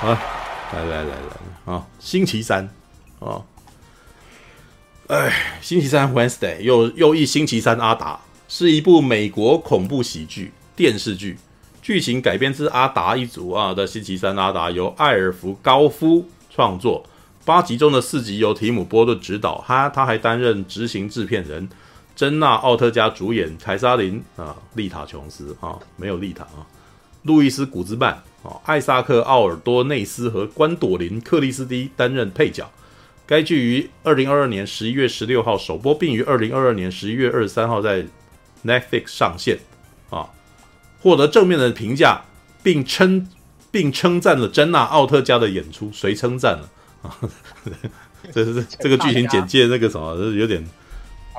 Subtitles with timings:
[0.00, 0.20] 啊，
[0.72, 2.68] 来来来来啊，星期三
[3.18, 3.42] 啊，
[5.08, 11.36] 哎，星期三 Wednesday 又又一星期三阿达是一部美国恐怖喜剧电视剧，
[11.82, 17.04] 剧情改编自阿达一族啊的星期三阿达，由艾尔弗高夫创作，
[17.44, 21.68] 八集中的四集由提姆波顿执导，他他还担任执行制片人，
[22.14, 26.62] 珍娜奥特加主演，凯撒琳啊丽塔琼斯啊没有丽塔啊，
[27.22, 28.22] 路易斯古兹曼。
[28.42, 32.70] 哦，艾萨克·奥尔多内斯和关朵琳·克里斯蒂担任配角。
[33.26, 38.06] 该剧于二零二二年十一月十六号首播，并于二零二二年十一月二十三号在
[38.64, 39.58] Netflix 上线。
[40.08, 40.30] 啊，
[41.02, 42.22] 获得正面的评价，
[42.62, 43.28] 并称
[43.70, 45.90] 并称赞了珍娜·奥特加的演出。
[45.92, 46.70] 谁称赞了？
[47.02, 47.18] 啊，
[48.32, 50.64] 这是这个剧情简介那个什么，有点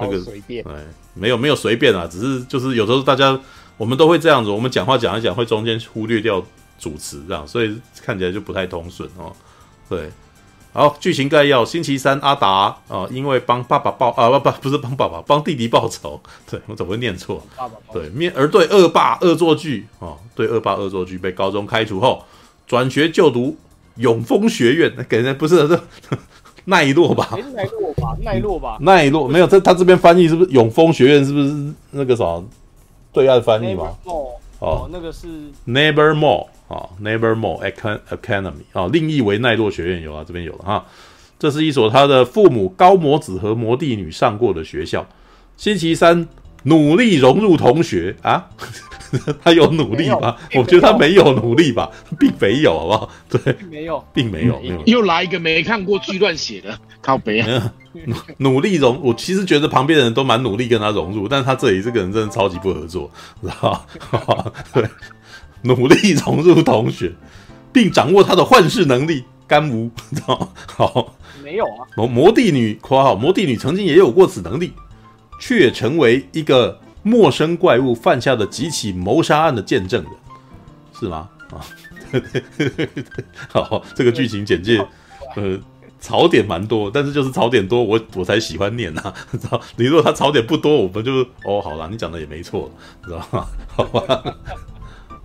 [0.02, 0.64] 那个随便。
[0.68, 3.40] 哎，没有没有随便啊，只是就是有时候大家
[3.80, 6.44] 我们都会这样子，我们讲话讲一讲会中间忽略掉。
[6.82, 9.36] 主持这样，所以看起来就不太通顺哦。
[9.90, 10.10] 对，
[10.72, 16.18] 好，剧情概要：星期三，阿达啊、呃，因为帮爸爸报啊不不不是帮爸爸，帮弟弟报仇。
[16.50, 17.46] 对我怎么会念错？
[17.58, 22.24] 爸爸对面而对恶霸恶作剧哦，对恶霸恶作剧被高中开除后，
[22.66, 23.58] 转学就读
[23.98, 25.06] 永丰学院。
[25.10, 25.84] 给人不是 这
[26.64, 27.38] 奈落吧？
[27.54, 28.18] 奈落吧？
[28.22, 28.78] 奈落吧？
[28.80, 31.26] 奈落没有，这他这边翻译是不是永丰学院？
[31.26, 32.24] 是不是那个啥
[33.20, 33.98] 对岸翻译吗？
[34.60, 35.28] 哦，那个是
[35.68, 36.48] Nevermore。
[36.70, 37.74] 啊，Nevermore
[38.12, 40.86] Academy 啊，另译为奈落学院有啊，这边有了哈。
[41.40, 45.04] 这是一所他的父母高魔子和魔帝女上过的学校。
[45.58, 46.28] 星期三
[46.64, 48.48] 努力融入同学啊，
[49.44, 50.36] 他有努力吗？
[50.56, 53.10] 我觉得他没有努力吧，并没有，好不好？
[53.30, 54.84] 对，没有，并没有，没有。
[54.86, 57.74] 又来一个没看过剧乱写的，靠北啊！
[58.06, 63.10] 努努力融，我其实觉得旁边的人都蛮努力跟他融入，但是他这里这个人真的超级不合作，
[63.42, 64.54] 知道吧？
[64.74, 64.86] 对。
[65.62, 67.12] 努力融入同学，
[67.74, 70.48] 并掌握他的幻视能力，干无知道吗？
[70.68, 71.84] 好，没有啊。
[71.98, 74.72] 魔魔帝女（括号魔帝女曾经也有过此能力，
[75.40, 80.12] 却成为一个陌生怪物犯下的几起谋杀案的见证人，
[81.00, 81.30] 是吗？
[81.52, 81.66] 啊，
[83.50, 84.86] 好，这个剧情简介，
[85.36, 85.58] 呃，
[86.00, 89.60] 槽点蛮多，但是就是槽点多，我我才喜欢念呐， 知道？
[89.78, 92.70] 你如果他槽点不多，我们就哦，好了，你讲的也没错，
[93.04, 93.48] 知道吗？
[93.76, 94.24] 好吧。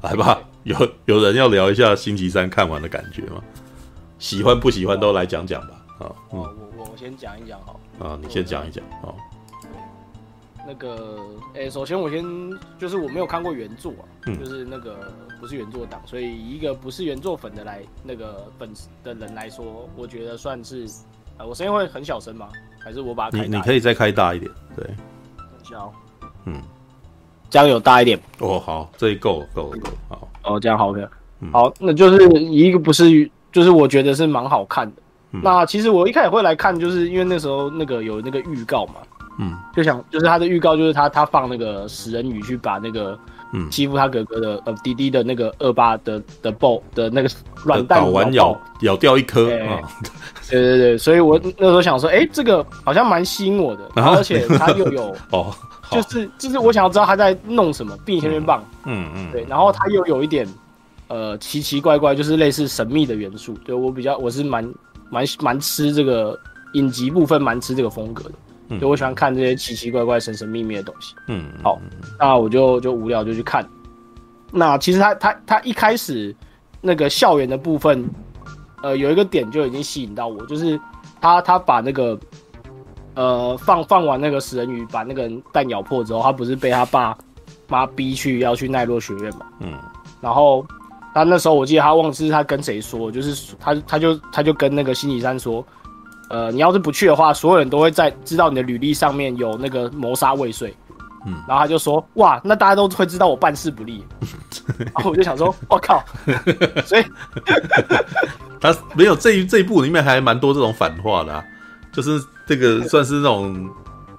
[0.03, 0.77] 来吧，有
[1.07, 3.43] 有人要聊一下星期三看完的感觉吗？
[4.19, 5.69] 喜欢不喜欢都来讲讲吧。
[5.99, 7.81] 啊，嗯，我我我先讲一讲好。
[7.99, 8.85] 啊，你先讲一讲。
[9.03, 9.17] 好。
[10.67, 11.19] 那个，
[11.55, 12.25] 哎、欸，首先我先
[12.79, 20.87] 就是我没有看过原作啊，嗯、就是那个不是原作党，所以以一个不是原作粉的来那个粉丝的人来说，我觉得算是，
[21.37, 22.49] 啊，我声音会很小声吗？
[22.83, 23.29] 还是我把？
[23.31, 24.87] 你你可以再开大一点，对。
[25.63, 25.93] 小。
[26.45, 26.63] 嗯。
[27.51, 31.09] 这样有大一点哦，好，这一够够够好哦，这样好的，
[31.39, 35.03] 嗯、好，那就是一个不是，就是我觉得是蛮好看的。
[35.31, 38.95] 嗯、那其实我一开始会来看，就是因为那时候那个有那个预告嘛，
[39.39, 43.19] 嗯，就想就是他的预告就是他他放那个食人鱼去把那个
[43.53, 43.71] 嗯。
[43.71, 47.29] 欺负他哥哥的呃滴滴的那个恶霸的的 BO 的那个
[47.65, 49.81] 软蛋完咬咬掉一颗 啊，
[50.51, 55.55] 对对对，所以我那时候想说，哎、欸，这个好像蛮吸引我的，而且他又有 哦。
[55.91, 60.49] 就是就是我想要知道他在弄什么，并且棒，嗯嗯，对，然后他又有一点，
[61.09, 64.65] 呃，奇奇怪怪，就是类似神秘的元素，对我比较我是蛮
[65.11, 66.37] 蛮蛮吃这个
[66.73, 68.33] 影集部分，蛮吃这个风格的，
[68.69, 71.81] 所以我喜欢看这些奇奇怪怪、神神秘秘的东西，嗯，好，
[72.19, 73.69] 那我就就无聊就去看，
[74.51, 76.35] 那其实他他他一开始
[76.81, 78.09] 那个校园的部分，
[78.83, 80.81] 呃，有一个点就已经吸引到我，就是
[81.21, 82.19] 他他把那个。
[83.17, 87.17] 呃，放放完那个食人鱼，把那个蛋咬破之后，他不是被他爸
[87.69, 89.47] 妈逼去要去奈落学院嘛？
[89.61, 89.79] 嗯，
[90.21, 90.67] 然后
[91.15, 95.65] 他那时候我记得他忘记是他跟谁说，就是他他就他就跟那个星期三说，
[96.35, 100.75] 呃，你要是不去的话，所有人都会在知道你的履历上面有那个谋杀未遂。
[101.27, 104.05] 嗯，然后他就说，哇，那大家都会知道我办事不力。
[104.93, 106.03] 然后我就想说， 我靠，
[106.85, 107.05] 所以
[108.61, 111.45] 他没有这一这一部里面还蛮多这种反话的啊。
[111.93, 113.71] 就是这个算是那种，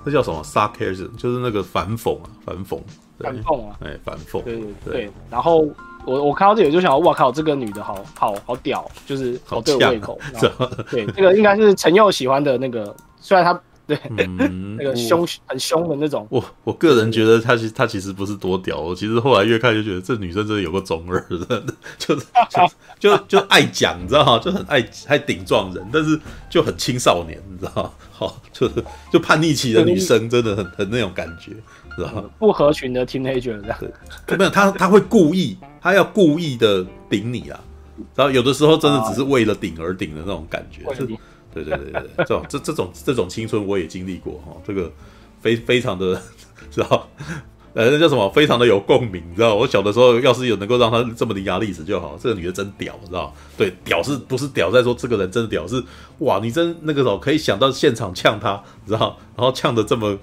[0.05, 2.79] 那叫什么 sarcasm，就是那个反讽啊，反讽，
[3.19, 4.93] 反讽啊，哎，反讽，对对对。
[4.93, 5.67] 对然后
[6.05, 10.19] 我我看到这里就想，哇靠，这个女的好好好屌，就是好对我胃口。
[10.91, 13.59] 对，这个应该是陈佑喜欢的那个，虽然他。
[13.87, 16.25] 对，嗯、 那个凶很凶的那种。
[16.31, 21.63] 我我个人觉得他其实他其实不是多屌，我其实后来越看就觉得这女生真的有个中二的，
[21.99, 22.67] 就是就
[23.11, 24.39] 就就爱讲，你知道吗？
[24.43, 26.19] 就很爱爱顶撞人，但是
[26.49, 27.91] 就很青少年，你知道吗？
[28.11, 31.51] 好，就是就叛逆期的女生，真的很很那种感觉，
[31.95, 32.23] 知道吗？
[32.39, 33.77] 不合群的 teenager 这样。
[34.25, 35.55] 对，没有他他会故意，
[35.85, 37.59] 他要故意的顶你啊。
[38.15, 41.05] 然后有的时候真的只是为了顶而顶的那种感觉，是，
[41.53, 44.91] 对对对对对，这种这这种这种青春我也经历过哈，这个
[45.39, 46.19] 非非常的
[46.71, 47.07] 知道。
[47.75, 48.27] 呃，那叫什么？
[48.31, 49.53] 非常的有共鸣，你知道？
[49.53, 52.17] 我小的时候，要是有能够让他这么伶牙俐齿就好。
[52.19, 53.31] 这个女的真屌，你知道？
[53.55, 55.67] 对，屌是不是屌在说这个人真的屌？
[55.67, 55.83] 是
[56.19, 59.17] 哇，你真那个时候可以想到现场呛他，你知道？
[59.35, 60.17] 然后呛的这么，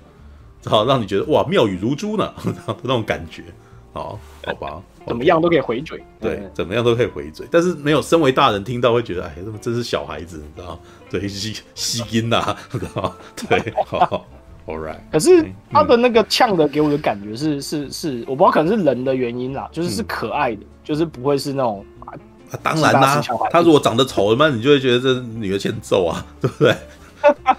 [0.63, 2.35] 知道让你觉得哇，妙语如珠呢，
[2.83, 3.45] 那种感觉。
[3.93, 6.03] 好，好吧，怎么样都可以回嘴。
[6.21, 7.47] 对，怎么样都可以回嘴。
[7.51, 10.79] 但是没有身为大人听到会觉得，哎，这么真是小孩子，你知道？
[11.11, 13.15] 对，吸吸音呐，知道？
[13.49, 14.27] 对，好。
[14.65, 14.99] All right.
[15.11, 21.85] 可是他的那个呛的给我的感觉是是是，我不知道可能是人的原因啦，就是是可爱的，嗯、就是不会是那种。
[22.07, 22.15] 啊，
[22.63, 23.21] 当然啦，
[23.51, 26.77] 他如果长得丑，那你就会觉得这女的欠揍啊， 对不对？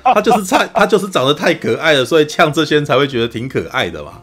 [0.01, 4.21] 他就是太他就是长得太可爱了，所以呛这些人才会觉得挺可爱的嘛。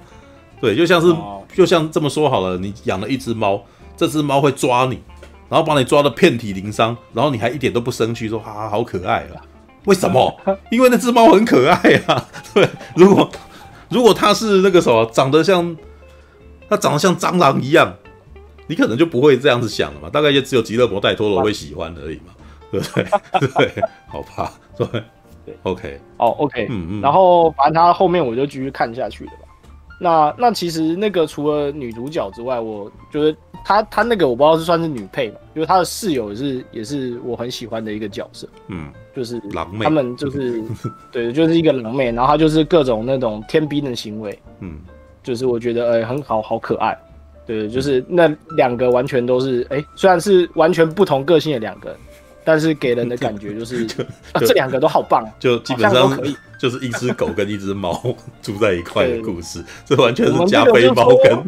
[0.60, 1.14] 对，就像是
[1.54, 3.62] 就像这么说好了，你养了一只猫，
[3.96, 5.00] 这只猫会抓你，
[5.48, 9.40] 然后把你抓的遍体鳞伤，然后你还一点都不生气，说哈哈好可爱啊。
[9.86, 10.38] 为什么？
[10.70, 12.28] 因为那只猫很可爱啊。
[12.52, 13.30] 对，如果
[13.88, 15.76] 如果它是那个什么，长得像
[16.68, 17.94] 它长得像蟑螂一样，
[18.66, 20.10] 你可能就不会这样子想了嘛。
[20.10, 22.34] 大概也只有吉勒摩戴托罗会喜欢而已嘛，
[22.70, 23.48] 对不对？
[23.48, 24.86] 对， 好吧，对
[25.46, 27.00] 对，OK，哦，OK，嗯嗯。
[27.00, 29.48] 然后反正他后面我就继续看下去了吧。
[30.02, 40.62] 那那其实那个除了女主角之外，我觉得她她那个我不知道是算是女配嘛，因为她的室友也是也是我很喜欢的一个角色，嗯，就是狼妹，他们就是
[41.12, 44.80] 对，就是一个狼妹，然后她就是各种那种天兵的行为，嗯，
[45.22, 46.96] 就是我觉得哎、欸、很好好可爱，
[47.46, 48.26] 对，就是那
[48.56, 51.94] 两个完全都是哎、欸，虽然是完全不同个性的两个。
[52.50, 53.86] 但是给人的 感觉就是，
[54.34, 57.96] 这两个都好棒，就基本上可以，就是一只狗跟一只猫
[58.42, 61.44] 住在一块的故事，这完全是加菲猫跟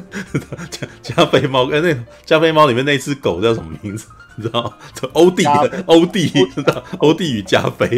[0.71, 1.93] 加加菲猫跟那
[2.25, 4.07] 加菲猫里面那只狗叫什么名字？
[4.37, 4.75] 你知道吗？
[5.15, 5.45] 欧弟
[5.87, 7.89] 欧弟知道欧弟与加菲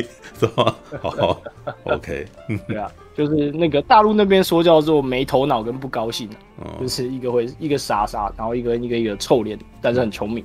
[0.40, 0.74] 是吗？
[1.02, 1.42] 好
[1.84, 2.26] ，OK，
[2.66, 6.26] 对啊，就是那个大陆那边说叫做没头脑跟不高兴、
[6.58, 10.42] 啊，就是一个会一个傻傻，然后一个一个一个臭脸，但是很聪明，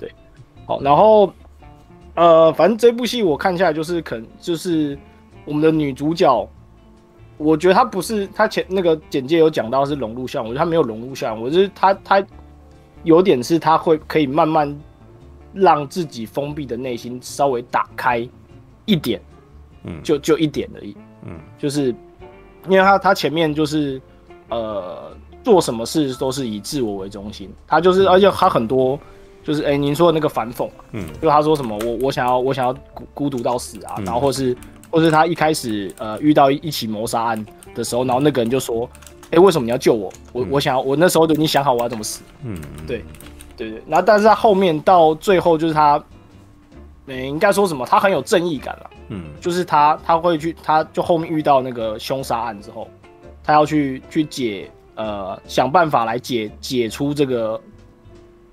[0.00, 0.10] 对，
[0.66, 1.32] 好，然后。
[2.14, 4.98] 呃，反正这部戏我看下来就是，可能就是
[5.46, 6.46] 我们的女主角，
[7.38, 12.26] 我觉得她不是她前那个简介有讲到是融入校园，我觉得她没有融入校园，我觉得她她
[13.02, 14.78] 有点是她会可以慢慢
[15.54, 18.28] 让自己封闭的内心稍微打开
[18.84, 19.18] 一点，
[19.84, 20.94] 嗯，就就一点而已，
[21.24, 21.94] 嗯，就是
[22.68, 23.98] 因为她她前面就是
[24.50, 25.10] 呃
[25.42, 29.00] 做什么事都是以自我为中心，她就是而且她很多。
[29.42, 34.56] 就是哎、欸，您说的那个反讽，嗯，就他说什么我我想要我想要孤孤独到死啊，嗯、然后或是
[34.90, 38.88] 或是他一开始呃遇到一起谋杀案的时候，然后那个人就说，
[39.24, 40.12] 哎、欸，为什么你要救我？
[40.32, 42.56] 我、嗯、我想要我那时候就已经想好我要怎么死，嗯，
[42.86, 43.04] 对
[43.56, 45.96] 对对，然后但是他后面到最后就是他，
[47.06, 47.84] 嗯、欸，应该说什么？
[47.84, 52.86] 他很有正义感了，嗯，就是他他会去，他就后面遇到那个凶杀案之后，
[53.42, 57.60] 他要去去解呃想办法来解解出这个。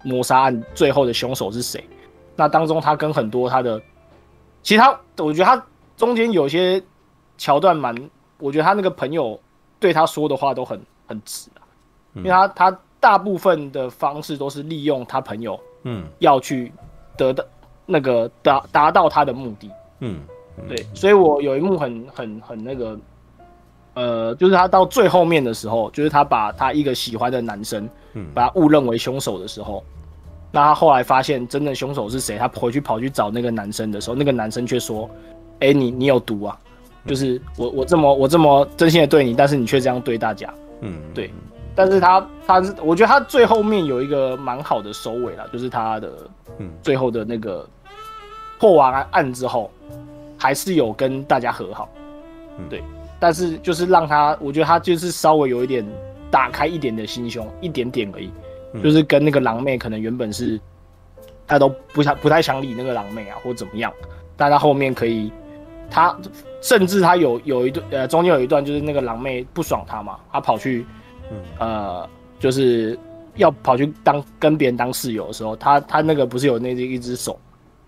[0.03, 1.83] 谋杀案最后的凶手是谁？
[2.35, 3.81] 那当中他跟很多他的，
[4.63, 5.61] 其实他我觉得他
[5.97, 6.81] 中间有些
[7.37, 7.93] 桥段蛮，
[8.37, 9.37] 我觉得他那个朋友
[9.79, 11.67] 对他说的话都很很直啊，
[12.15, 16.71] 因为他他大部分的方式都是利用他朋友，嗯，要去
[17.17, 17.43] 得到
[17.85, 19.69] 那个达达到他的目的，
[19.99, 20.21] 嗯，
[20.67, 22.97] 对，所以我有一幕很很很那个，
[23.95, 27.83] 呃，就是他到最后面的时候，就是他把他一个喜欢的男生。
[28.13, 29.83] 嗯把他误认为凶手的时候，
[30.51, 32.37] 那他后来发现真正凶手是谁？
[32.37, 35.09] 他回去跑去找那个男生的时候，那个男生却说
[35.61, 36.57] ：“哎、欸，你你有毒啊！
[37.05, 41.31] 就是我我这么我这么真心的对你，但是你却这样对大家。”嗯，对。
[41.75, 46.11] 但是他他是我觉得他最后面有一个蛮好的收尾了，就是他的
[46.81, 47.67] 最后的那个
[48.59, 49.71] 破完案之后，
[50.37, 51.87] 还是有跟大家和好。
[52.69, 52.83] 对，
[53.19, 55.85] 但是就是让他，我觉得他就是稍微有一点。
[56.31, 58.31] 打开一点的心胸，一点点而已，嗯、
[58.83, 60.59] 就是跟那个狼妹可能原本是，
[61.47, 63.91] 他都不想不太想理那个狼妹啊，或怎么样，
[64.37, 65.31] 但他后面可以，
[65.89, 66.15] 他
[66.61, 70.85] 甚至他有有一段呃中间有一段就是那个狼妹不爽他嘛，他跑去，
[71.31, 72.09] 嗯、呃
[72.39, 72.97] 就是
[73.35, 77.39] 要跑去当跟别人当室友的时候，他他那个不是有那一只手，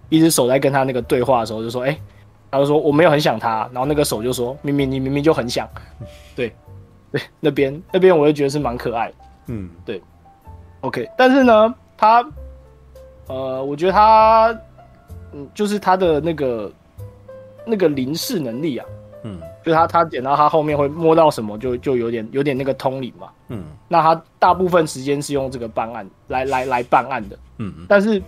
[0.09, 2.01] 一只手在跟他那个对话的时候就说，哎、欸，
[2.49, 5.67] 他就说我没有很想他，然后那个手就说明明你明明就很想，
[6.35, 6.51] 对。
[7.11, 9.11] 对， 那边那边我就觉得是蛮可爱，
[9.47, 10.01] 嗯，对
[10.81, 12.23] ，OK，但是呢，他，
[13.27, 14.55] 呃，我觉得他，
[15.33, 16.71] 嗯，就是他的那个
[17.65, 18.85] 那个灵视能力啊，
[19.23, 28.21] 嗯，就他他点到他后面会摸到什么就，就就有点有点那个通灵嘛，嗯，那他大部分时间是用这个办案来来来办案的，嗯，但是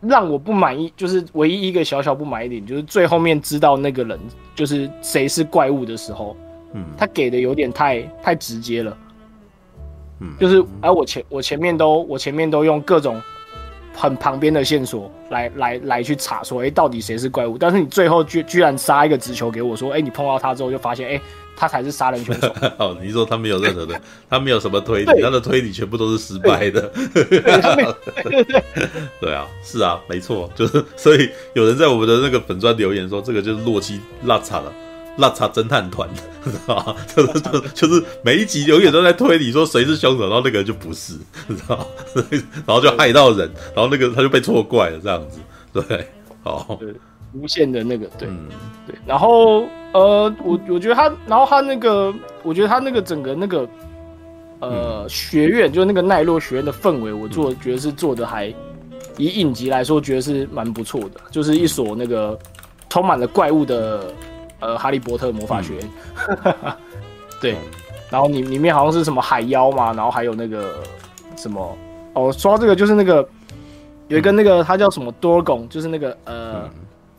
[0.00, 4.18] 让我不满意，就是唯一一个小小不满意点，就是最后面知道那个人
[4.54, 6.36] 就是谁是怪物的时候，
[6.74, 8.96] 嗯，他给的有点太太直接了，
[10.20, 13.20] 嗯，就是而我前我前面都我前面都用各种
[13.94, 17.56] 很旁边的线索来来来去查说，哎、欸，到底谁是怪物？
[17.58, 21.20] 但是你最后居居然杀一个直球给我说，哎、欸，你碰到他之后就发现，哎、欸。
[21.58, 22.54] 他才是杀人凶手。
[22.76, 26.92] 哦，你说他没有任何的，他没有什么推理，他的推理全部都是失败的。
[29.18, 34.70] 对啊，是啊，没错，就是所以有人在我们的那个粉砖留言说，这个就是洛基拉差了，
[35.16, 36.08] 拉碴侦探团，
[36.44, 36.96] 知道吗？
[37.14, 41.14] 就是就就是每一集永远都在推理说谁是凶手，然后那个人就不是，
[41.48, 41.86] 知道吗？
[42.66, 45.40] 然后就害到人，然后那个他就被错怪了，这样子，
[45.72, 46.06] 对，
[46.42, 46.78] 好。
[47.32, 48.48] 无限的那个，对、嗯、
[48.86, 53.68] 对，然后呃，我我觉得他，然后他那个，我觉得他那个整个那个
[54.60, 58.46] 呃、嗯、学院，就是那个奈落学院的氛围，我做觉得是做的还
[59.18, 62.38] 以影集来说，觉得是蛮不错的，就是一所那个
[62.88, 64.10] 充满了怪物的
[64.60, 65.90] 呃哈利波特魔法学院，
[66.44, 66.72] 嗯、
[67.40, 67.56] 对，
[68.10, 70.82] 然后里里面好像是什么海妖嘛，然后还有那个
[71.36, 71.76] 什么
[72.14, 73.28] 哦，说到这个就是那个
[74.08, 76.62] 有一个那个他叫什么多贡，就是那个呃。
[76.64, 76.70] 嗯。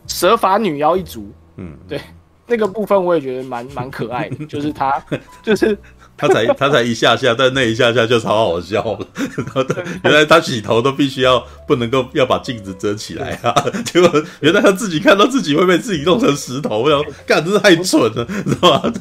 [0.09, 1.99] 蛇法女妖一族，嗯，对，
[2.45, 5.03] 那个部分我也觉得蛮蛮可爱的， 就是他，
[5.43, 5.77] 就是
[6.17, 9.07] 他才他才一下下，但那一下下就超好笑了。
[10.03, 13.53] 原来他洗头都必须要不能够要把镜子遮起来啊，
[13.85, 18.93] 结果原来他自己看到自己会被自己弄成石头，我想干，真是太蠢了， 知道吗？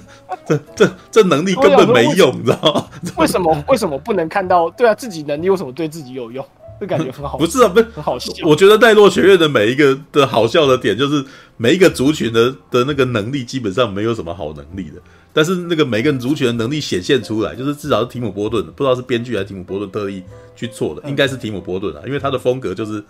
[0.46, 2.86] 这这这能力根本没用，你知道吗？
[3.16, 4.68] 为什么为什么不能看到？
[4.70, 6.44] 对啊，自己能力为什么对自己有用？
[6.78, 8.30] 这感觉很好，不是啊，不是很好笑。
[8.44, 11.24] 我觉得奈落学院的每一个的好笑的点，就是
[11.56, 15.00] 每一个族群的的那个能力基本上没有什么好能力的，
[15.36, 20.22] 但是那个每个人族群的能力显现出来，就是至少是提姆波顿，不知道是编剧还是提姆波顿特意
[20.56, 23.04] 去做的，应该是提姆波顿啊，因为他的风格就是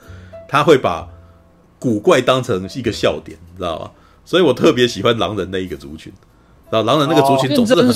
[0.48, 1.06] 他会把
[1.78, 3.90] 古怪当成一个笑点，你知道吗？
[4.24, 6.12] 所以我特别喜欢狼人那一个族群，
[6.68, 7.86] 然后狼人那个族群总是很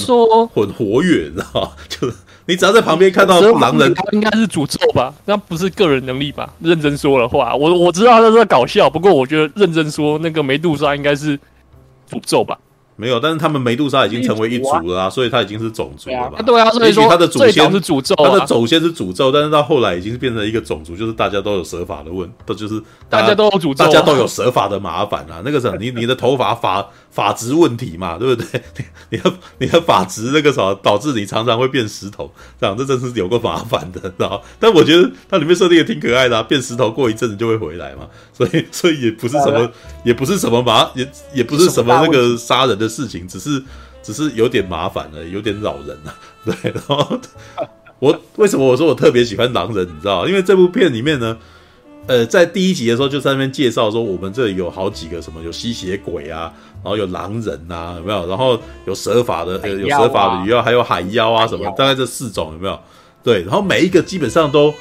[0.55, 1.73] 很活跃，你知道吗？
[1.89, 2.15] 就是。
[2.47, 5.13] 你只要在旁边看到狼人，他应该是诅咒吧？
[5.25, 6.53] 那不是个人能力吧？
[6.61, 11.37] 认真说的话，我我知道他在搞笑，不过我觉得认真说，那个梅杜莎应该是
[12.09, 12.57] 诅咒吧？
[13.01, 16.43] 没有，但是他们梅杜莎已经成为一族了啊，所以他已经是种族了吧？
[16.45, 25.41] 对啊，所以说他的祖先是诅咒，他的祖先是诅咒，但是到后来已经变成一个种族，就是大家都有蛇法的问，都就是大家都有诅咒，大家都有蛇法的麻烦啊。
[25.45, 26.87] 那个什么，你你的头发发。
[27.11, 28.63] 发质问题嘛，对不对？
[29.11, 34.41] 你你的你的法值那个什么，导致你常常会变石头，这样这真是有个麻烦的，知道？
[34.59, 39.71] 但我觉得它里面设定也挺可爱的啊，变石头过一阵子就会回来嘛， 所以所以也不是什么，
[40.05, 43.61] 也不是什么麻，也也不是什么那个杀人的事情，只是
[44.03, 46.15] 只是有点麻烦了，有点扰人啊。
[46.47, 47.19] 对，然后
[47.99, 50.29] 我为什么我说我特别喜欢狼人，你知道？
[50.29, 51.37] 因为这部片里面呢。
[52.07, 56.53] 呃，在第一集的时候就在那边介绍说，我们这里有好几个什么，有吸血鬼啊，
[56.83, 58.27] 然后有狼人呐，有没有？
[58.27, 62.77] 然后有蛇法的，有蛇法的鱼妖，还有海妖啊什么，大概这四种有没有？
[63.23, 64.75] 对，然后每一个基本上都，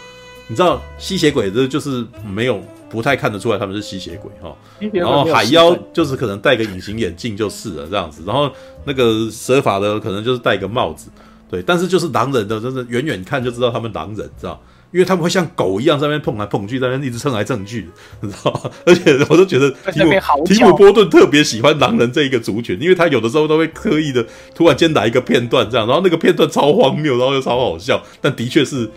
[0.47, 2.59] 你知道吸血鬼这就是没有
[2.89, 4.55] 不太看得出来他们是吸血鬼哈，
[4.91, 8.49] 然后海妖就是可能戴个隐形眼镜就是了这样子，然后
[8.85, 11.11] 那个蛇法的可能就是戴个帽子，
[11.47, 14.59] 对，但是就是狼人的，真是远远看就知道他们狼人，知道。
[14.91, 17.87] 因为他们会像狗一样在那边碰来碰去，在那边一直蹭来蹭去，
[18.21, 18.71] 你知道吗？
[18.85, 20.11] 而且我都觉得提姆
[20.45, 28.89] 提姆波顿特别喜欢狼人这一个族群，因为他有的时候都会刻意的突然间来一个片段这样，然后那个片段超荒谬，然后又超好笑，但的确是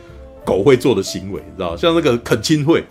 [0.44, 2.82] 狗会做的行为，你知道像那个恳亲会，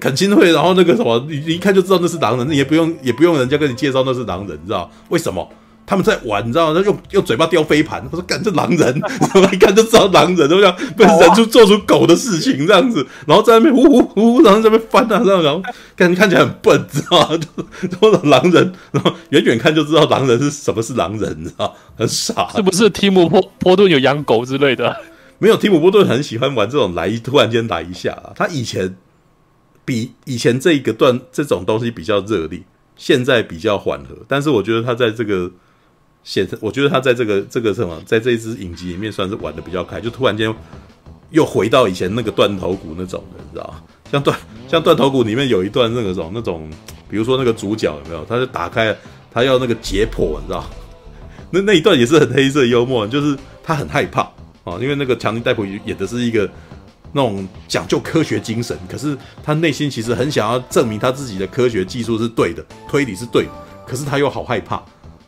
[0.00, 5.48] 恳亲会，然后那个什么，你你一看就知道那是狼人，你也不用也不用人家跟你介绍那是狼人，你知道为什么？
[5.86, 6.80] 他们在玩，你知道吗？
[6.80, 8.02] 他用用嘴巴叼飞盘。
[8.10, 8.96] 我说：“干这狼人，
[9.52, 13.06] 一看就知道狼人，都像被人出做出狗的事情这样子。
[13.26, 15.62] 然后在那边呜呜呜，然后在那边翻啊，这样，然后
[15.94, 17.36] 看看起来很笨， 知道吗？
[17.36, 22.48] 就说狼人，然后远远看就知道狼人是什么是狼人，你知道很傻。
[22.54, 24.96] 是不是提姆波波顿有养狗之类的？
[25.38, 28.32] 没有，提姆波顿很喜欢玩这种来突然间来一下啊。
[28.34, 28.96] 他以前
[29.84, 32.62] 比以前这一个段这种东西比较热烈，
[32.96, 34.16] 现在比较缓和。
[34.26, 35.50] 但是我觉得他在这个。
[36.24, 40.52] 现我觉得他在这个这个什么，在这一支影集里面算是玩的比较开，就突然间
[41.30, 43.82] 又回到以前那个断头谷那种的，你知道吗？
[44.10, 46.68] 像断像断头谷里面有一段那个种那种，
[47.10, 48.24] 比如说那个主角有没有？
[48.24, 48.96] 他就打开，
[49.30, 50.64] 他要那个解剖，你知道？
[51.50, 54.22] 那那一段也是很黑色幽默，就是他很害怕
[54.64, 56.48] 啊，因为那个强尼戴普演的是一个
[57.12, 63.50] 那种讲究科学精神，可是他内心其实很想要证明他自己的科学技术是对的，推理是对的，
[63.86, 64.82] 可是他又好害怕。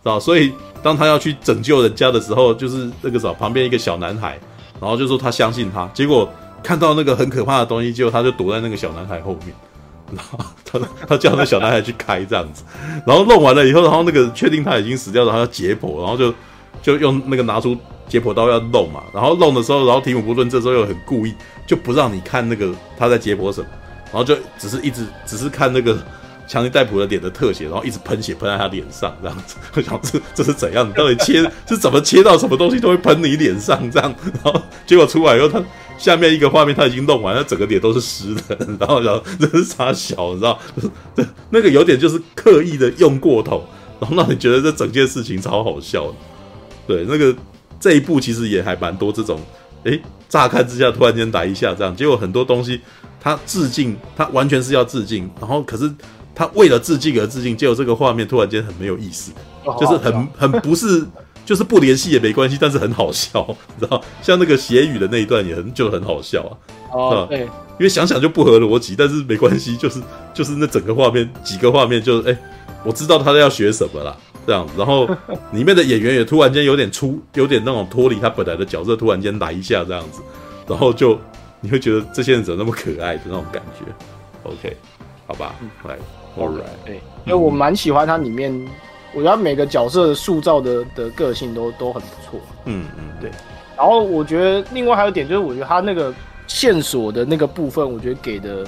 [0.06, 4.38] 啊，所以当他要去拯救人家的时候，就是那个时候旁边一个小男孩，
[4.80, 6.28] 然后就说他相信他，结果
[6.62, 9.54] 看到那个很可怕的东西，结果他就躲在那个小男孩后面，
[10.12, 12.62] 然后他他叫那小男孩去开这样子，
[13.04, 16.32] 然后弄完了以后，然后那个确定他已经死掉了，他要解剖，然后就
[16.82, 17.76] 就用那个拿出
[18.08, 21.34] 解剖刀要弄嘛，然后弄的时候，然后提姆·伯顿这时候又很故意
[21.66, 23.66] 就不让你看那个他在解剖什么，
[24.12, 25.98] 然后就只是一直只是看那个。
[26.46, 30.88] 强尼戴普的脸的特写，然后一直喷血喷在他脸上，这样子，我 想这这是怎样？
[30.88, 34.14] 你到底切是怎么切到什么东西都会喷你脸上这样？
[34.44, 35.62] 然后结果出来以后，他
[35.98, 40.34] 下面一个画面他已经弄完，他整个脸都是湿的，然后然后这是啥小？
[40.34, 40.58] 你知道？
[41.50, 43.64] 那个有点就是刻意的用过头，
[43.98, 46.14] 然后让你觉得这整件事情超好笑的。
[46.86, 47.34] 对，那个
[47.80, 49.40] 这一部其实也还蛮多这种，
[49.82, 52.80] 诶，乍看之下突然间来一下这样，结果很多东西
[53.20, 55.90] 他致敬，他完全是要致敬，然后可是。
[56.37, 59.33] 他为了致敬而致敬，结果这个画面突然间很没有意思，
[59.81, 61.02] 就是很很不是，
[61.47, 63.43] 就是不联系也没关系，但是很好笑，
[63.75, 63.99] 你知道？
[64.21, 66.52] 像那个血雨的那一段也很就很好笑啊，
[66.93, 69.99] 哦，对，因为想想就不合逻辑，但是没关系，就是
[70.35, 72.38] 就是那整个画面几个画面就哎、欸，
[72.85, 74.14] 我知道他要学什么啦，
[74.47, 75.09] 这样子，然后
[75.52, 80.21] 里面的演员也突然间有点出，有点那种脱离他本来的角色，突然间来一下这样子，
[80.69, 81.19] 然后就
[81.62, 83.87] 你会觉得这些人怎么那么可爱的那种感觉
[84.43, 84.76] ，OK，
[85.26, 85.55] 好吧，
[85.88, 85.97] 来。
[86.37, 88.52] Alright，对，因为我蛮喜欢它里面，
[89.14, 92.40] 我觉得每个角色塑造的的个性都都很不错。
[92.66, 93.31] 嗯嗯，对。
[93.76, 96.12] 然后我觉得另外还有一点就是，我觉得它那个
[96.47, 98.66] 线索的那个部分，我觉得给的，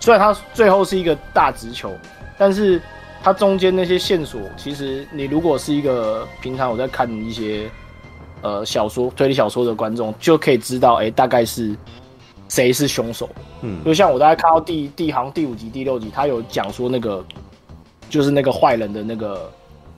[0.00, 1.90] 虽然它最后是一个大直球，
[2.36, 2.80] 但是
[3.22, 7.70] 它中间那些线索，其实你如果是一个平常我在看一些
[8.42, 11.74] 呃小说推理小说的观众，就可以知道，哎，大概是。
[12.48, 13.28] 谁是凶手？
[13.62, 17.24] 嗯，就像我大概看到第第行第五集、第六集，他有讲说那个
[18.08, 19.50] 就是那个坏人的那个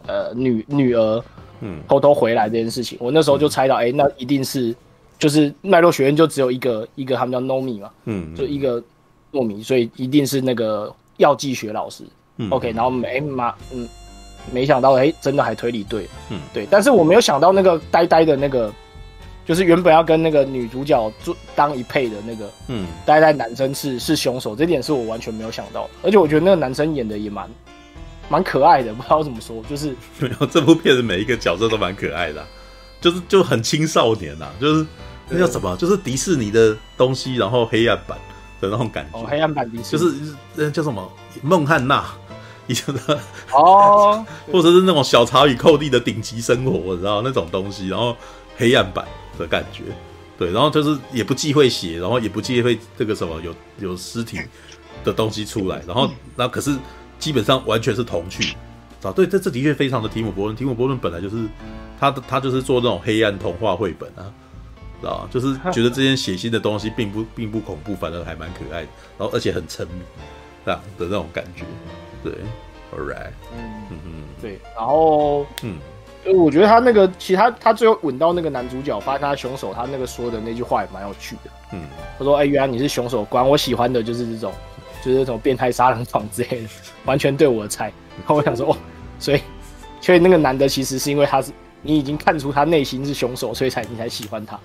[0.06, 1.22] 呃女女儿，
[1.60, 4.74] 嗯，偷偷回来这件事情，我那时候就猜到，哎、欸，那一定是
[5.18, 8.82] 就是麦洛学院就只有一个一个他们叫 Nomi 嘛，嗯，就一个
[9.32, 12.04] 糯米，所以一定是那个药剂学老师。
[12.38, 13.88] 嗯，OK，然后没妈，嗯，
[14.50, 18.72] 没想到，哎、欸，真的还推理对，嗯，对，但是我没有想到那个呆呆的那个。
[19.46, 27.50] 就是原本要跟那个女主角做当一配的那个，嗯，呆呆男生是是凶手，这点是我完全没有想到，而且我觉得那个男生演的也蛮
[28.28, 32.46] 蛮可爱的，不知道怎么说，就是没有这部片的每一个角色都蛮可爱的，啊，
[33.00, 34.86] 就是就很青少年呐，啊，就是
[35.28, 38.16] 那叫什么，就是迪士尼的东西，然后黑暗版
[38.60, 39.98] 的那种感觉，哦，黑暗版迪士尼。
[39.98, 41.12] 就是那叫什么？
[41.42, 42.04] 孟汉娜。
[42.68, 43.18] 以前的。
[43.52, 48.16] 哦， 或者是那种小茶与寇弟的顶级生活，你知道那种东西，然后
[48.56, 49.04] 黑暗版。
[49.40, 49.84] 的感觉，
[50.38, 54.38] 对，然后就是也不忌讳血，然后也不忌讳这个什么有有尸体
[55.02, 56.76] 的东西出来，然后那可是
[57.18, 58.54] 基本上完全是童趣。
[59.02, 61.48] 啊，对，这这的确非常的提姆伯顿，提姆伯顿本来就是
[61.98, 64.28] 他的他就是做那种黑暗童话绘本啊，
[65.00, 69.94] 知道就是觉得这些血腥的东西并不并不恐怖，反而还蛮可爱的，然后而且很沉迷
[70.66, 71.64] 这样的那种感觉，
[72.22, 72.32] 对
[72.92, 75.78] ，All right，嗯嗯嗯，对，然后嗯。
[76.24, 81.50] 就我觉得他那个，其实他他最后吻到那个男主角，发现他凶手，他那个说的那句话也蛮有趣的。
[81.72, 81.82] 嗯，
[82.18, 84.52] 他说：“哎、欸，原来你是凶手，果然我喜欢的就是这种，
[85.02, 86.68] 就是这种变态杀人狂之类的，
[87.06, 88.76] 完全对我的菜。”然后我想说，哦，
[89.18, 89.40] 所以，
[90.00, 94.58] 所以那个男的其实是因为他是你已经看出他内心是凶手，所以才你才喜欢他。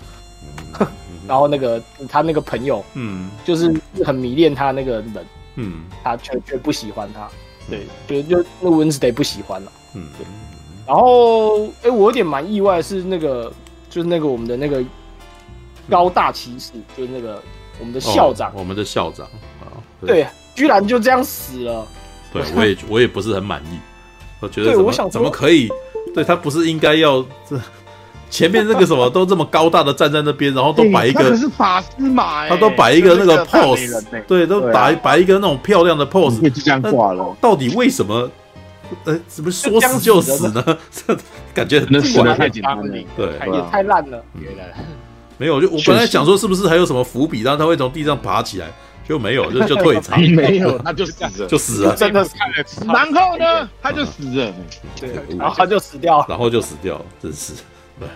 [0.80, 0.86] 嗯、
[1.26, 3.72] 然后那个他那个朋友，嗯，就是
[4.04, 7.30] 很迷恋他那个人，嗯，他却却不喜欢他，
[7.70, 10.26] 对，就就那 Wednesday 不喜欢了，嗯，对。
[10.86, 13.52] 然后，哎、欸，我有点蛮意外，是那个，
[13.90, 14.82] 就是那个我们的那个
[15.90, 17.42] 高大骑士，就是那个
[17.80, 19.26] 我们的校长，哦、我们的校长
[19.60, 21.84] 啊，对，居然就这样死了。
[22.32, 23.78] 对，我也我也不是很满意，
[24.40, 25.68] 我觉得对，我想怎么可以？
[26.14, 27.60] 对他不是应该要这
[28.30, 37.36] 前面那个什么都这么高大的站在那边，然后都摆一个是法师嘛，他都摆一个那个 pose，对，都摆摆一个那种漂亮的 pose，就这样挂了。
[37.40, 38.30] 到底为什么？
[39.04, 40.78] 呃，怎么说死就死呢？
[40.90, 41.16] 这
[41.54, 42.82] 感觉很死的太简单了，
[43.16, 44.22] 对，也太烂了。
[45.38, 48.66] 没有，就我本来想说是不是还有什么伏笔，然后他会从地上爬起来，
[49.06, 50.20] 就没有，就就退场。
[50.32, 52.30] 没有，他就死了， 就死了，真的是。
[52.86, 54.54] 然后呢，他就死了，
[54.98, 57.52] 对，然后他就死掉了，然后就死掉了，真是。
[58.00, 58.08] 对，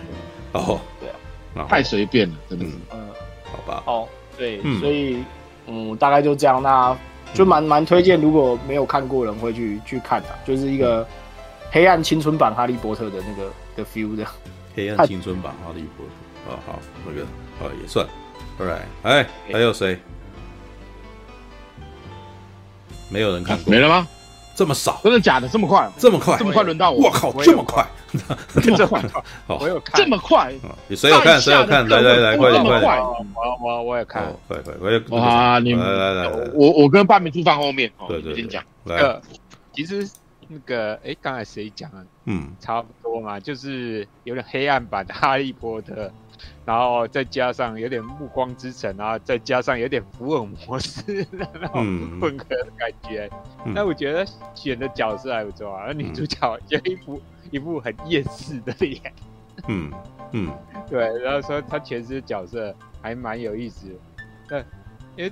[0.51, 1.09] 然后对
[1.61, 2.71] 啊，太随便了，真的是。
[2.93, 3.09] 嗯，
[3.51, 3.83] 好吧。
[3.85, 4.07] 哦，
[4.37, 5.23] 对，所以
[5.67, 6.61] 嗯，大概就这样。
[6.61, 6.97] 那。
[7.33, 11.07] 就蛮蛮推荐，如果没有看过人会去去看的，就是一个
[11.71, 14.25] 黑暗青春版哈利波特的那个的 feel 的。
[14.75, 16.05] 黑暗青春版哈利波
[16.45, 17.21] 特，啊好，那个
[17.59, 18.05] 啊也算
[18.59, 19.97] ，alright，哎，还有谁？
[23.09, 23.71] 没有人看过？
[23.71, 24.07] 没了吗？
[24.55, 24.99] 这么少？
[25.03, 25.47] 真的假的？
[25.47, 25.89] 这么快？
[25.97, 26.37] 这么快？
[26.37, 27.05] 这么快轮到我？
[27.05, 27.85] 我靠，这么快？
[28.61, 29.01] 这么快？
[29.47, 30.53] 我有看，这么快？
[30.95, 31.39] 谁有看？
[31.39, 31.87] 谁有看？
[31.87, 33.01] 来来来，快点快点！
[33.01, 35.17] 我我我也看，快快快！
[35.17, 38.63] 哇，你们来来来，我我跟半明猪放后面，对对，先讲。
[38.85, 39.19] 来，
[39.73, 40.07] 其实
[40.47, 42.03] 那个，哎，刚才谁讲啊？
[42.25, 46.11] 嗯，差不多嘛，就是有点黑暗版的哈利波特。
[46.65, 53.29] 然后再加上有点暮光之城，然后再加上有点福尔摩斯的那种混合的感觉。
[53.65, 59.01] 那、嗯、我觉得选的角色还不错啊，那、嗯、女主角就一副一副很厌世的脸。
[59.67, 59.91] 嗯
[60.31, 60.51] 嗯，
[60.89, 61.17] 对。
[61.23, 63.95] 然后说她诠释角色还蛮有意思的。
[64.47, 64.65] 对，
[65.17, 65.31] 因为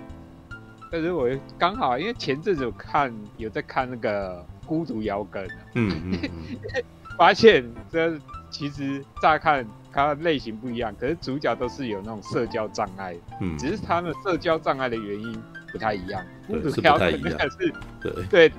[0.92, 6.84] 但是我刚好因为前阵子有看有在看那个孤独摇滚，嗯嗯，嗯
[7.18, 9.66] 发现这其实乍看。
[9.92, 16.24] 他类型不一样，可是主角都是有那种社交障碍，嗯，只是他们社交障碍的原因不太一样。
[16.46, 18.54] 孤独摇滚那个是，对，对，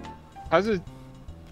[0.51, 0.79] 他是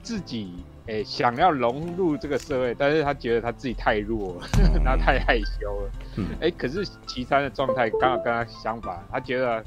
[0.03, 5.91] 自己诶、欸、想要融入这个社会，但是他觉得他自己太弱了，嗯、然后太害羞了。
[6.17, 9.63] 嗯，哎、欸，可是其他的状态刚好跟他相反，他觉得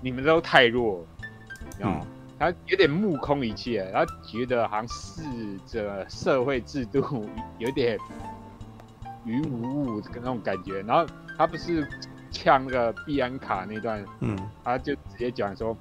[0.00, 1.04] 你们都太弱，
[1.80, 2.00] 嗯，
[2.38, 5.22] 他有点目空一切，他觉得好像是
[5.66, 7.98] 这社会制度有点。
[9.24, 11.04] 于无物跟那种感觉，然后
[11.36, 11.84] 他不是
[12.30, 15.76] 呛那个碧安卡那段，嗯，他就直接讲说，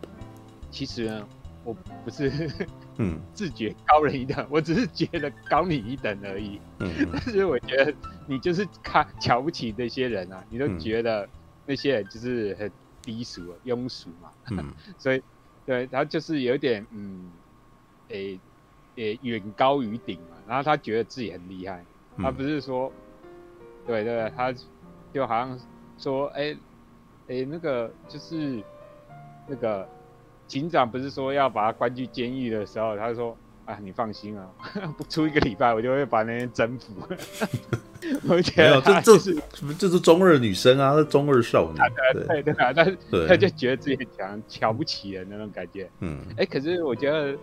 [0.72, 1.28] 其实呢，
[1.64, 1.72] 我
[2.04, 2.50] 不是，
[2.98, 7.94] 嗯， 自觉高人一等，我只是觉得高你一等而已，嗯， 但是我觉得
[8.26, 11.30] 你就是看瞧不起那些人啊，你都觉得
[11.68, 12.72] 那些人就是很
[13.04, 15.22] 低俗、庸俗嘛，嗯， 所以
[15.66, 17.32] 对他就是有点，嗯，
[18.10, 18.40] 诶、
[18.96, 21.86] 欸、诶，远、欸、高于顶嘛，然后他觉得自己很厉害，
[22.18, 22.92] 他不是说。
[23.88, 24.52] 对对，他
[25.14, 25.60] 就好像
[26.00, 26.58] 说，哎，
[27.28, 28.64] 哎，那个就是
[29.48, 29.88] 那个
[30.48, 34.48] 警长不是说要把他关进监狱的时候，他说，啊，你放心啊，
[34.98, 36.94] 不 出一个礼拜，我就会把那些征服。
[38.30, 39.44] 我觉得没有，这这是
[39.78, 41.80] 这是中二女生啊，是中二少女。
[42.14, 42.98] 对对对啊，但是
[43.28, 45.90] 他就觉得自己很强，瞧不起人那种感觉。
[46.00, 46.20] 嗯。
[46.38, 47.38] 哎，可是我觉得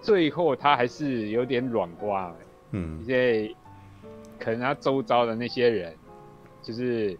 [0.00, 2.34] 最后他还是有点软瓜。
[2.72, 3.02] 嗯。
[3.06, 3.54] 因为。
[4.38, 5.94] 可能他周遭的那些人，
[6.64, 7.16] 就是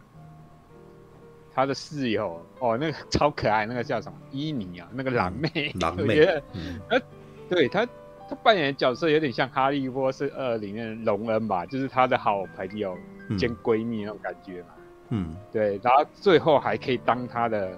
[1.54, 7.00] 他的室友哦，那个超可爱，那个叫什么伊妮啊，那个狼妹，狼妹，我觉得，嗯、
[7.48, 7.86] 对他，
[8.28, 12.96] 他扮演的角色有点像《哈利波特二》里面的荣恩吧，就是他的好朋友
[13.38, 14.68] 兼闺蜜那种感觉嘛，
[15.10, 17.72] 嗯，对，然后最后还可以当他的，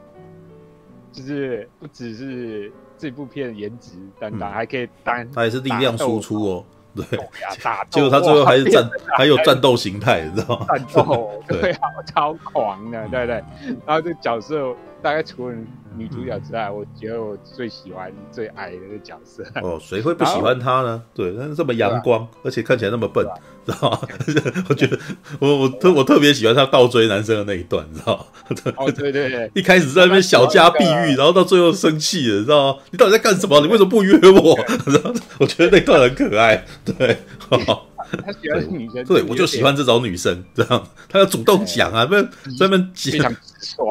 [1.12, 6.64] 就是不只是这部片的颜值担当，还可以当他也是力量输出哦。
[6.94, 7.04] 对，
[7.90, 10.66] 结果他最后还是战，还有战斗形态，你知道吗？
[10.68, 13.42] 战斗， 对啊，超狂的，对对。
[13.84, 15.56] 然后这角色大概除了
[15.96, 19.44] 女主角之外，我觉得我最喜欢、最爱的个角色。
[19.62, 21.02] 哦， 谁会不喜欢他呢？
[21.14, 23.26] 对，但是这么阳光，而且看起来那么笨，
[23.64, 24.00] 知道吗？
[24.68, 24.98] 我觉得
[25.38, 28.72] 我我特我特别喜欢他倒追男生的那一段，你知道吗？
[28.76, 32.78] 哦，对对对， 一开始在那边小家碧玉，然后到最后生气了，你知道吗？
[32.90, 33.60] 你到底在干什么？
[33.60, 34.56] 你为什么不约我？
[34.86, 36.64] 然后我觉得那段很可爱。
[36.84, 42.22] 对，他喜欢女生，对，我就喜欢这种女生，这样她要主动讲啊，不然
[42.58, 43.34] 在那边讲，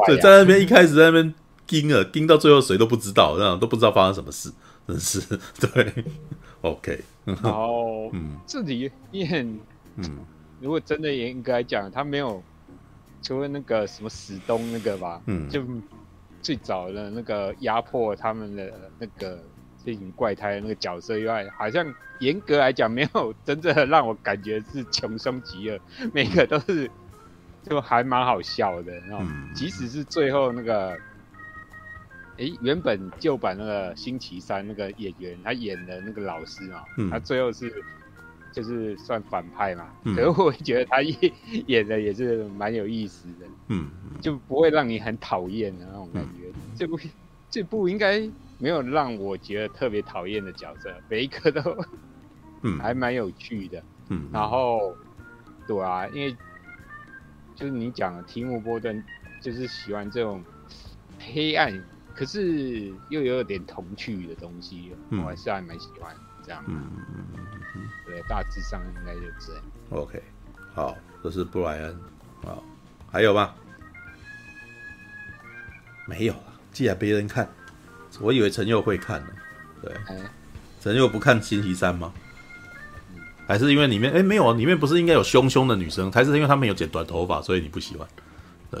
[0.06, 1.34] 对，在那边一开始在那边
[1.80, 4.52] 盯了，盯到最后谁都不知道，这样都不知道发生什么事，
[4.86, 5.20] 真是
[5.58, 6.04] 对。
[6.60, 9.58] OK，然后嗯，这里面
[9.96, 10.18] 嗯，
[10.60, 12.40] 如果真的严格来讲，他没有
[13.20, 15.60] 除了那个什么史东那个吧，嗯，就
[16.40, 19.42] 最早的那个压迫他们的那个。
[19.86, 21.86] 这种怪胎的那个角色以外，好像
[22.18, 25.78] 严格来讲没有真正的让我感觉是穷凶极恶，
[26.10, 26.90] 每个都是
[27.68, 29.22] 就还蛮好笑的然后。
[29.54, 30.96] 即使是最后那个，
[32.38, 37.72] 哎，原本旧版那个星期三那个演员他演的那个老师啊，他最后是
[38.52, 41.32] 就是算反派嘛，可是我觉得他演
[41.66, 43.88] 演的也是蛮有意思的，嗯，
[44.20, 46.52] 就不会让你很讨厌的那种感觉。
[46.76, 46.98] 这部
[47.50, 48.30] 这部应该。
[48.56, 51.76] 没有让我觉得特别讨厌的角色，每一个都，
[52.62, 54.94] 嗯，还蛮有趣的，嗯，然后，
[55.66, 56.34] 对啊，因为
[57.56, 59.04] 就是你讲的提姆波顿，
[59.40, 60.42] 就是喜欢这种
[61.18, 61.72] 黑暗，
[62.14, 69.62] 可是又有点童趣的东西，嗯，我还是还蛮喜欢这样，嗯嗯嗯嗯，对，大致上应该就这样。
[69.90, 70.22] OK，
[70.74, 71.98] 好，这是布莱恩，
[72.44, 72.62] 好，
[73.10, 73.52] 还有吗？
[76.06, 77.48] 没有了，既然别人看。
[78.20, 79.26] 我以为陈佑会看呢，
[79.82, 79.92] 对，
[80.80, 82.12] 陈佑不看星期三吗？
[83.44, 84.54] 还是因为里面哎没有啊？
[84.54, 86.12] 里面不是应该有凶凶的女生？
[86.12, 88.06] 还是因为他们有剪短头发，所以你不喜欢？
[88.70, 88.80] 对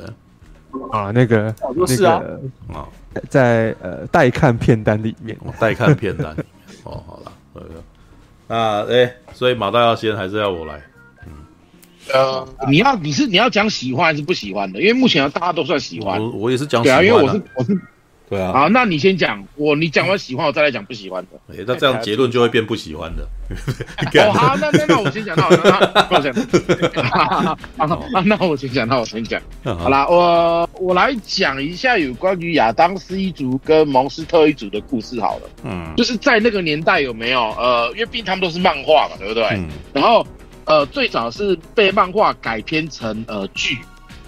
[0.92, 2.38] 啊，那个那个
[2.72, 2.88] 啊，
[3.28, 6.34] 在呃待看片单里面，待看片单
[6.84, 7.32] 哦，好了，
[8.46, 10.80] 那哎，所以马大要先还是要我来？
[11.26, 11.32] 嗯，
[12.12, 14.80] 呃，你要你是你要讲喜欢还是不喜欢的？
[14.80, 16.20] 因为目前大家都算喜欢。
[16.20, 17.02] 我我也是讲喜欢、啊。
[17.02, 17.80] 对啊，因为我是我是。
[18.28, 21.38] 对啊，好，那你先讲，我你讲完喜欢，我再来讲不喜欢的。
[21.52, 23.28] 哎、欸，那这样结论就会变不喜欢的。
[24.26, 25.50] 哦，好，那那那我先讲， 那我
[26.22, 26.44] 先讲。
[27.76, 29.40] 那我先讲，那我先讲。
[29.62, 35.42] 好啦，我我来讲一下有关于亚当斯一族跟蒙斯特一族的故事好了。
[35.62, 37.50] 嗯，就是在那个年代有没有？
[37.58, 39.44] 呃，因为毕竟他们都是漫画嘛，对不对？
[39.52, 39.68] 嗯。
[39.92, 40.26] 然后，
[40.64, 43.76] 呃，最早是被漫画改编成呃剧。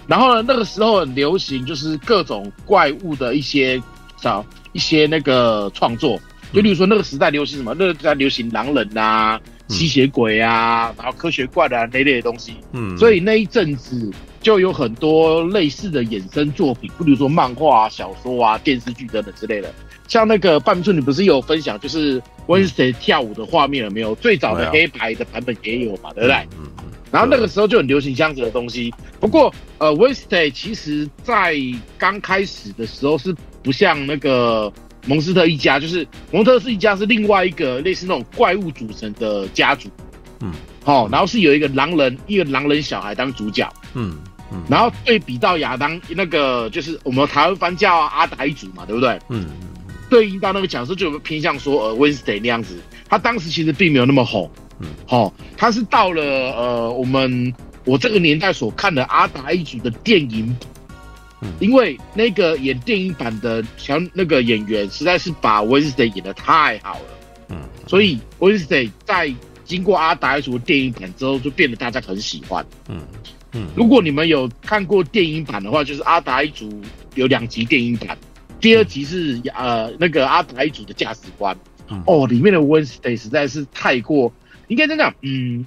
[0.07, 3.81] 然后呢，那个时候很流行，就是各种怪物的一些
[4.21, 6.19] 找一些那个创作，
[6.53, 12.53] 就例如说那个时代流行什么，那个时代流行狼人啊、吸血鬼啊，然后科学怪的啊那类的东西。
[12.71, 14.09] 嗯，所以那一阵子
[14.41, 19.73] 就有很多类似的衍生作品，比如说漫画啊、小说啊、电视剧等等之类的。
[20.07, 24.15] 像那个半村，你不是有分享，就是 Wednesday 跳舞的画面了没有？
[24.15, 26.35] 最早的黑白的版本也有嘛，对不对？
[26.57, 26.76] 嗯嗯。
[27.11, 28.93] 然后那个时候就很流行这样子的东西。
[29.19, 31.55] 不过，呃，Wednesday 其实在
[31.97, 34.71] 刚开始的时候是不像那个
[35.05, 39.89] 蒙斯特一家，就是蒙特斯一家是另外一个类似那种怪物组成的家族。
[40.41, 40.51] 嗯，
[40.83, 43.67] 好、哦，然后是有一个狼人，一个狼人小孩当主角。
[43.93, 44.17] 嗯
[44.51, 44.61] 嗯。
[44.69, 49.17] 然后对比到亚当那个，就是我们台湾翻叫阿达一族嘛，对不对？
[49.29, 49.69] 嗯嗯。
[50.09, 52.77] 对应到那个角色，就有偏向说，呃，Wednesday 那样子，
[53.09, 54.49] 他当时其实并没有那么红。
[54.79, 60.55] 嗯，好、哦，他是到了呃，我们我这个年代所看的阿达一族的电影，
[61.41, 67.05] 嗯，因为那个演电影版的小那个演员实在是把 Wednesday 演得太好了，
[67.49, 69.33] 嗯，所以 Wednesday 在
[69.65, 73.01] 经过阿达一族的电影版之后，就变得大家很喜欢，嗯。
[73.53, 73.67] 嗯。
[73.75, 76.69] 如果你们有看过电影版的话，就是阿达一族
[77.15, 78.15] 有两集电影版，
[78.59, 81.57] 第二集是呃那个阿达一族的价值观，
[81.89, 84.31] 嗯、哦，里面的 Wednesday 实在是太过。
[84.67, 85.65] 应该这样讲，嗯，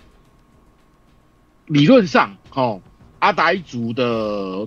[1.67, 2.81] 理论上，哦，
[3.19, 4.67] 阿达一族的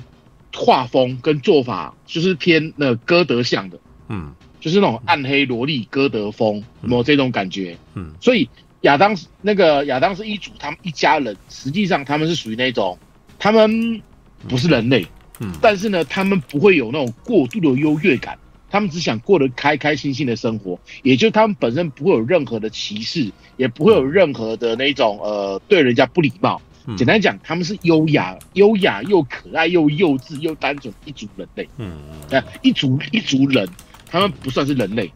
[0.55, 7.77] 画风跟做法就是偏那歌德向的，嗯，就是那种暗黑萝莉歌德风，有没有这种感觉？
[7.95, 8.49] 嗯，所以
[8.81, 12.97] 亚当那个亚当是一族他们一家人，实际上他们是属于那种，
[13.37, 14.01] 他们
[14.47, 15.05] 不是人类，
[15.39, 18.37] 嗯，但是呢，他们不会有那种过度的优越感。
[18.73, 26.59] 他们只想过得开开心心的生活，也就他们本身不会有任何的歧视，也不会有任何的那种呃对人家不礼貌。
[26.87, 31.69] 嗯、简单讲，他们是优雅、优雅又可爱又幼稚又单纯一族人类。
[31.77, 31.99] 嗯
[32.31, 33.69] 嗯，一族一族人，
[34.07, 35.07] 他们不算是人类。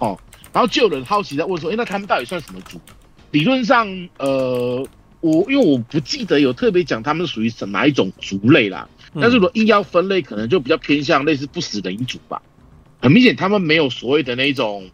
[0.00, 0.18] 哦，
[0.52, 2.80] 然后就有人好奇在问说，哎，那他们到底算什么族？
[3.30, 3.86] 理论上，
[4.18, 4.84] 呃，
[5.20, 8.88] 我因为我不记得有特别讲他们属于什哪一种族类啦。
[9.14, 12.42] 但是如果硬要分类，可能就比较偏向类似不死人一族吧。
[13.04, 14.88] 很明显，他们没有所谓的那种，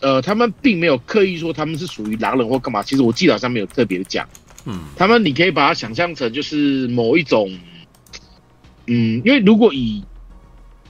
[0.00, 2.82] 呃，他们并没有刻意说他们是属于狼人或干嘛。
[2.82, 4.26] 其实我记得好像没有特别的讲，
[4.64, 7.54] 嗯，他们你可以把它想象成就是某一种，
[8.86, 10.02] 嗯，因为如果以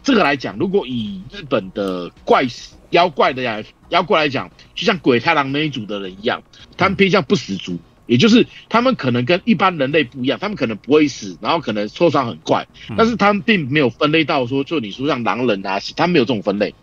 [0.05, 2.47] 这个来讲，如果以日本的怪
[2.91, 6.41] 妖怪的呀妖怪来讲，就像鬼太郎那一组的人一样，
[6.77, 7.77] 他们偏向不死族。
[8.07, 16.75] 也就是他们可能跟一般人类不一样，他们可能不会死，然后可能受伤很快，但是他们并没有分类到说，就你说像狼人啊，他们没有这种分类，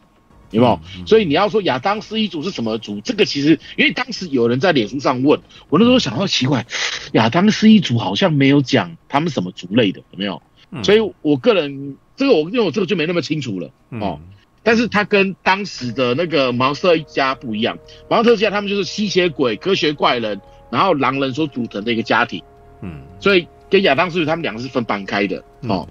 [0.50, 0.80] 有没有？
[1.06, 3.00] 所以你要说亚当斯一族是什么族？
[3.02, 6.66] 这个其实因为当时有人在脸书上问我，那时候想到奇怪，
[7.14, 10.42] 亚当斯一族好像没有讲他们什么族类的，有没有？
[10.84, 14.20] 所以我个人这个我因为我这个就没那么清楚了哦。
[14.64, 17.78] 但是他跟当时的那个毛瑟一家不一样，
[18.10, 20.42] 毛瑟一家他们就是吸血鬼、科学怪人。
[20.72, 22.42] 然后狼人所组成的一个家庭，
[22.82, 25.44] 嗯，所以跟亚当斯他们两个是分班开的。
[25.68, 25.88] 哦。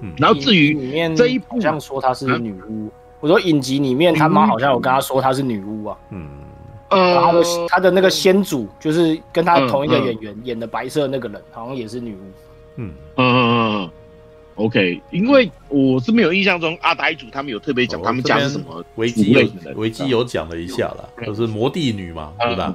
[0.00, 2.90] 嗯，然后至于里面这一部，这样说她是女巫，
[3.20, 6.28] 我说影集里面他妈好像有跟他说她是女巫啊，嗯，
[6.88, 12.18] 呃，他的他的那个先祖就是跟他同一个演员演的白色那个人，好像也是女巫，
[12.78, 12.92] 嗯。
[13.16, 13.90] 嗯嗯嗯
[14.56, 22.74] ，OK，因为我是没有印象中阿达一族他们有特别讲他们家是什么维基有维基有讲了一下了，就是魔帝女嘛，对吧？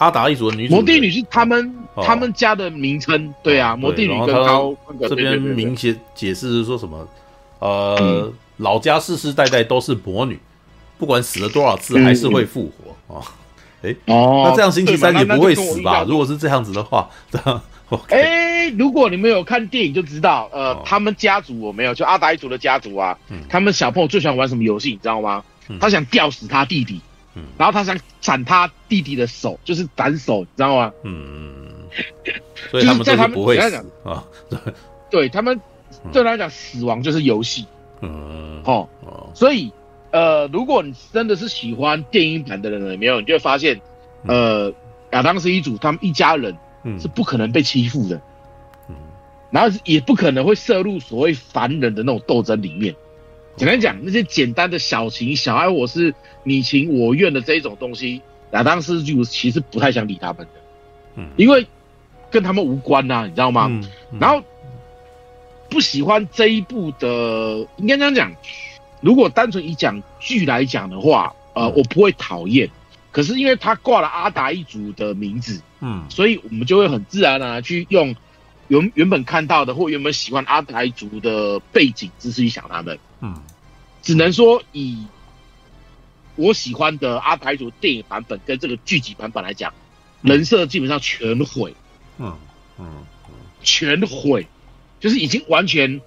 [0.00, 7.06] 阿达一族的女主，魔帝女是他们他们家的名称，对啊，魔帝女跟高这边明显解释是说什么？
[7.58, 10.40] 呃，老家世世代代都是魔女，
[10.98, 12.72] 不管死了多少次还是会复
[13.08, 13.20] 活啊！
[13.82, 16.02] 哎哦，那这样星期三也不会死吧？
[16.08, 17.60] 如果是这样子的话， 这样
[18.08, 23.18] 哎，如果你们有看电影就知道，呃，他们家族我没有，就阿达一族的家族啊，
[23.50, 25.44] 他们小朋友最喜欢玩什么游戏，你知道吗？
[25.78, 27.00] 他想吊死他弟弟。
[27.34, 30.92] 嗯，然后他想斩他弟弟的手，就是斩手，你知道吗？
[31.04, 31.66] 嗯，
[32.70, 34.24] 所以他们在他们不会死啊。
[35.10, 35.60] 对他们
[36.12, 37.66] 对他来讲，死亡就是游戏。
[38.00, 38.88] 嗯，哦，
[39.34, 39.72] 所以
[40.10, 43.20] 呃，如果你真的是喜欢电影版的人，有没有？
[43.20, 43.80] 你就会发现，
[44.26, 44.72] 呃，
[45.12, 46.56] 亚当斯一族他们一家人
[46.98, 48.20] 是不可能被欺负的，
[48.88, 48.96] 嗯，
[49.50, 52.94] 然后也不可能会涉入所谓凡人的那种斗争里面。
[53.60, 60.52] 简单讲，那些简单的小情小爱，或是你情我愿的这一种东西，亚当斯就其实不太想理他们的，
[61.16, 61.66] 嗯，因为
[62.30, 63.66] 跟他们无关呐、啊，你知道吗？
[63.70, 64.42] 嗯嗯、然后
[65.68, 68.32] 不喜欢这一部的，应该这样讲，
[69.02, 72.66] 如果单纯以讲剧来讲的话，呃，我不会讨厌，
[73.12, 78.16] 可是因为他挂了阿达一族的名字，嗯，所以我们就会很自然的去用
[78.70, 82.98] 原原本看到的或原本喜欢阿台族的背景知识去想他们。
[83.20, 83.42] 嗯，
[84.00, 85.04] 只能说以
[86.36, 89.74] 我喜欢的阿台族电影版本跟这个剧集版本来讲，
[90.22, 91.74] 人设基本上全毁。
[92.18, 92.38] 嗯
[92.78, 92.86] 嗯，
[93.62, 94.46] 全毁，
[95.00, 96.00] 就是已经完全，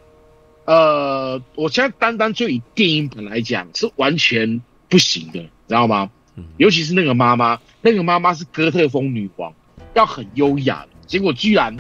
[0.66, 6.10] 呃，我现在单单就以电影本来讲是完全不行的，知道吗？
[6.58, 9.54] 尤其是那个妈妈，那个妈妈是哥特风女王，
[9.94, 11.78] 要很优雅的，结果居然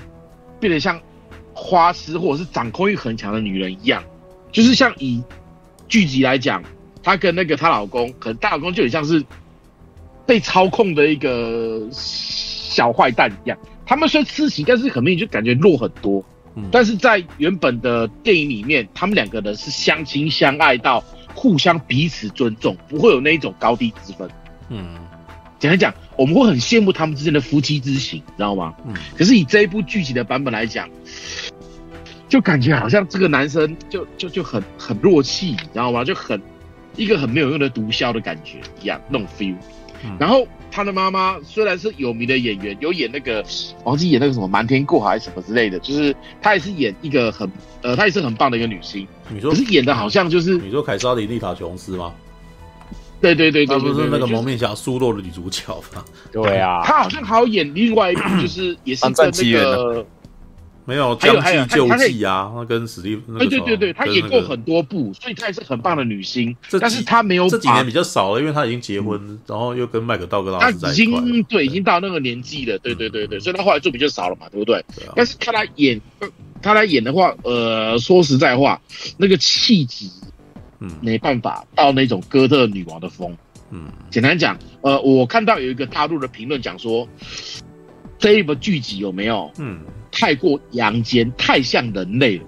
[0.63, 0.97] 变得像
[1.53, 4.01] 花痴或者是掌控欲很强的女人一样。
[4.49, 5.21] 就是像以
[5.89, 6.63] 剧集来讲，
[7.03, 9.21] 她跟那个她老公，可能她老公就很像是
[10.25, 13.57] 被操控的一个小坏蛋一样。
[13.85, 16.23] 他们虽然痴情，但是很明显就感觉弱很多。
[16.55, 21.03] 嗯，但是在原本的电影里面，他们两个人是相亲相爱到
[21.35, 24.29] 互相彼此尊重，不会有那一种高低之分。
[24.69, 24.95] 嗯，
[25.59, 28.73] 简单讲，我们会很羡慕他们之间的夫妻之情，你知道吗？
[28.85, 30.89] 嗯，可是以这一部剧集的版本来讲。
[32.29, 36.03] 就感觉好像这个男生就就就很很弱气，你知道吗？
[36.03, 36.41] 就很
[36.95, 39.55] 一个很没有用的毒枭的感觉一样那种 feel。
[40.03, 43.45] 嗯、然后他的妈妈虽然是有名的演员，有演那个
[43.83, 47.47] 忘记演那个什么瞒天过海什么之类的，就是她也是演一个很
[47.83, 49.07] 呃，她也是很棒的一个女星。
[49.29, 52.11] 你说可是演的好像就是你说凯莎琳·丽塔·琼斯吗？
[53.23, 56.03] 对对对对，他不是那个蒙面侠苏洛的女主角吗？
[56.31, 60.05] 对啊， 她好像还有演另外一部， 就是也是跟那个。
[60.85, 62.51] 没有，将计就计啊！
[62.53, 66.53] 她跟史蒂夫，对对对对，她演过很多部，所以她也是很棒的女星。
[66.77, 71.21] 但是她没有这几年比较少了，因为她已经结婚，然后又跟麦克道格拉斯在一块。
[71.21, 72.77] 已经对，已经到那个年纪了。
[72.79, 74.83] 对对对对，所以她后来做比较少了嘛，对不对？
[75.15, 76.01] 但是她来演，
[76.61, 78.81] 她来演的话，呃，说实在话，
[79.15, 80.07] 那个气质，
[80.83, 83.35] 嗯，没办法到那种哥特女王的风。
[83.71, 87.07] 嗯，简单讲，呃，我看到有一个大陆的评论讲说，
[88.19, 89.49] 这一部剧集有没有？
[89.57, 89.79] 嗯。
[90.15, 92.43] 太过阳间，太像人类了。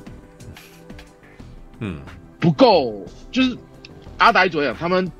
[1.79, 1.99] 嗯，
[2.39, 3.57] 不够，就是
[4.19, 5.11] 阿达一族讲，他们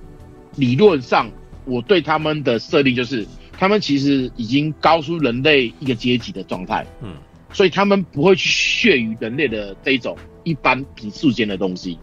[0.56, 1.28] 理论上，
[1.65, 3.25] 我对他们的设定就是，
[3.58, 6.86] 他们其实已经高出人类一个阶级的状态。
[7.01, 7.15] 嗯，
[7.51, 11.97] 所以他们不会去屑于人类的这种一般品世间的东西。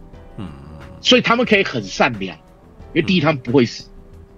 [1.03, 2.37] 嗯，所以他们可以很善良，
[2.93, 3.89] 因为第一他们不会死，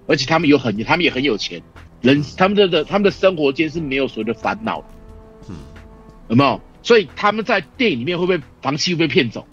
[0.07, 1.61] 而且他们有很，他们也很有钱，
[2.01, 4.83] 人他们的的他们的生活间是没有所谓的烦恼。
[5.47, 5.55] 嗯
[6.27, 6.59] 有没有？
[6.81, 9.47] 所以他们在电影里面会被房契会被骗走，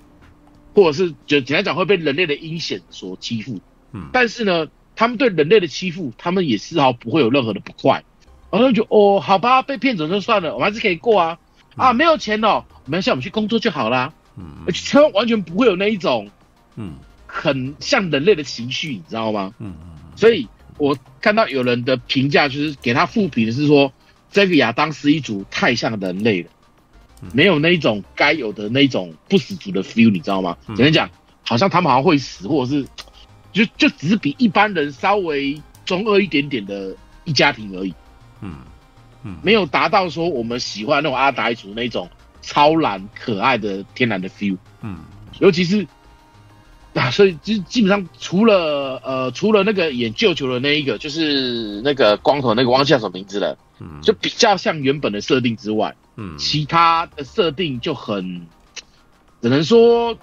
[0.74, 3.60] 或者是就简单讲会被人类的阴险所欺负。
[3.92, 8.02] 嗯，但是呢，他们对人类的欺负，他们也丝毫不会有任何的不快。
[8.50, 11.38] 然后就哦，好吧，被骗走就算了，我们还是可以过啊。
[11.76, 14.12] 嗯、啊，没有钱哦，没关系，我们去工作就好啦。
[14.36, 16.30] 嗯，而且他们完全不会有那一种，
[16.76, 16.94] 嗯，
[17.26, 19.52] 很像人类的情绪，你知道吗？
[19.58, 19.88] 嗯嗯。
[20.16, 23.92] 所以我看到有人的评价就是给他负评的是说，
[24.30, 26.50] 这个亚当斯一族太像人类了。
[27.32, 30.56] 没有那一种该有的那一种不死族的 feel，你知道吗？
[30.74, 31.08] 简单讲，
[31.44, 32.84] 好像他们好像会死，或者是
[33.52, 37.94] 就就只是比一般人稍微中二一点点的一家庭而已。
[38.40, 38.56] 嗯
[39.22, 44.56] 嗯，没有达到说我们喜欢那种阿达一族那种超然可爱的天然的 feel。
[44.80, 44.98] 嗯，
[45.38, 45.86] 尤其是
[46.94, 55.94] 啊，所以基基本上除了呃除了那个演舅舅的那一个，就是那个光头那个忘记叫什么名字了，嗯，就比较像原本的设定之外。
[56.16, 58.46] 嗯，其他的设定就很，
[59.40, 60.18] 只能说，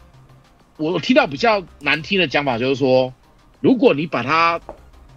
[0.77, 3.11] 我听到比较难听的讲法就是说，
[3.59, 4.61] 如果你把它，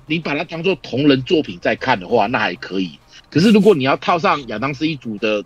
[0.06, 2.98] 你把它当做同人作品在看的话，那还可以。
[3.28, 5.44] 可是如果你要套上亚当斯一族的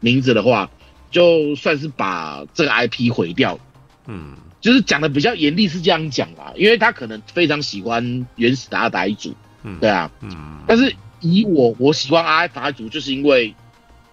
[0.00, 0.70] 名字的话，
[1.10, 3.58] 就算是把这个 IP 毁掉。
[4.06, 9.34] 嗯，就是讲的比较严厉是这样讲啦，因为他可能非常喜欢原始的阿达一族。
[9.62, 10.10] 嗯，对啊。
[10.20, 13.54] 嗯，但是以我我喜欢阿达一族，就是因为。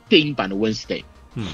[0.08, 1.48] 电影版的 Wednesday，嗯，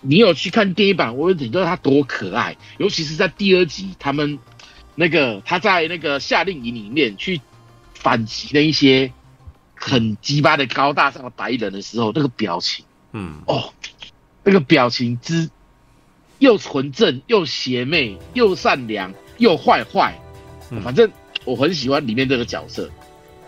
[0.00, 4.38] 你有去看电影版 Wednesday，你知道他多可爱，尤其是在第二集，他们
[4.94, 7.40] 那个他在那个夏令营里面去
[7.92, 9.12] 反击那一些
[9.74, 13.72] 很鸡巴的高大上的白人的时候，那个表情，嗯，哦，
[14.44, 15.50] 那个表情之
[16.38, 20.18] 又纯正又邪魅又善良又坏坏，
[20.70, 21.10] 嗯，反正
[21.44, 22.90] 我很喜欢里面这个角色。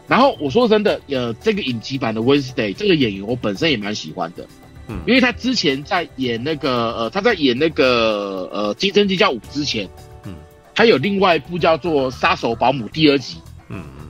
[0.07, 4.47] 然后我说真的，呃，这个影集版的 Wednesday 这个演员我本身也蛮喜欢的，
[4.89, 9.86] 嗯，因为他之前在演那个呃，他在演那个呃《惊声尖叫五》之前，
[10.24, 10.34] 嗯，
[10.74, 13.36] 他有另外一部叫做《杀手保姆》第二集，
[13.68, 14.09] 嗯嗯，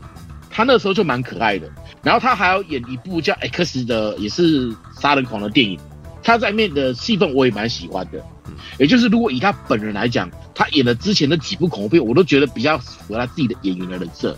[0.51, 1.69] 他那时候就蛮可爱的。
[2.01, 5.77] 然后他还要演一部叫《X》的，也是杀人狂的电影，
[6.23, 8.38] 他在面的戏份我也蛮喜欢的，嗯，
[8.79, 14.37] 也就是如果以他本人来讲，他演的之前的几部恐怖片，我都觉得比较符合他自己的演员的人设。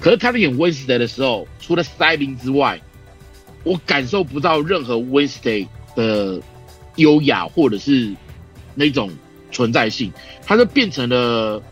[0.00, 2.80] 可是他在演 Wednesday 的时候，除了 styling 之外，
[3.64, 6.40] 我感受不到任何 Wednesday 的
[6.96, 8.14] 优雅或者是
[8.74, 9.10] 那种
[9.50, 10.12] 存在性，
[10.46, 11.62] 他就变成了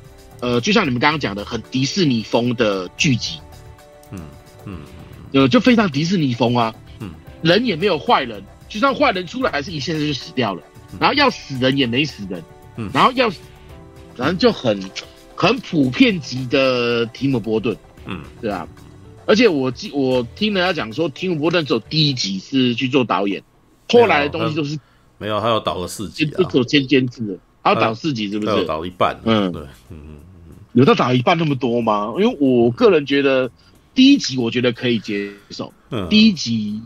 [0.41, 3.39] 呃，就像你们刚刚讲的，很迪士尼风的剧集，
[4.11, 4.21] 嗯
[4.65, 4.81] 嗯，
[5.33, 7.11] 呃，就非常迪士尼风啊，嗯，
[7.43, 10.63] 人也没有坏人，就算坏人出来，还是一下子就死掉了，
[10.99, 12.43] 然后要死人也没死人，
[12.77, 13.29] 嗯，然后要，
[14.15, 14.81] 反正就很
[15.35, 17.77] 很普遍级的提姆波顿。
[18.07, 18.67] 嗯，对啊，
[19.27, 23.43] 而且我记我听人家讲说，提姆波顿只有第一集是去做导演，
[23.89, 24.79] 后来的东西都是
[25.19, 28.53] 没有，他要导了四集，就做监监制的，他要导四集是不是？
[28.53, 30.17] 有导一半，嗯，对，嗯
[30.73, 32.15] 有他导一半那么多吗？
[32.19, 33.51] 因为我个人觉得
[33.95, 36.81] 第一集我觉得可以接受，嗯，第一集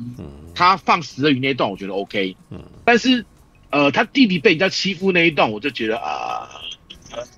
[0.54, 3.24] 他放食人鱼那段我觉得 OK，嗯，但是
[3.72, 6.48] 呃，他弟弟被人家欺负那一段我就觉得啊，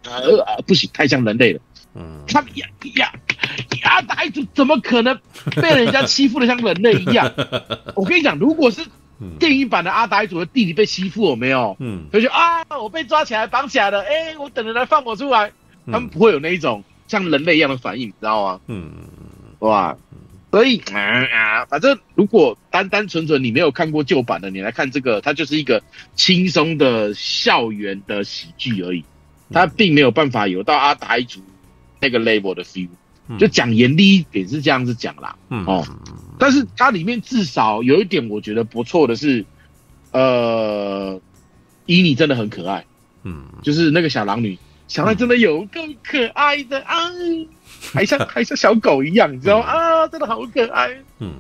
[0.05, 1.61] 呃啊不行，太像人类了。
[1.95, 2.67] 嗯，他呀
[2.97, 3.13] 呀，
[3.85, 5.17] 阿达一族怎么可能
[5.63, 7.33] 被人家欺负的像人类一样？
[7.95, 8.85] 我跟你讲，如果是
[9.39, 11.77] 电影版的阿达一族的弟弟被欺负，有没有？
[11.79, 15.53] 嗯，他就啊，我被抓起来绑起来了，哎、欸，我等着来放我出来，
[15.87, 18.61] 他们不会有那一种像人类一样的反应，你知道吗？
[18.67, 18.91] 嗯，
[19.61, 19.97] 哇，
[20.55, 25.83] 所以啊啊，反正如果单单纯纯你没有看过旧版的，你来看这个，它就是一个
[26.15, 29.05] 轻松的校园的喜剧而已，
[29.51, 31.41] 它并没有办法有到阿达一族。
[32.01, 32.87] 那个 label 的 feel，
[33.37, 35.65] 就讲严厉一点是这样子讲啦，嗯。
[35.67, 35.85] 哦，
[36.39, 39.45] 但是它里面至少有一点我觉得不错的是，
[40.13, 41.21] 呃，
[41.87, 42.85] 伊妮真的很可爱，
[43.25, 47.11] 嗯，就是那个小狼女，小狼真的有够可爱的啊，
[47.93, 49.67] 还像 还像小狗一样，你知道吗？
[49.67, 51.35] 啊，真的好可爱，嗯，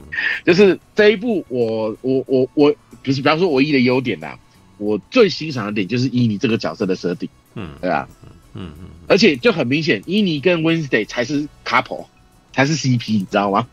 [0.44, 4.36] 就是这一部我我我我不是比方说唯一的优点呐，
[4.78, 8.08] 我最欣赏的点就是伊妮这个角色的设定，嗯，对吧？
[8.56, 12.06] 嗯嗯，而且就很明显，伊妮跟 Wednesday 才是 couple，
[12.52, 13.66] 才是 CP，你知道吗？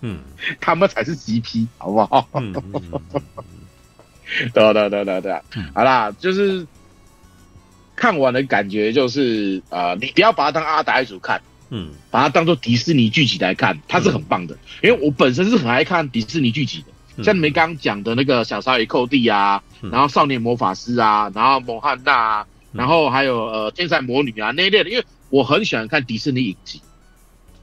[0.00, 0.20] 嗯，
[0.60, 2.28] 他们才是 CP，好不好？
[2.34, 3.22] 嗯嗯嗯、
[4.54, 5.40] 对对对对对，
[5.74, 6.64] 好啦，就是
[7.98, 14.56] 看完的感觉就是，呃，你不要把它当阿达一族看，嗯，把它当做迪士尼剧集来看，它是很棒的。
[14.82, 16.84] 因为我本身是很爱看迪士尼剧集
[17.16, 22.46] 的，像你们刚刚讲的那个小鲨鱼寇弟啊，然后少年魔法师啊，然后蒙汉娜啊。
[22.70, 26.82] 然后还有呃，天才魔女啊那一类的，因为我很喜欢看迪士尼影集，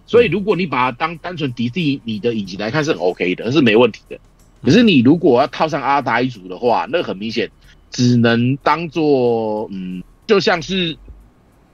[0.07, 1.73] 所以如果你把它当单纯迪士
[2.03, 4.17] 尼的影集来看是很 OK 的，是没问题的。
[4.63, 7.49] 可是你如果要套上阿达一族的话，那很明显
[7.91, 10.97] 只能当做嗯，就像是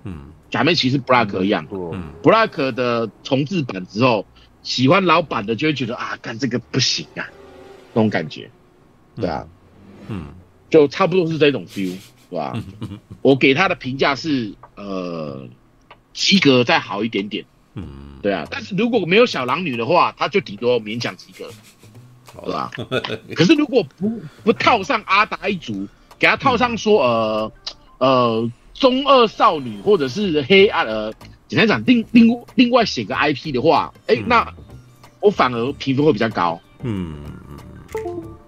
[0.04, 4.26] 嗯，假面骑士 Black 一样，嗯，Black 的重置版之后，
[4.64, 7.28] 喜欢老版的就会觉得啊，干这个不行啊，
[7.94, 8.50] 那种感觉，
[9.16, 9.48] 对啊，
[10.08, 10.28] 嗯，
[10.70, 11.96] 就差不多是这种 feel。
[12.32, 12.54] 是吧？
[13.22, 15.46] 我给他的评价是呃
[16.14, 17.44] 及格再好一点点，
[17.74, 18.48] 嗯，对啊。
[18.50, 21.50] 但是如果没有小狼女的话，他就顶多勉强及格，
[22.46, 22.72] 对吧？
[23.36, 25.86] 可是如果不不套上阿达一族，
[26.18, 27.52] 给他套上说呃
[28.02, 31.14] 呃中二少女或者是黑暗呃，
[31.48, 34.46] 简单讲另另另外写个 IP 的话，哎、欸，那
[35.20, 37.16] 我反而评分会比较高，嗯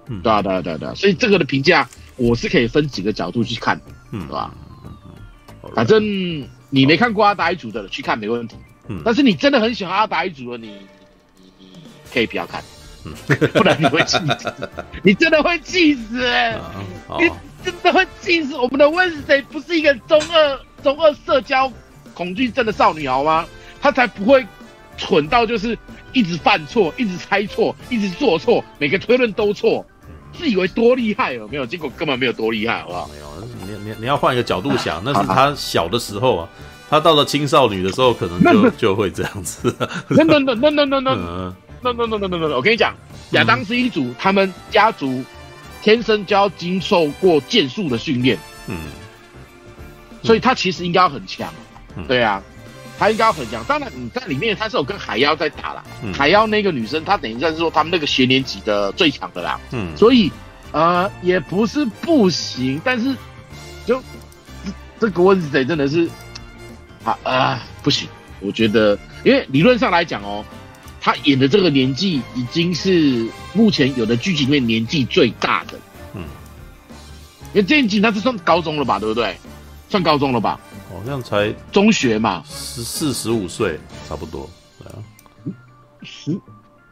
[0.07, 1.87] 嗯，对啊对啊对啊对啊，所以这个的评价。
[2.15, 4.53] 我是可以分几个角度去看的，嗯，对吧？
[5.73, 5.99] 反正
[6.69, 8.55] 你没看过阿达一族的，去看没问题。
[8.87, 11.67] 嗯，但是你真的很喜欢阿达一族的，你你你
[12.13, 12.63] 可以不要看，
[13.03, 13.11] 嗯，
[13.53, 14.53] 不然你会气死，
[15.01, 16.23] 你真的会气死，
[17.17, 17.31] 你
[17.63, 18.55] 真的会气死。
[18.55, 21.71] 我们的 Wednesday 不是一个中二中二社交
[22.13, 23.45] 恐惧症的少女好吗？
[23.81, 24.45] 她才不会
[24.97, 25.77] 蠢到就是
[26.11, 29.85] 一直犯错，一直猜错，一直做错，每个推论都错。
[30.35, 31.65] 自以为多厉害有没有？
[31.65, 33.07] 结果根本没有多厉害，好不好？
[33.13, 33.25] 没有，
[33.67, 36.49] 你你你要换一个角度想，那是她小的时候啊，
[36.89, 39.75] 她到了青少女的时候，可能就就会这样子。
[40.09, 41.15] No no no no no no no
[41.81, 42.55] no no no no no！
[42.55, 42.95] 我跟你讲，
[43.31, 45.23] 亚当斯一族他们家族
[45.83, 48.77] 天生就要经受过剑术的训练，嗯，
[50.23, 51.53] 所以他其实应该要很强，
[52.07, 52.41] 对啊。
[52.99, 55.83] 他应该要很强，当然你在里面他是有跟海妖在打啦。
[56.03, 59.59] 嗯、海妖那个女生，她等于算是说他们那个学年级的最强的啦。
[59.71, 60.31] 嗯，所以
[60.71, 63.13] 呃也不是不行，但是
[63.83, 64.01] 就
[64.99, 66.07] 这个问题真的是
[67.03, 68.07] 啊啊不行，
[68.39, 70.45] 我觉得，因为理论上来讲哦，
[71.03, 75.77] 他演的这个年纪已经是目前有的剧情里面年纪最大的。
[76.15, 76.23] 嗯，
[77.49, 79.35] 因为电竞他是算高中了吧，对不对？
[79.89, 80.57] 算高中了吧？
[80.89, 83.77] 好像才中学嘛，十四十五岁
[84.07, 84.49] 差不多。
[84.79, 84.95] 对啊，
[86.03, 86.39] 十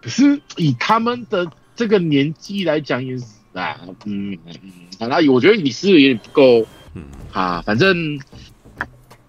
[0.02, 4.56] 可是以他们的这个年纪来讲也是啊，嗯嗯，
[5.00, 6.68] 那我觉得你思维有点不够。
[6.96, 8.20] 嗯啊，反正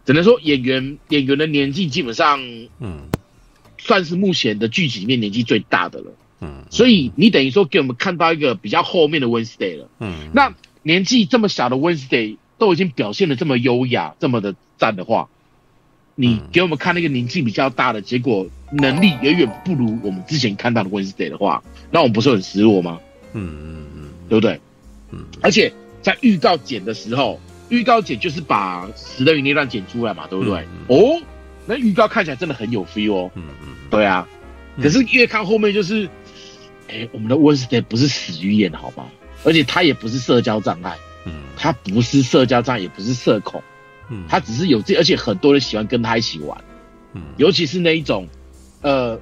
[0.05, 2.41] 只能说演员演员的年纪基本上，
[2.81, 3.03] 嗯，
[3.85, 6.13] 算是目前的剧集里面年纪最大的了。
[6.41, 9.89] 嗯，所以你等于说给我们看到一个比较后面的 Wednesday 了。
[9.99, 15.29] 嗯，那年纪这么小的 Wednesday 都已经表现的这么优雅，这么的赞的话，
[16.15, 23.01] 你给我们看那个年纪比较大的，结果能力远远不如我们之前看到的 Wednesday 的话，那我们不是很失落吗？
[23.33, 24.61] 嗯嗯嗯，对不对？
[25.11, 27.41] 嗯，而且在预告剪的时候。
[27.69, 30.63] 预告剪就是把死的那段剪出来嘛，对不对？
[30.89, 31.19] 哦，
[31.67, 33.31] 那预告看起来真的很有 feel 哦。
[33.35, 34.27] 嗯嗯，对啊。
[34.81, 36.07] 可是越看后面就是，
[36.89, 39.07] 哎、欸，我们的 Wednesday 不是死鱼眼好吗？
[39.45, 43.63] 而且他也不是社交障碍，嗯，他不是社交障碍，也不是社恐，
[44.09, 46.65] 嗯，他只是有这，而且很多人喜欢跟他一起玩，
[47.13, 48.27] 嗯，尤其是那一种，
[48.81, 49.19] 呃，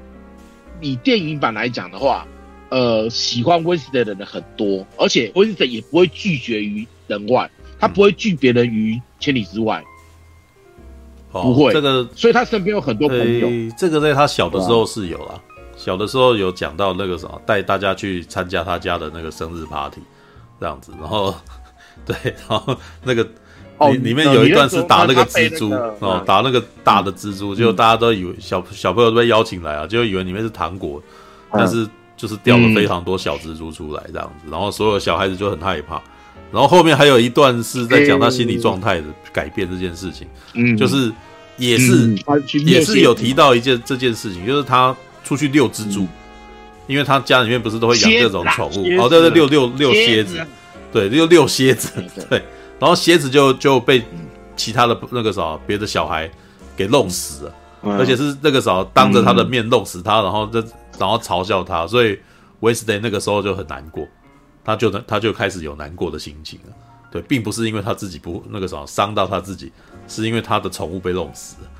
[0.80, 2.26] 以电影版来讲的话，
[2.68, 7.50] 呃，喜欢 Wednesday 的人很多，而且 Wednesday 也不会拒绝于人外。
[7.78, 9.82] 他不会拒别人于千里之外，
[11.32, 11.72] 哦、不会。
[11.72, 13.48] 这个，所以他身边有很多朋友。
[13.78, 15.40] 这个在他小的时候是有啦，啊、
[15.76, 20.00] 小的时候有讲到那个什么，带大家去参加他家的那个生日 party，
[20.58, 21.34] 这样子，然后
[22.04, 22.16] 对，
[22.48, 23.30] 然后那个里、
[23.78, 31.00] 哦、里面有一段是打那个蜘蛛哦，那个、哦，打那个大的蜘蛛，就、嗯、大家都以为小小朋友都被邀请来啊，就以为里面是糖果，
[31.52, 36.02] 嗯、但是就是掉了非常多小蜘蛛出来这样子，然后所有小孩子就很害怕。
[36.52, 41.12] 然后后面还有一段是在讲他心理状态的改变这件事情，嗯，就是
[41.56, 42.18] 也是、嗯、
[42.66, 46.08] 也是有提到一件这件事情，就是他出去遛蜘蛛，嗯、
[46.88, 50.44] 因为他家里面不是都会养这种宠物，哦，对对，遛遛遛蝎子，
[50.92, 51.90] 对，遛遛蝎子，
[52.28, 52.42] 对，
[52.78, 54.02] 然后蝎子就就被
[54.56, 56.28] 其他的那个啥别的小孩
[56.76, 60.58] 给弄死了，嗯、而且是那个啥当着他的面弄死他，然后这
[60.98, 62.18] 然后嘲笑他，所以
[62.60, 64.06] Wednesday 那个时候就很难过。
[64.70, 66.72] 他就他就开始有难过的心情了，
[67.10, 69.72] 对，并不是因为他自己不那个什么伤到他自己，
[70.06, 71.70] 是因为他的宠物被弄死了。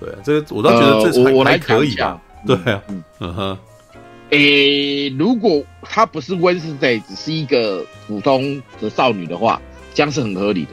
[0.00, 2.20] 对，这个我倒觉得这还，呃、还可以啊。
[2.46, 3.58] 对啊，嗯嗯哼。
[4.30, 9.60] 诶、欸，如果他不是 Wednesday，只是一个普通的少女的话，
[9.92, 10.70] 这样是很合理的。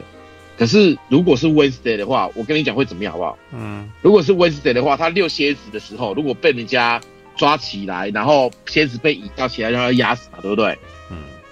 [0.58, 3.38] 可是如果是 Wednesday 的话，我跟你讲会怎么样，好不好？
[3.52, 3.90] 嗯。
[4.02, 7.02] 如果是 Wednesday 的话，他遛蝎子的时候，如果被人家
[7.36, 10.80] 抓起来，然后蝎子被引到起来让他压死嘛，对不对？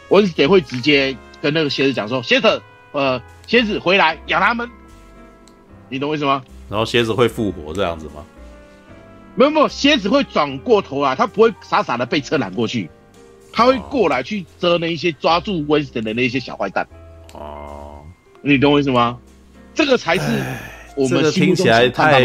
[0.09, 4.69] 我也会直接跟那个蝎子讲说：“蝎子，呃，蝎子回来养他们。”
[5.89, 6.43] 你懂为什么？
[6.69, 8.25] 然后蝎子会复活这样子吗？
[9.35, 12.89] 没有没有，蝎子会转过头来，它不会傻傻的被车拦过去，
[13.53, 16.87] 它会过来去遮那一些抓住温森的那些小坏蛋。
[17.33, 18.01] 哦，
[18.41, 19.17] 你懂我意思吗？
[19.73, 20.23] 这个才是
[20.95, 22.19] 我们听起来太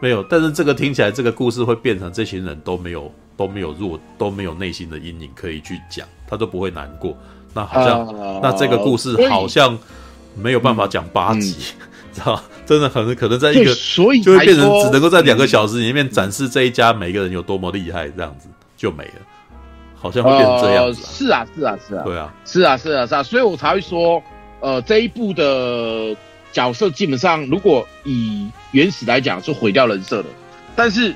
[0.00, 6.08] 没有，但是这个听起来这个故事会变成这群人都没有都没有弱都没有内心的阴影可以去讲。
[6.30, 7.16] 他都不会难过，
[7.52, 9.76] 那好像、呃、那这个故事好像
[10.36, 19.12] 没有办法讲八集，嗯、 知道真的可能可能在一个，所以就会变成只能够在两个小时里面展示这一家每个人有多么厉害，这样子就没了，
[19.96, 21.12] 好像会变成这样子、啊呃。
[21.12, 24.22] 是啊，是啊，是啊，对啊，是啊，是啊，是啊，所以我才会说，
[24.60, 26.16] 呃，这一部的
[26.52, 30.28] 角色基本上如果以原始来讲是毁掉人设的，
[30.76, 31.12] 但是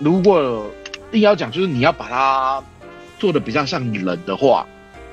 [0.00, 0.66] 如果
[1.12, 2.64] 硬要讲，就是你要把它。
[3.18, 4.66] 做的比较像人的话，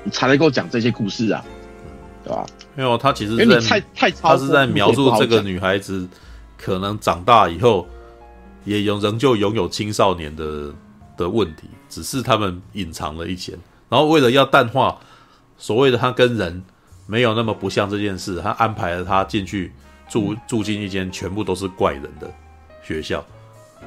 [0.04, 1.44] 你才能够讲这些故事啊，
[2.24, 2.46] 对吧？
[2.74, 6.08] 没有，他其实因为太太他是在描述这个女孩子
[6.56, 7.86] 可能长大以后
[8.64, 10.72] 也有仍旧拥有青少年的
[11.16, 13.52] 的问题，只是他们隐藏了一些，
[13.88, 14.98] 然后为了要淡化
[15.56, 16.62] 所谓的他跟人
[17.06, 19.72] 没有那么不像这件事，他安排了他进去
[20.08, 22.30] 住住进一间全部都是怪人的
[22.82, 23.24] 学校，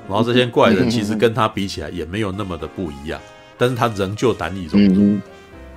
[0.07, 3.19] 然后这些怪人其实跟他比起来也没有那么的不一样。
[3.59, 5.21] 但是他仍旧难以融入，嗯、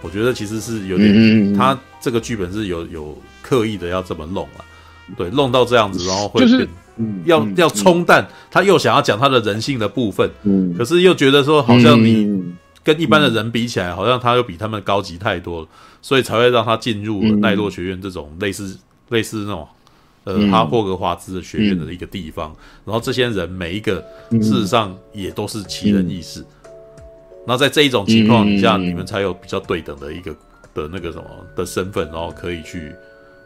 [0.02, 4.62] 我觉得其实是有点，嗯、他这个剧本是有有刻意的要这么弄啊，
[5.16, 6.68] 对，弄到这样子，然后会变，
[7.24, 12.54] 要、嗯、要冲淡，他又想要讲他的人性的部分，嗯、可是又觉得说好像你
[12.84, 15.68] 跟一般的人比起来，好像他又比他们高级太多了，
[16.00, 18.78] 所以才会让他进入了奈落学院这种类似
[19.08, 19.66] 类似那种
[20.22, 22.54] 呃哈霍格华兹的学院的一个地方，
[22.84, 26.44] 然后这些人每一个事实上也都是奇人异士。
[27.46, 30.32] 那在这一种情况底下，嗯、你们才有比较对等的一个
[30.74, 31.24] 的那个什么
[31.56, 32.92] 的身份，然后可以去，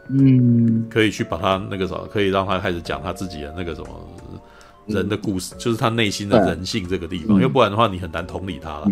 [0.09, 3.89] 嗯，可以去把他那个什么，可以让他开始讲他自己的那个什么
[4.85, 8.87] 人的故事，就是他内心的人性这个地方，因为不然的话，你很难同理他了。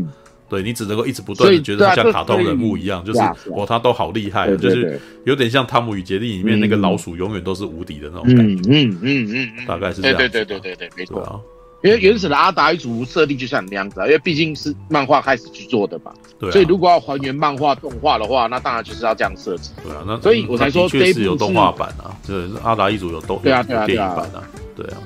[0.48, 3.20] 对，你只能够一直不断的觉得他像卡通人物一样，就是
[3.56, 8.70] 哦，他都好厉害，就是有点像《汤姆与杰利》里面那个老鼠，永远都是无敌的那种感觉。
[8.70, 10.18] 嗯嗯嗯，大概是这样。
[10.18, 11.20] 对对对对对对，没错。
[11.22, 11.40] 啊。
[11.86, 16.12] 因为原始的阿达一族设定就像那样子啊，因为毕竟是漫画开始去做的嘛。
[16.40, 16.50] 对。
[16.52, 19.70] 所以如果要还原漫画动画的话，那当然就是要这样设置。
[19.84, 24.44] 对啊，那所以我才说确实有动画版啊，就是阿达一族有动对啊对啊电影版啊，
[24.76, 24.98] 对啊。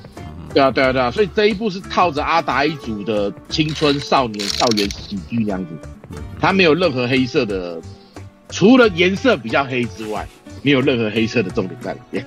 [0.53, 5.71] 对啊，对啊，对啊，所以这一部是套着阿达一族的青春少年校园喜剧这样子，
[6.39, 7.79] 它没有任何黑色的，
[8.49, 10.25] 除了颜色比较黑之外，
[10.63, 12.25] 没有任何黑色的重点在里面。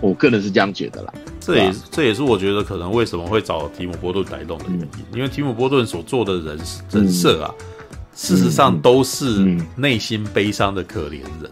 [0.00, 1.12] 我个人是这样觉得啦。
[1.40, 6.58] 这也这也是我觉得可能为什么会找提姆波顿来弄的原因，因为提姆波顿所做的人
[6.92, 7.50] 人设啊，
[8.14, 11.50] 事实上都是内心悲伤的可怜人。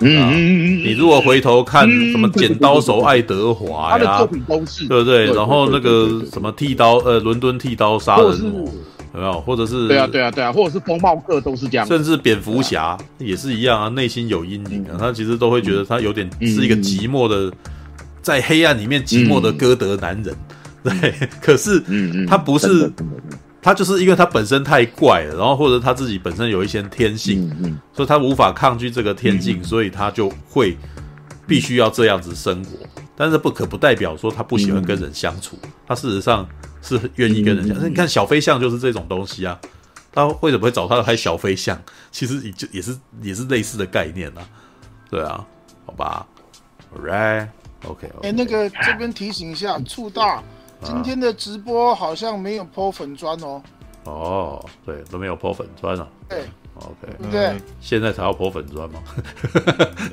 [0.00, 5.26] 嗯，你如果回头看什么剪刀手爱德华呀，都是对不对？
[5.32, 8.70] 然后那个什么剃刀呃，伦敦剃刀杀人魔
[9.12, 9.40] 有没有？
[9.40, 17.52] 或者是对啊对啊对啊，或者是风暴客都是这样，甚至蝙蝠侠也是一样啊，内心有阴影啊，他其实都会觉得他有点是一个寂寞的，
[18.28, 20.36] 在黑暗里面寂寞的歌德男人，
[20.84, 21.82] 对，可是
[22.26, 22.92] 他不是。
[23.60, 30.76] 他就是因为他本身太怪了，然后或者他自己本身有一些天性，嗯嗯、所以他无法抗拒这个天性，嗯、所以他就会
[31.44, 32.78] 必须要这样子生活。
[33.16, 36.48] 但是不可不代表说他不喜欢跟人相处，嗯、他事实上
[36.80, 37.82] 是愿意跟人相处。
[37.84, 39.58] 嗯、你看小飞象就是这种东西啊，
[40.12, 41.76] 他为什么会找他拍小飞象？
[42.12, 44.48] 其实也就也是也是类似的概念啊。
[45.10, 45.44] 对啊，
[45.84, 46.24] 好吧
[46.96, 47.48] ，All
[47.82, 50.42] right，OK，哎，那个这边提醒一下，醋大。
[50.84, 53.60] 今天的直播好像没有 po 粉砖哦。
[54.04, 56.06] 哦，对，都没有 po 粉砖啊。
[56.28, 56.44] 对
[56.76, 59.02] ，OK，对，现在才要 po 粉砖吗？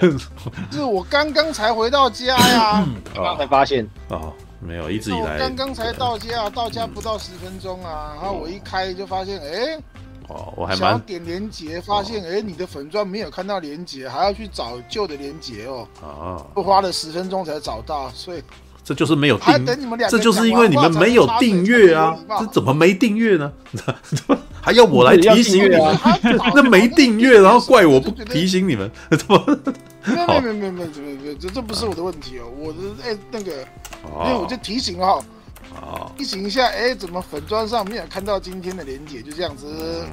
[0.71, 3.87] 是我刚刚才回到家呀， 刚刚才发现。
[4.09, 5.37] 哦，没有，一直以来。
[5.37, 9.79] 刚刚才到家，到家不到十分钟啊，然后我一开就发现，哎，
[10.27, 15.87] 哦，我还蛮想要点连接，发现，哎，你的粉钻没有看到连接，还要去找旧的连接哦。
[16.01, 18.43] 啊，我花了十分钟才找到，所以。
[18.83, 19.65] 这就是没有订，
[20.11, 22.15] 这就是因为你们没有订阅啊！
[22.39, 23.51] 这怎么没订阅呢？
[24.61, 25.97] 还要我来 提醒你们？
[26.53, 28.91] 那没订阅，然后怪我不提醒你们？
[29.09, 29.43] 怎么？
[30.05, 32.45] 没有没有没有没有没有，这这不是我的问题哦。
[32.59, 33.53] 我的哎那个，
[34.23, 35.19] 因为我就提醒哈，
[36.17, 39.21] 提醒一下，哎，怎么粉砖上没有看到今天的连结？
[39.21, 40.05] 就这样子。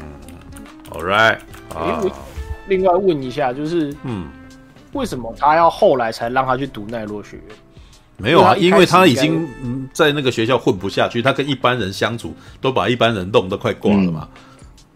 [0.90, 1.38] All right。
[1.74, 2.10] 哎，我
[2.66, 4.28] 另外问一下，就是嗯，
[4.92, 7.56] 为什么他要后来才让他去读奈落学院？
[8.18, 14.28] 没有啊，因为他已经嗯在那个学校混不下去，他跟一般人相处都把一般人弄得快挂了嘛。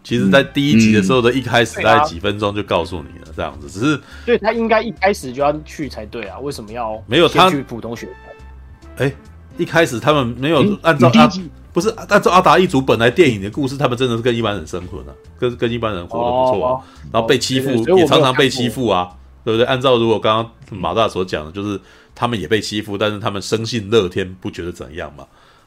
[0.03, 3.67] 其实，在第一集的时候的一开始，大概几分钟就告诉你了，这样子。
[3.69, 9.03] 只是，对他应该一开始就要去才对啊，为什么要没有他去普通学校？
[9.03, 9.11] 哎，
[9.57, 11.29] 一开始他们没有按照阿
[11.73, 16.81] 不是按照阿达一族本来电影的故事，他们真的是跟一般人生存啊，跟跟一般人活得不错啊，
[17.11, 19.09] 然后被欺负也常常被欺负啊，
[19.43, 19.65] 对不对？
[19.65, 21.79] 按照如果刚刚马大所讲的，就是。
[22.19, 25.23] 他们也被欺负，但是他们生性乐天，不觉得怎样嘛？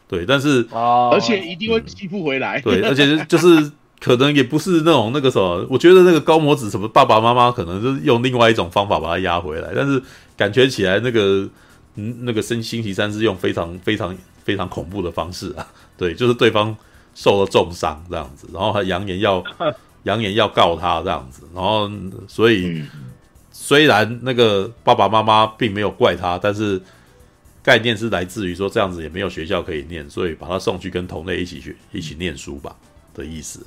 [0.09, 2.61] 对，但是而且一定会欺负回来。
[2.61, 3.70] 对，而且就是
[4.01, 10.03] 可能也不是那种那个什么，我觉得那个高模子什么爸爸妈妈可能就是用另外一种方法把他压回来，但是
[10.36, 11.49] 感觉起来那个
[11.97, 15.66] 嗯那个星星期三是用非常非常非常恐怖的方式啊，
[15.97, 16.76] 对，就是对方
[17.14, 19.43] 受了重伤这样子，然后还扬言要
[20.05, 21.91] 扬言要告他这样子，然后
[22.28, 22.66] 所以。
[22.66, 22.88] 嗯。
[23.53, 26.80] 虽然那个爸爸妈妈并没有怪他，但是
[27.62, 32.74] 概念是来自于说这样子也没有学校可以念，所以把他送去跟同类一起学、一起念书吧
[33.12, 33.61] 的意思。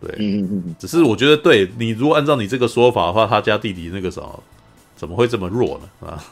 [0.00, 0.44] 对，
[0.78, 4.42] 只是我觉得，对你如果按照你这个说法的话，他家弟弟那个什么
[5.00, 6.08] 怎么会这么弱呢？
[6.08, 6.22] 啊，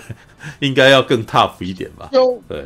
[0.60, 2.08] 应该要更 tough 一点吧？
[2.10, 2.64] 就对，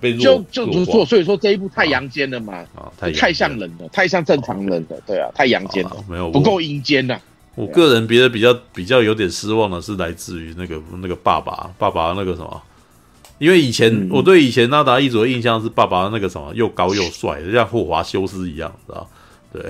[0.00, 2.58] 被弱就就是说，所以说这一部太阳间了嘛？
[2.76, 4.96] 啊，太太像人了，太像正常人了。
[5.04, 7.18] 对啊，太阳间了，没有不够阴间呐。
[7.56, 12.62] 我个人别的比较比较有点失望的是来自于那个那个爸爸爸爸那个什么，
[13.38, 19.10] 因为以前我对以前阿达一族的印象是爸爸那个什么又高又帅，像霍华修斯一样，知道？
[19.52, 19.60] 对，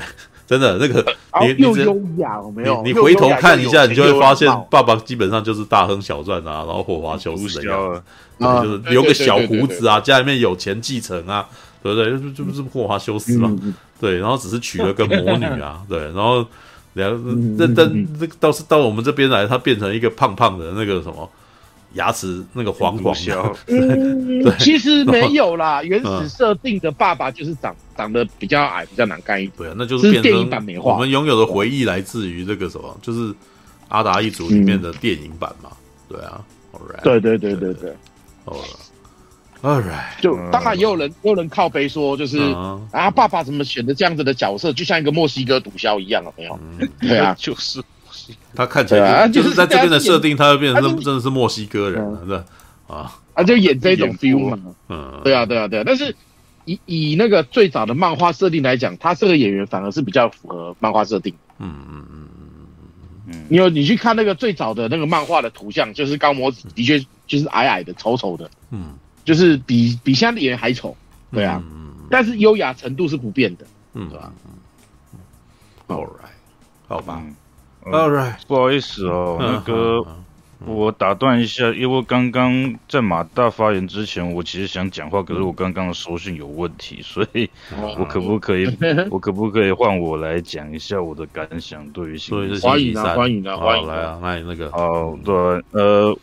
[0.46, 1.04] 真的那个
[1.40, 2.82] 你你又优雅，没有？
[2.82, 7.94] 你回头看一下，你就会发现爸爸基本上就是大亨小赚啊，然后霍华修斯的样
[8.38, 11.46] 子，就是留个小胡子啊，家里面有钱继承啊，
[11.82, 12.10] 对不对？
[12.34, 13.54] 这不是霍华修斯嘛？
[14.00, 16.44] 对，然后只是娶了个魔女啊， 对，然后。
[16.96, 17.10] 两，
[17.58, 17.84] 这这
[18.20, 21.28] 这倒是到我们这边来，他变成一个胖胖的那个什么，
[21.94, 23.56] 牙齿那个黄黄的。
[23.66, 29.52] 嗯，对其实没有啦，原始设定的爸爸就是长长得比较矮，比较难看一点。
[29.56, 30.92] 对啊，那就是变成电影版美化。
[30.92, 33.34] 我们拥有的回忆来自于这个什么，就是
[33.88, 35.70] 阿达一族里面的电影版嘛。
[36.08, 36.40] 对啊
[36.72, 37.90] ，All right，对对对对对。
[38.44, 38.56] 哦
[39.62, 42.38] ，All right，就当然也有人也有人靠背说，就是
[42.92, 46.58] 啊，爸爸怎么选的这样子的角色，就像一个墨西哥毒枭一样啊，没有？
[47.00, 47.82] 对啊， 就是
[48.54, 52.44] 他看起来就是在这边的设定，他会变成真的是墨西哥人，是吧？
[52.86, 54.58] 啊啊，就演这种 feel 嘛。
[54.88, 55.82] 嗯，对啊，对啊，对啊。
[55.84, 56.14] 但是
[56.64, 61.34] 以以那个最早的漫画设定来讲，他这个演员反而是比较符合漫画设定。
[61.58, 62.46] 嗯嗯嗯嗯
[63.28, 63.44] 嗯。
[63.48, 68.94] 你有你去看那个最早的那个漫画的图像，就是高模子的确就是矮矮的、丑丑的，嗯，
[69.24, 70.96] 就是比比现在的演员还丑，
[71.32, 74.32] 对啊，嗯、但是优雅程度是不变的，嗯，对吧
[75.88, 76.34] ？All right，
[76.86, 77.22] 好吧。
[77.24, 77.34] 嗯、
[77.84, 80.06] All right，不好意思哦，嗯、那个。
[80.66, 87.50] 我打断一下，因为刚刚在马大发言之前，我其实想讲话，可是我刚刚的收讯有问题，所以
[87.98, 88.64] 我可不可以，
[89.10, 91.86] 我可不可以换我来讲一下我的感想？
[91.90, 95.34] 对于所以是，欢迎啊，欢迎啊，欢迎来啊，那那个，哦，对，
[95.72, 96.18] 呃，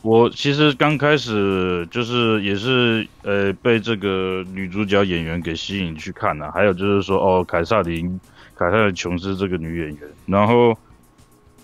[0.00, 8.18] 我其实刚开始就是也是呃被这个女主角演员给吸引去看了，还有就是说哦，凯萨琳，
[8.56, 10.74] 凯萨琳琼斯这个女演员，然后。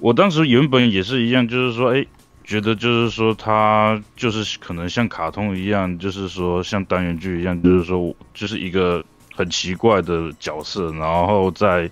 [0.00, 2.06] 我当时原本也是一样，就是说，哎，
[2.42, 11.90] 觉得就是说，他就是可能像卡通一样，就是说像单元剧一样，就是说，就是一个很奇怪的角色，然后在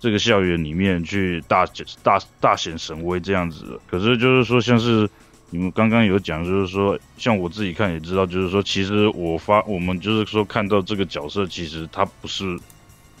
[0.00, 3.80] 这个校园里面去大显大大显神威这样子。
[3.88, 5.08] 可是就是说，像是
[5.50, 12.58] 你们刚刚有讲，就是说，像我自己看也知道，就是说，其实我发我们就是说看到这个角色，其实他不是。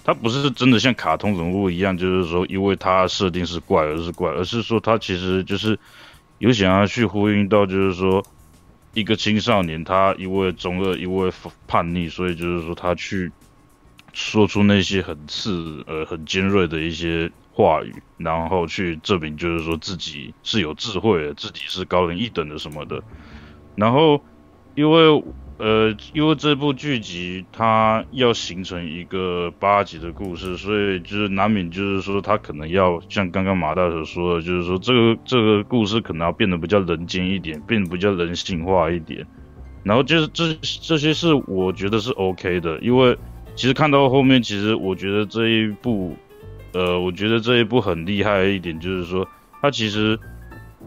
[0.06, 5.76] 他不是真的像卡通人物一样，就是说，因为他设定是怪而是怪，而是说他其实就是
[6.38, 8.24] 有想要去呼应到，就是说
[8.94, 11.32] 一个青少年，他因为中二，因为
[11.66, 13.32] 叛逆，所以就是说他去
[14.12, 23.02] 说出那些很刺、呃很尖锐的一些话语，然后去证明就是说自己是有智慧的，自己是高人一等的什么的，
[23.74, 24.22] 然后
[24.76, 25.24] 因为。
[25.58, 39.26] 呃，因为这部剧集它要形成一个八集的故事，所以就是难免就是说，它可能要像刚刚马大所说的，就是说这个这个故事可能要变得比较人间一点，变得比较人性化一点。
[39.82, 43.16] 然后就是这这些是我觉得是 OK 的，因为
[43.54, 46.14] 其实看到后面，其实我觉得这一部，
[46.74, 49.26] 呃，我觉得这一部很厉害一点就是说，
[49.62, 50.18] 它其实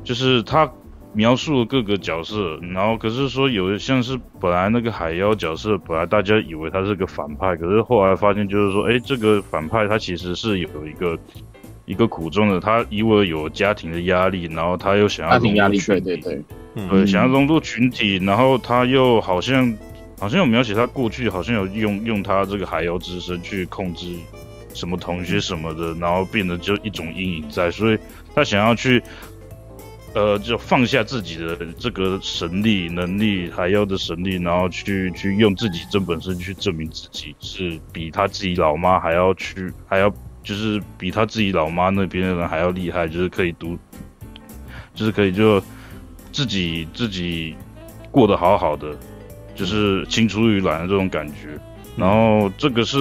[0.03, 0.71] 就是它。
[1.19, 11.19] 描述了各个角色，然后可是说有像是本来那个海妖角色，本来大家以为他是个反派，可是后来发现就是说，哎，这个反派他其实是有一个
[11.83, 19.77] 一个苦衷的，他因为有家庭的压力，然后他又想要融入群体，家庭压力，对对对，对，想要融入群体，然后他又好像
[20.21, 24.15] 好像有描写他过去好像有用用他这个海妖之身去控制
[24.73, 27.97] 什么同学什么的，然后变得就一种阴影在，所以
[28.33, 29.03] 他想要去。
[30.15, 43.77] 呃，就放下自己的这个神力能力，还要的神力，然后去去用自己真本事去证明自己是比他自己老妈还要去，还要就是比他自己老妈那边的人还要厉害，就是可以读，
[44.95, 45.61] 就是可以就
[46.31, 47.55] 自己自己
[48.09, 48.97] 过得好好的，
[49.53, 51.55] 就是青出于蓝的这种感觉。
[51.95, 52.97] 然后这个是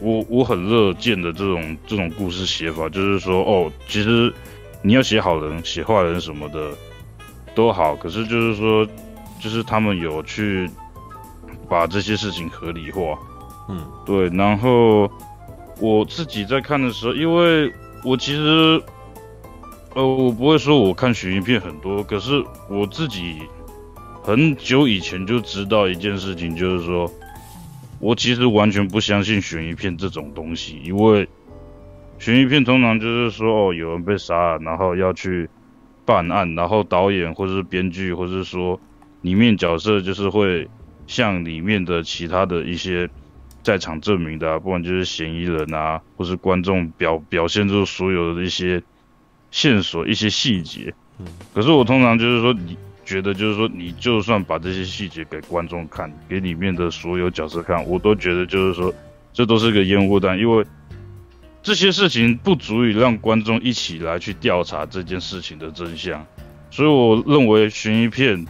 [0.00, 4.32] 我我很乐见的这种这种故事写法，就是说哦，其实。
[4.80, 6.70] 你要写好人，写坏人什么的
[7.54, 8.86] 都好，可是就是说，
[9.40, 10.70] 就是他们有去
[11.68, 13.18] 把这些事情合理化，
[13.68, 14.28] 嗯，对。
[14.28, 15.10] 然后
[15.80, 17.72] 我自己在看的时候，因为
[18.04, 18.80] 我其实，
[19.94, 23.42] 呃，我不会说我看悬疑片很多，可是我自己
[24.22, 27.10] 很久以前就知道一件事情，就是说
[27.98, 31.28] 我其实完全不相信悬疑片这种东西，因为。
[32.18, 35.48] 悬疑片通常就是说，哦，有人被杀了，然后要去
[36.04, 38.78] 办案，然后导演或者是编剧，或者是说
[39.22, 40.68] 里面角色就是会
[41.06, 43.08] 向里面的其他的一些
[43.62, 48.82] 在场证明的啊，不管就是嫌疑人啊，或是观众表表现出所有的一些
[49.52, 50.92] 线索、一些细节。
[51.20, 51.26] 嗯。
[51.54, 58.92] 可是我通常就是说，你觉得就是说，你就算把这些细节给观众看，给里面的所有角色看，我都觉得就是说，
[59.32, 60.66] 这都是个烟雾弹，因为。
[61.68, 66.26] 这些事情不足以让观众一起来去调查这件事情的真相，
[66.70, 68.46] 所以我认为悬疑片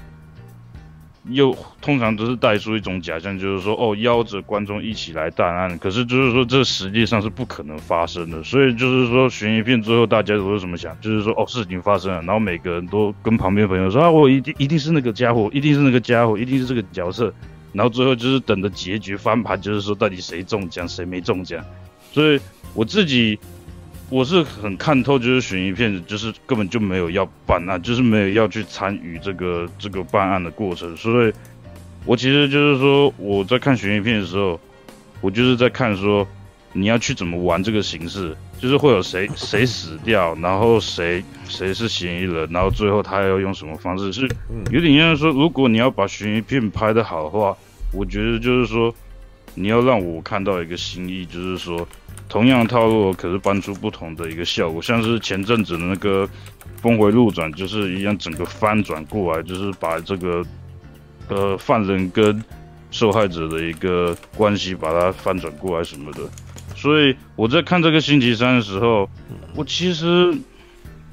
[1.25, 8.41] 又通常都是带出一种假象，就是说哦，邀着观众一起来办案，可是就是说这实际上是不可能发生的。
[8.45, 10.97] 所以就是说悬疑片最后大家都是怎么想？
[11.01, 17.35] 就是说哦，事情发生了，然后每个人都跟旁边朋友说啊，我一定一定是那个家伙，一定是那个家伙，一定是这个角色，
[17.73, 21.65] 然后最后就是等着结局翻盘，就是说到底谁中奖，谁没中奖，
[22.13, 22.39] 所以。
[22.75, 23.39] 我自己
[24.11, 31.33] 我是很看透，就是悬疑片，就是根本就没有要办案，就是没有要去参与这个这个办案的过程，所以
[32.07, 34.59] 我其实就是说我在看悬疑片的时候，
[35.21, 36.27] 我就是在看说
[36.73, 44.29] 你要去怎么玩这个形式，就是会有谁 谁死掉，然后谁谁是嫌疑人，然后最后他要用什么方式，是
[44.71, 47.57] 有点像说，如果你要把悬疑片拍得好的话，
[47.93, 48.95] 我觉得就是说
[49.55, 51.87] 你要让我看到一个新意，就是说
[52.29, 56.29] 同样的套路可是搬出不同的一个效果，像是前阵子的那个
[56.83, 60.45] 峰回路转，就是一样整个翻转过来，就是把这个。
[61.31, 62.43] 呃，犯人跟
[62.91, 66.21] 受害者的一个关系，把它翻转过来什么的，
[66.75, 69.07] 所以我在看这个星期三的时候，
[69.55, 70.35] 我其实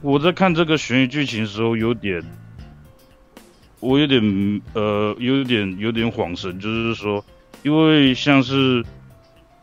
[0.01, 2.23] 我在看这个悬疑剧情的时候，有点，
[3.81, 7.21] 我有点呃，有点有点恍神，就是说，
[7.63, 8.81] 因为像是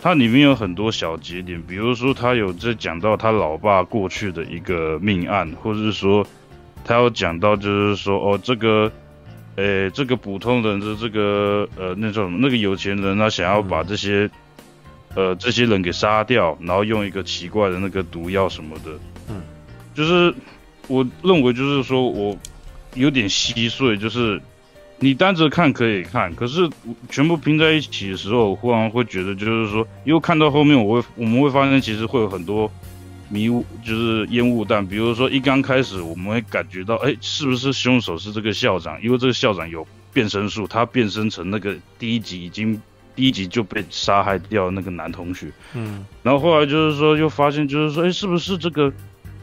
[0.02, 6.26] 它里面有很多小节点，比如说他有在讲到他老爸过去的一个命案，或者是说
[6.84, 8.92] 他有讲到就是说哦这个。
[9.56, 14.30] 诶、欸，这个普通人的这个呃，那种那个有钱人，他想要把这些、
[15.14, 18.98] 嗯、呃这些人给杀掉，然后用一个奇怪的那个毒药什么的，
[19.28, 19.42] 嗯，
[19.94, 20.34] 就是
[20.88, 22.34] 我认为就是说我
[22.94, 24.40] 有点稀碎，就是
[25.02, 26.70] 你单着看可以看，可是
[27.10, 32.70] 全部拼在一起的时候，我忽然会觉得就是说，因为看到后面，我会我们会发现其实会有很多。
[33.28, 39.02] 迷雾就是烟雾弹，比如说一刚开始我们会感觉到，哎，是不是凶手是这个校长？
[39.02, 42.78] 因为这个校长有变身术，他变身成那个第一集已经
[43.16, 45.46] 第一集就被杀害掉那个男同学。
[45.74, 48.92] 嗯，然后后来就是说又发现，就是说，哎，是不是这个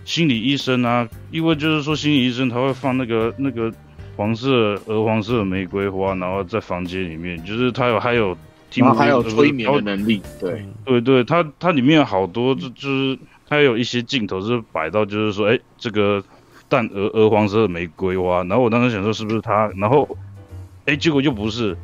[0.06, 1.10] 心理医生啊？
[1.32, 3.74] 因为就是说心理医生他会放那个那个
[4.20, 8.36] 黄色鹅黄色的玫瑰花，然后在房间里面，就是它有还有
[8.70, 10.22] 听，然后还有催眠的能力。
[10.42, 13.18] 对对对，它它里面有好多就就是。
[13.52, 16.24] 它有一些镜头是摆到，就是说，哎，这个
[16.68, 20.08] 淡鹅鹅黄色的玫瑰花，然后我当时想说是不是它，然后，
[20.86, 21.76] 哎，结果又不是，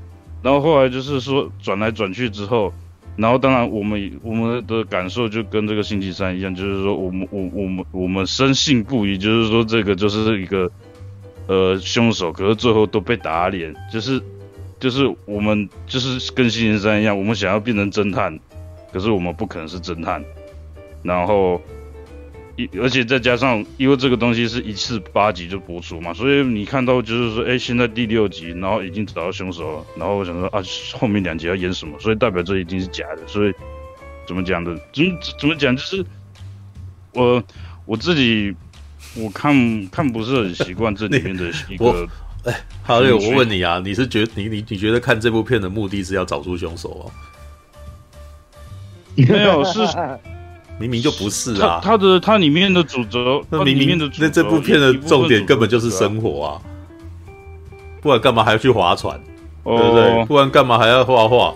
[0.43, 2.71] 然后后来就是说转来转去之后，
[3.15, 10.71] 然后当然我们我们的感受就跟这个星期三一样，就是说我们我我们我们深信不疑，就是说这个就是一个
[11.47, 14.21] 呃凶手，可是最后都被打脸，就是
[14.79, 18.39] 就是我们就是跟星期三一样，我们想要变成侦探，
[18.91, 20.23] 可是我们不可能是侦探。
[21.03, 21.61] 然后，
[22.55, 31.99] 一而且再加上，因为这个东西是一次八集就播出嘛，所以你看到就是说，哎，现在第六集，然后已经找到凶手了，然后我想说啊，后面两集要演什么？
[31.99, 33.19] 所以代表这一定是假的。
[33.27, 33.53] 所以
[34.25, 34.75] 怎么讲的？
[34.91, 35.75] 怎么怎么讲？
[35.75, 36.03] 就是
[37.13, 37.43] 我
[37.85, 38.55] 我自己
[39.15, 42.07] 我看看不是很习惯这里面的一个。
[42.45, 42.53] 哎，
[42.83, 47.11] 哈利，我问你啊，你是觉你你你觉得看这部片的目的是要找出凶手哦？
[49.15, 49.79] 没有是。
[50.77, 51.79] 明明就不是啊！
[51.81, 56.61] 他的他里面的主轴，那明明的那这部片的重点根本就是生活啊！
[58.01, 59.17] 不然干嘛还要去划船？
[59.63, 60.25] 对不对？
[60.25, 61.53] 不然干嘛还要画画？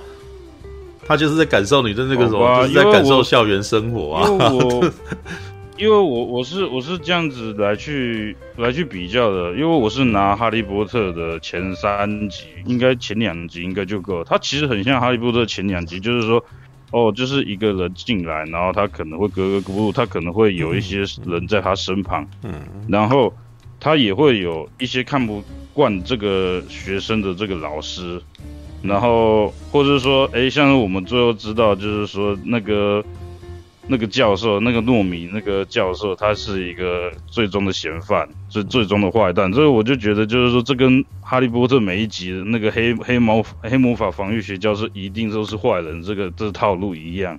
[1.06, 4.24] 他就是在感受你的那个什么，就是在感受校园生活啊！
[5.80, 14.22] 因为我我我是我是这样子来去来去比较的，因为我是拿《哈利波特》的前三集，应该前两集应该就够。
[14.26, 16.44] 它其实很像《哈利波特》前两集，就是说。
[16.92, 23.32] 哦，就是一个人进来，然后他可能会格格不入，他可能会有一些人在他身旁，嗯，然后
[23.80, 28.20] 他也会有一些看不惯这个学生的这个老师，
[28.82, 33.06] 然后或者说，哎，像是我们最后知道，就是说那个。
[33.90, 39.52] 那个教授，那个糯米，那个教授，他是一个最终的嫌犯，最最终的坏蛋。
[39.52, 47.38] 所以我就觉得，就是说，这跟哈利波特每一集的那个黑黑魔黑魔法防御学教授一定都是坏人，这个这套路一样。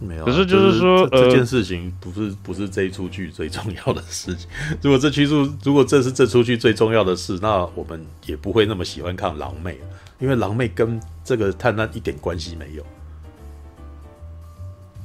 [0.00, 4.48] 没有，可是就是说，这件事情不是不是这一出剧最重要的事情。
[4.82, 9.78] 如果这剧组，如果这是这出剧最重要的事，那我们也不会那么喜欢看狼妹，
[10.18, 12.84] 因为狼妹跟这个探案一点关系没有。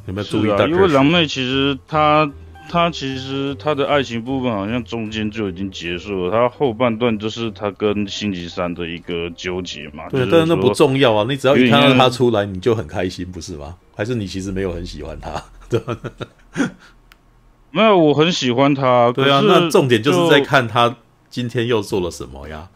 [0.08, 0.66] 有没有注意到？
[0.68, 2.30] 因为狼妹其实她
[2.70, 10.10] 她其实她的爱情部分好像中间就已经结束了，她后半段就是她跟星期三的一个纠结嘛。
[10.10, 13.76] 对，但是那不重要啊，你只要一看到她出来，你就很开心，不是吗？
[13.96, 15.44] 还是你其实没有很喜欢她？
[15.70, 15.98] 对吧？
[17.72, 19.12] 没有，我很喜欢她。
[19.12, 20.96] 对啊，那重点就是在看她
[21.30, 22.70] 今天又做了什么呀？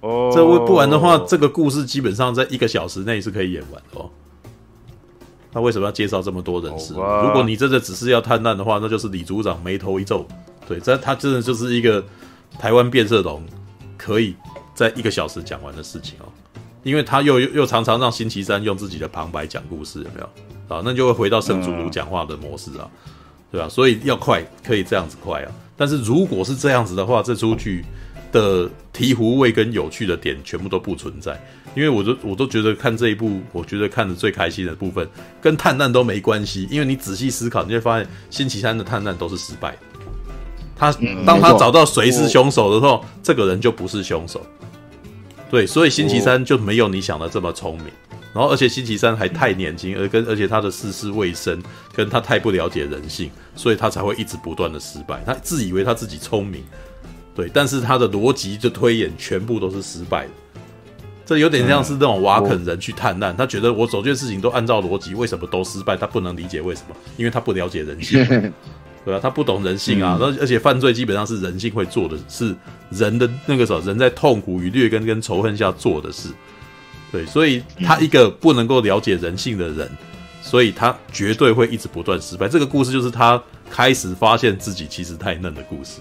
[0.00, 4.10] 哦，这不然的话，这个故事基本上在一个小时内是可以演完的哦。
[5.52, 6.94] 他为什么要介绍这么多人士？
[6.94, 10.26] 如果你真的只是要探案的话，那就是李组长眉头一皱。
[10.68, 12.04] 对，这他真的就是一个
[12.58, 13.42] 台湾变色龙，
[13.96, 14.34] 可以
[14.74, 16.26] 在一个小时讲完的事情哦。
[16.84, 20.28] 因为他又又常常让星期三用自己的旁白讲故事，有没有？
[20.74, 22.88] 啊，那就会回到圣主鲁讲话的模式啊，
[23.50, 23.68] 对吧？
[23.68, 25.52] 所以要快，可以这样子快啊。
[25.76, 27.84] 但是如果是这样子的话，这出剧
[28.30, 31.40] 的醍醐味跟有趣的点全部都不存在，
[31.74, 35.08] 因为我都我都觉得看这一部，我觉得看的最开心的部分
[35.40, 39.78] 跟探案都没关系，因为你仔细思考，你会发现星期三的探案都是失败的。
[40.76, 40.92] 他
[41.26, 44.44] 当他找到谁是凶手的时候，这个人就不是凶手。
[45.50, 47.86] 对，所以星期三就没有你想的这么聪明。
[48.34, 51.60] 然后，而且星期三还太年轻，而跟而且他的世事未深，
[51.94, 55.22] 跟他太不了解人性，所以他才会一直不断的失败。
[55.24, 56.62] 他自以为他自己聪明，
[57.34, 60.30] 对，但是他的逻辑就推演全部都是失败的。
[61.28, 65.94] 这有点像是那种瓦肯人去探案，他觉得我整件事情都按照逻辑，为什么都失败？
[65.94, 68.24] 他不能理解为什么，因为他不了解人性，
[69.04, 70.16] 对啊，他不懂人性啊。
[70.18, 72.56] 而而且犯罪基本上是人性会做的，是
[72.88, 76.30] 人的那个时候人在痛苦与劣根跟仇恨下做的事。
[77.12, 79.86] 对，所以他一个不能够了解人性的人，
[80.40, 82.48] 所以他绝对会一直不断失败。
[82.48, 86.00] 这个故事就是他开始发现自己其实太嫩的故事。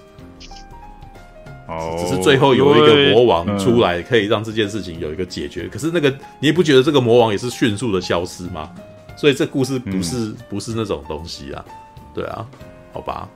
[1.68, 5.68] 哦，只是最后有一个魔王出来，可以让这件事情有一个解决。
[5.68, 6.10] 可是那个
[6.40, 8.70] 你也不觉得这个魔王也是迅速的消失吗？
[9.16, 11.66] 所以这故事不是不是那种东西啊，
[12.14, 12.46] 对啊，
[12.94, 13.28] 好吧。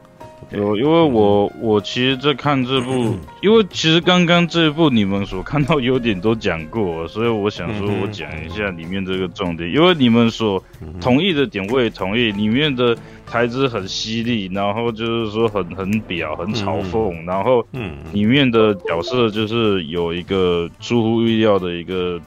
[0.52, 9.72] 有，因为我我其实，在看这部，因为其实刚刚这部你们所看到优点都讲过，所以我想说，我讲一下里面这个重点。
[9.72, 10.62] 因为你们所
[11.00, 12.32] 同意的点，我也同意。
[12.32, 17.66] 里面的台词很犀利，然后就是说很很表，很嘲讽，然后
[18.12, 22.20] 里面的角色就是有一个出乎意料的一个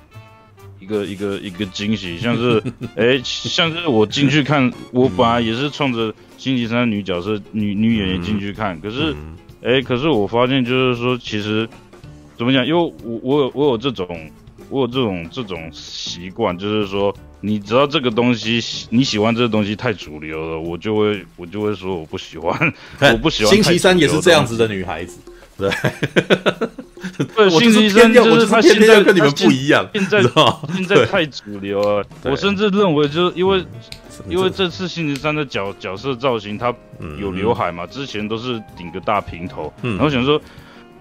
[0.85, 2.63] 一个一个一个惊喜，像是
[2.95, 6.15] 哎，像是我进去看，我本来也是冲着。
[6.37, 9.15] 星期三女角色女女演员进去看，可是，
[9.63, 11.67] 哎、欸，可是我发现就是说，其实
[12.37, 12.67] 怎么讲？
[12.67, 14.07] 因为我我有我有这种
[14.69, 18.61] 我有这种这种习惯，就是说，你知道这个东西
[18.91, 22.53] 你喜欢这个东西太主流了，我就会我就会说我不喜欢，
[23.01, 23.55] 我不喜欢。
[23.55, 25.19] 星期三也是这样子的女孩子，
[25.57, 25.71] 对，
[27.37, 30.23] 对，星期三就是他现在跟你们不一样， 现在
[30.75, 33.65] 现在太主流了，我甚至认为就是因为。
[34.29, 36.73] 因为这次星期三的角角色造型，他
[37.21, 37.85] 有刘海嘛？
[37.85, 40.41] 之前都是顶个大平头，然后想说，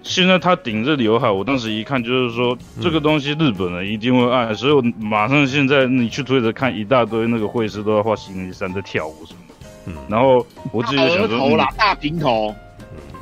[0.01, 9.39] 现在他顶着刘海，我当时一看就是说，这个东西日本人一定会爱，所以我马上现在你去推着看一大堆那个会师都在画星期三在跳舞什么，
[9.86, 12.54] 嗯，然后我自己想说，头啦，大平头，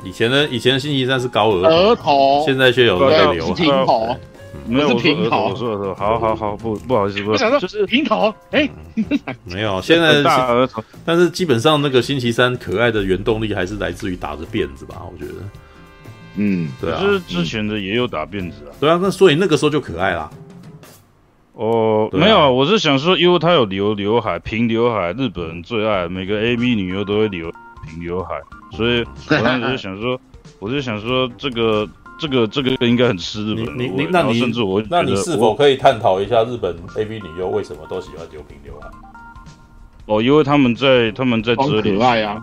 [0.04, 4.16] 以前的以前的星期三是高额额头，现在却有那个刘海，平头。
[4.66, 8.68] 没有，是平头，我说的说，好好好，不不好意思，不，就是平头，哎，
[9.44, 15.34] 没有，现在大额头，但是基本上那个星期三可爱的原动力还是来自于打着辫子吧，我觉得，
[16.36, 20.30] 嗯，对啊，就是之前的也有打辫子啊，对啊，那所以那个时候就可爱啦。
[21.54, 27.50] 哦，没有，我是想说，因为他有留刘海，平刘海，日本人最爱，每个 AB 女优都会留
[27.86, 28.40] 平刘海，
[28.72, 30.20] 所以 我当时就想说，
[30.58, 31.88] 我就想说这个。
[32.18, 33.76] 这个这个应该很吃日本。
[33.76, 38.88] 你你那你甚至我那你是否可以探讨一下日本 AV 女优为什么都喜欢留平刘海？
[40.06, 42.40] 哦，因为他们在他们在遮脸可爱啊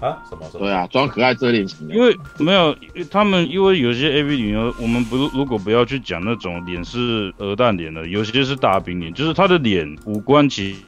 [0.00, 0.66] 啊什么什么？
[0.66, 1.88] 对啊，装可爱遮脸型。
[1.88, 2.76] 因为没有
[3.10, 10.80] 他们，因为有些 AV 女优，我们不如果不要去讲那种脸是鹅蛋脸的，有些是大饼脸，就是她的脸五官其实。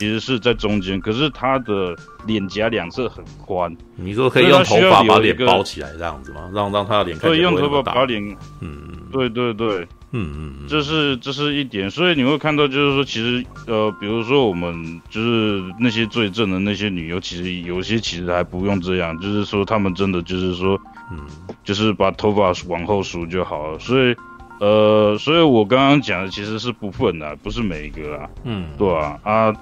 [0.00, 1.94] 其实是在中间，可是他的
[2.24, 3.76] 脸颊两侧很宽。
[3.96, 6.50] 你说可以用头发把脸包起来这样子吗？
[6.54, 7.18] 让让他的脸。
[7.18, 8.80] 可以用头发把脸，嗯，
[9.12, 11.90] 对对对，嗯嗯，这是这是一点。
[11.90, 20.80] 所以你会看到，就是说，其实呃，比如说我们就是那些最正的那些女优，其实有些其实还不用这样，就是说他们真的就是说，
[21.12, 21.26] 嗯，
[21.62, 23.78] 就是把头发往后梳就好了。
[23.78, 24.16] 所以
[24.60, 29.54] 呃，所以我刚刚讲的其实是部分的，不是每一个啊，嗯，对啊啊。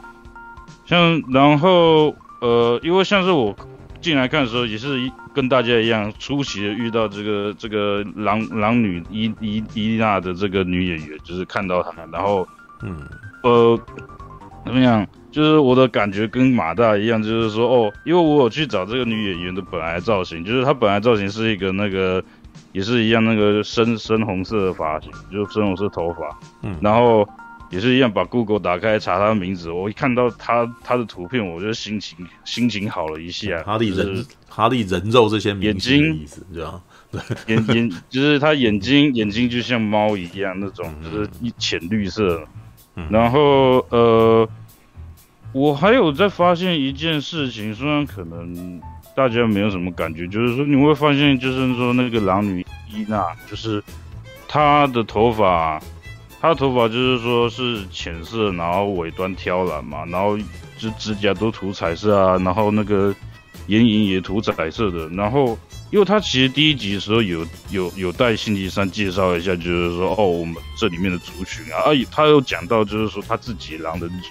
[0.89, 3.55] 像然后呃，因为像是我
[4.01, 4.99] 进来看的时候，也是
[5.35, 12.49] 跟大家一样，出奇的遇到这个这个狼狼女伊伊伊娜的这个女演员，就是看到她，然后
[12.83, 12.97] 嗯
[13.43, 13.79] 呃
[14.65, 15.07] 怎么样？
[15.31, 22.25] 就是我的感觉跟马大一样，就是说哦，因为我有去找这个女演员的本来造型，就是她本来造型是一个那个
[22.73, 27.29] 也是一样那个深深红色的发型，就是深红色头发，嗯，然后。
[27.71, 33.63] 也是一样，把 Google 打开查他的名字，我一看到他他的图片，我就心情心情好了一下。
[33.63, 36.81] 哈利人、就是、哈利人肉这些名字的意思，对吧？
[37.47, 42.43] 眼眼 就是他眼睛眼睛就像猫一样那种，就是一浅绿色。
[42.97, 44.49] 嗯、然后呃，
[45.53, 48.81] 我还有在发现一件事情，虽然可能
[49.15, 53.83] 大家没有什么感觉，就是说你会发现，就是说那个狼女伊娜，就是
[54.49, 55.79] 她的头发。
[56.41, 60.39] 他的头发就是说是浅色，然后尾端挑染嘛，然后
[60.79, 63.15] 就指甲都涂彩色啊，然后那个
[63.67, 65.59] 眼影也涂彩色的，然后
[65.91, 74.29] 因为他其实第一集的时候有有有带星期三介绍一下，就是说哦，我们这里面的族群啊，啊，他有讲到就是说他自己狼人族，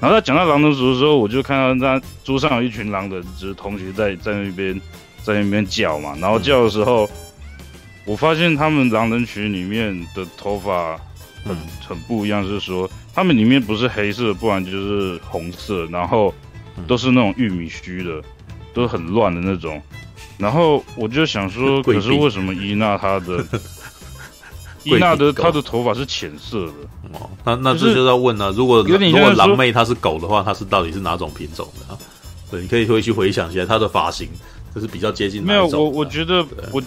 [0.00, 4.78] 然后他讲到狼人族的时候，我就看到他桌上有一群狼人，就是同学在在那边
[5.22, 7.08] 在那边叫嘛，然后叫的时候，
[8.04, 11.00] 我发现他们狼人群里面的头发
[11.44, 16.32] 很很不一样，是说他们里面不是黑色，不然就是红色，然后
[16.86, 18.22] 都是那种玉米须的，
[18.72, 19.80] 都很乱的那种。
[20.38, 23.44] 然后我就想说， 可是为什么伊娜她的
[24.84, 27.18] 伊娜的她的头发是浅色的？
[27.18, 31.98] 哦，那那这就要问了，如果如果狼妹她是狗的话，她是到底是哪种品种的啊？
[32.50, 34.28] 对，你可以回去回想一下她的发型，
[34.74, 35.42] 就是比较接近？
[35.42, 36.82] 没有，我我觉得我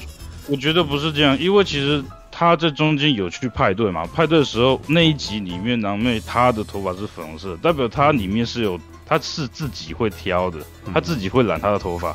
[0.47, 2.03] 我觉得不是这样，因为其实
[2.38, 10.59] 她这中间有去派对嘛，派对的时候那一集里面狼妹她的头发是粉红色，代表她里面是有她是自己会挑的，
[10.93, 12.13] 她自己会染她的头发。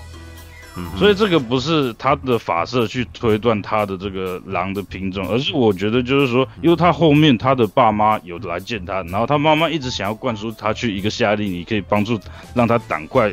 [0.97, 12.19] 所以这个不是他的发色去推断他的这个狼的品种，而是我觉得就是说，因为他后面他的爸妈有来见他，然后他妈妈一直想要灌输他去一个夏令营，可以帮助
[12.55, 13.31] 让他胆块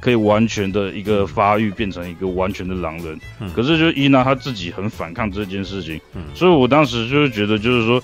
[0.00, 3.18] 可以完全的一个发育，变成一个完全的狼人。
[3.54, 6.00] 可是就伊娜她自己很反抗这件事情，
[6.34, 8.02] 所以我当时就是觉得就是说，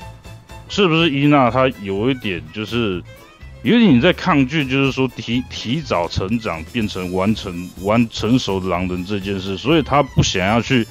[0.68, 3.02] 是不是伊娜她有一点就是。
[3.62, 10.86] 有点你在抗拒，就是说提提早成长变成完成完成熟的狼人这件事，所以她不想要去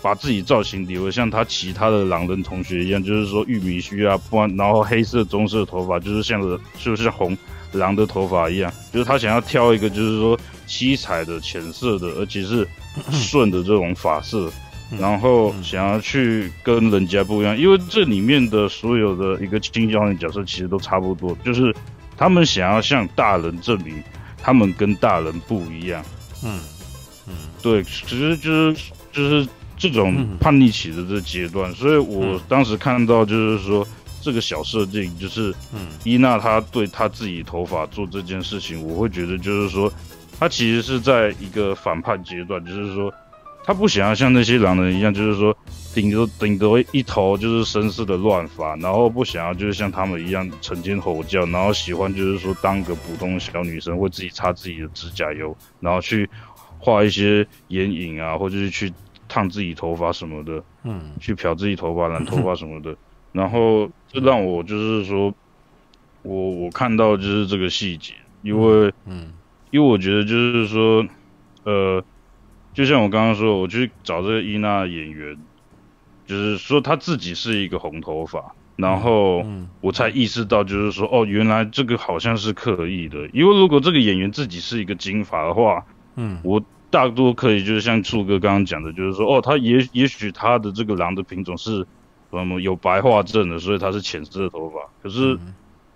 [0.00, 6.40] 把自己造型留像他其他的狼人同学一样，就是说玉米须啊，不然然后黑色棕色的头发，就是像
[6.78, 7.36] 就是像红
[7.74, 12.66] 狼的头发一样，就是他想要挑一个就是说七彩的浅色的，而且是
[13.10, 14.50] 顺的这种发色，
[14.98, 21.74] 然后想要去跟人家不一样，因为这里面的所有的一个青少年角色其实都差不多，就是。
[22.16, 24.00] 他们想要向大人证明，
[24.40, 26.00] 他们跟大人不一样。
[26.44, 26.60] 嗯
[27.26, 29.44] 嗯，对，其实就是就是
[29.76, 33.84] 这种叛逆期的这阶段，嗯、所以我当时看到就是说
[34.24, 39.92] 这个小设定，就是嗯，伊娜她对她自己头发做这件事情，我会觉得就是说，
[40.40, 43.12] 她其实是在一个反叛阶段，就是说。
[43.66, 45.56] 她不想要像那些狼人一样，就是说
[45.94, 56.28] 顶着顶着一头就是绅士的乱发，然后不想要就是像他们一样成天吼叫，然后喜欢就是说当个普通小女生，会自己擦自己的指甲油，然后去
[56.78, 58.92] 画一些眼影啊，或者是去
[59.28, 62.94] 烫自己头发什么的，嗯，去漂自己头发、染头发什么的，
[63.34, 65.34] 然后这让我就是说，
[66.22, 69.34] 我我看到就是这个细节，因为嗯，
[69.70, 71.06] 因为我觉得就是说，
[71.64, 72.02] 呃。
[72.74, 75.38] 就像我刚刚说，我去找这个伊娜演员，
[76.26, 79.46] 就是说她自己是一个红头发，然后
[79.80, 83.28] 我才意识到，就是说哦，原来这个好像是刻意的。
[83.32, 86.60] 因为如果这个演员自己是一个金发的话，嗯，我
[86.90, 91.86] 大多可以就是像柱哥刚刚讲的，就是说哦，他也也许他的这个狼的品种是
[92.38, 94.78] 什么有白化症的，所以他是浅色的头发。
[95.02, 95.38] 可是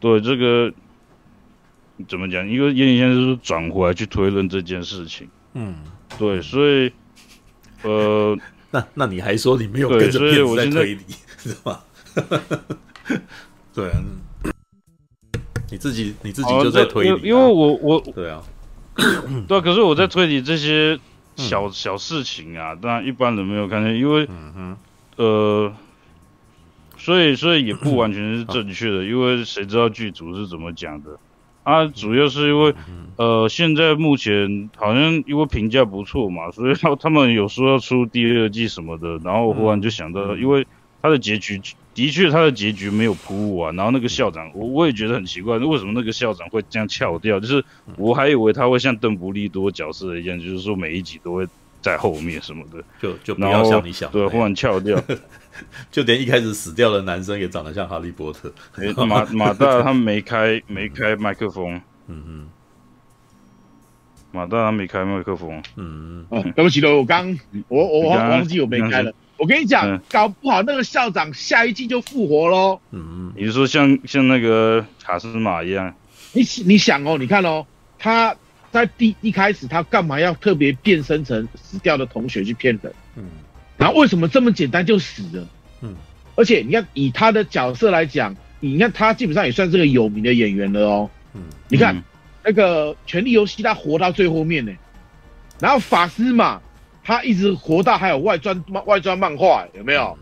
[0.00, 0.72] 对这个
[2.08, 2.48] 怎么讲？
[2.48, 5.74] 因为叶先生是转回来去推论这件事情，嗯。
[6.18, 6.90] 对，所以，
[7.82, 8.36] 呃，
[8.72, 11.04] 那那你还说你没有跟着片子在推理，
[11.36, 11.84] 是吧？
[13.74, 14.00] 对啊，
[15.70, 18.42] 你自己你自己就在推理，啊，因为我我对啊，
[19.46, 20.98] 对啊，可是我在推理这些
[21.36, 24.76] 小、嗯、小事情啊，当然一般人没有看见，因为，嗯哼，
[25.16, 25.72] 呃，
[27.08, 31.18] 所以所以也不完全是正确的，因为谁知道剧组是怎么讲的。
[31.62, 32.74] 啊，主要是因为，
[33.16, 40.66] 呃，现在目前好像因为评价不错嘛，所以他他们有说要出第二季什么的，然后忽然就想到，因为
[41.00, 41.58] 他的结局
[41.94, 47.40] 的确他的结局没有铺完，然后那个校长，我我也觉得很奇怪，为什么那个校长会这样翘掉？
[47.40, 47.64] 就是
[47.96, 51.46] 我还以为他会像邓布利多角色一样，就是说每一集都会
[51.80, 55.02] 在后面什么的，就就不要像你想，对，忽然翘掉。
[55.90, 58.52] 就连一开始死掉的男生也长得像哈利波特。
[59.06, 62.48] 马马大他没开 没开麦克风，嗯嗯，
[64.32, 69.12] 马大他没开麦克风，嗯嗯，对不起了，我刚我我忘记我没开了。
[69.36, 72.80] 我跟你讲，搞不好那个校长下一季就复活喽。
[72.90, 75.94] 嗯，你是说像像那个卡斯马一样？
[76.32, 77.64] 你你想哦，你看哦，
[77.98, 78.34] 他
[78.72, 82.92] 在第一开始他干嘛要特别变身成死掉的同学去骗人？
[83.16, 83.24] 嗯。
[83.78, 85.48] 然后为什么这么简单就死了？
[85.80, 85.94] 嗯，
[86.34, 91.10] 而且你看以他的角色来讲，你看他基本上也算是个有名的演员了哦。
[91.32, 92.02] 嗯，你看、嗯、
[92.44, 94.72] 那个《权力游戏》，他活到最后面呢。
[95.60, 96.60] 然后法师嘛，
[97.02, 100.18] 他一直活到还有外传外传漫画，有没有？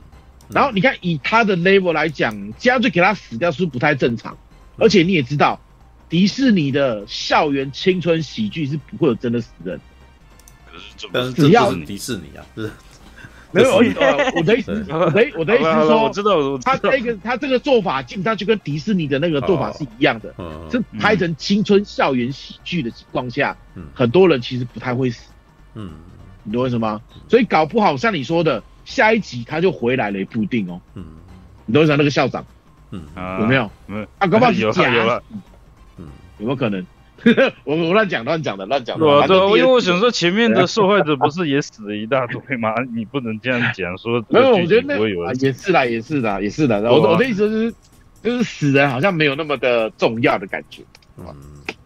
[0.50, 4.36] 然后你看以他的 level 来讲，这样就给他死掉是不是不太正常？
[4.76, 5.58] 而且你也知道，
[6.08, 9.80] 迪士尼的校园青春喜剧是不会有真的死人。
[10.98, 12.70] 是但是只要迪士尼啊，是。
[13.56, 13.76] 没有，
[14.36, 20.34] 我的意思，我的我的意思是说，我知道，他这个他这个做法基本上就跟迪士尼的那个做法是一样的，
[20.70, 23.56] 是拍成青春校园喜剧的情况下，
[23.94, 25.30] 很多人其实不太会死，
[25.74, 25.90] 嗯，
[26.44, 27.00] 你懂为什么？
[27.28, 31.04] 所以搞不好像你说的，下一集他就回来了也不一定哦，嗯，
[31.66, 31.96] 你懂为什么？
[31.96, 32.44] 那个校长，
[32.90, 33.02] 嗯，
[33.40, 33.70] 有没有？
[33.86, 34.02] 没有。
[34.18, 35.22] 啊，搞不好有了，
[35.98, 36.06] 嗯，
[36.38, 36.84] 有没有可能？
[37.64, 39.04] 我我乱讲乱讲的乱讲的。
[39.04, 42.74] 对啊，对，因为我想说 前面的受害者不是也死了一大堆吗？
[42.94, 44.24] 你不能这样讲说。
[44.28, 46.78] 没有，我觉得那也是啦，也是啦，也是啦。
[46.82, 47.74] 我我的意思就是，
[48.22, 50.82] 就是死人好像没有那么的重要的感觉。
[51.18, 51.26] 嗯，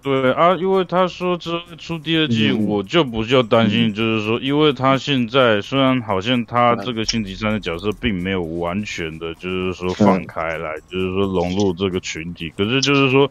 [0.02, 13.31] 对啊，因为他说之后出第二季，我就不就担心，就是说，因为他现在虽然好像他这个星期三的角色并没有完全的，就是说放开来，就是说融入这个群体，可是就是说。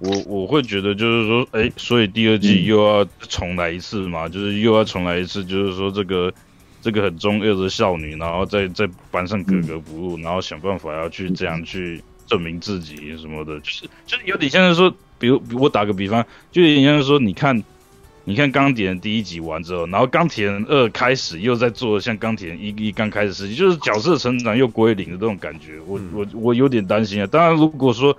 [0.00, 6.34] 我我会觉得就是说，哎，所以第二季又要重来一次嘛，嗯、就是又要重来一次，就是说这个
[6.82, 17.62] 这个很中二的少女，然后在在班上格格不入，嗯、然后想办法要去这样去证明自己什么的，就是就是有点像是说，比如我打个比方，就有点像是说，你看
[18.24, 27.26] 你看钢铁人第一集完之后，然后钢铁人二开始又在做像钢铁人一一刚开始的事情，就是角色成长又归零的这种感觉，我我我有点担心啊。
[27.28, 28.14] 当然，如果说。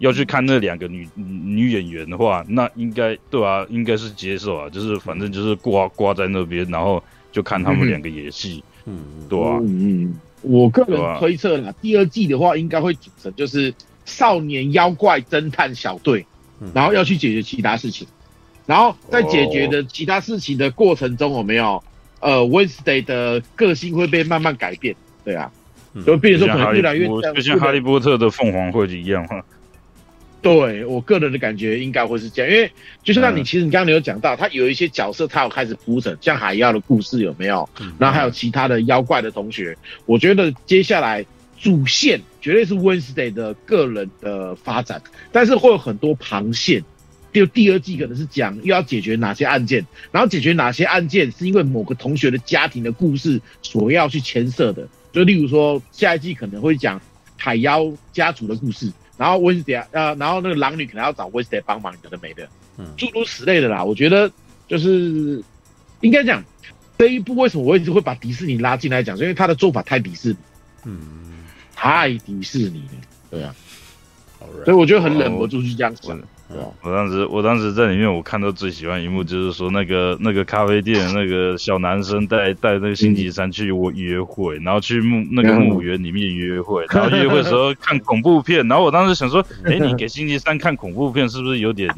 [0.00, 8.98] 要去看那两个女女演员的话，那应该对啊，应该是接受啊，就是反正就是挂挂在那边，然后就看他们两个演戏，嗯，
[9.28, 13.72] 对啊，嗯嗯，我个人推测啦，第二季的话应该会组成就是
[14.06, 16.24] 少年妖怪侦探小队，
[16.72, 18.08] 然后要去解决其他事情，
[18.64, 21.82] 然后在解决的其他事情的过程中，有没有
[22.20, 24.96] 呃，Wednesday 的个性会被慢慢改变，
[25.26, 25.52] 对啊，
[26.06, 29.44] 就变成说可能越来越像，就像哈利波特的凤凰会一样哈。
[30.42, 32.72] 对我个人的感觉应该会是这样，因为
[33.02, 37.68] 就像你其实你刚刚有讲到，他有一些角色他有开始铺陈，像海妖的故事有没有？
[37.98, 39.76] 然后还有其他的妖怪的同学，
[40.06, 41.24] 我觉得接下来
[41.58, 46.82] 主线绝对是 Wednesday 的个人的发展，但是会有很多旁线。
[47.32, 57.00] 就第二季可能是讲又要解决哪些案件，然后解决哪些案件是因为某个同学的家庭的故事所要去牵涉的，就例如说下一季可能会讲
[57.36, 58.90] 海妖家族的故事。
[59.20, 62.48] 然后温斯迪啊，然后那个狼女可能要找温斯蒂帮忙，可能没的，
[62.78, 63.84] 嗯，诸如此类的啦。
[63.84, 64.32] 我觉得
[64.66, 65.44] 就是
[66.00, 66.42] 应该讲
[66.96, 70.36] 这一部为什么我一直会把迪士尼拉进来讲，是因为他的做法太迪士尼，
[70.86, 71.44] 嗯，
[71.76, 73.54] 太迪士尼了，对啊.
[74.64, 75.94] 所以我觉得很忍不住去这样
[76.50, 76.72] 讲。
[76.82, 91.88] 我当时，我当时在里面，我看到最喜欢一幕就是说，那个那个咖啡店那个小男生带带那个星期三去我约会，然后去墓那个墓园里面约会， 然后约会的时候看恐怖片，然后我当时想说， 哎，你给星期三看恐怖片是不是有点？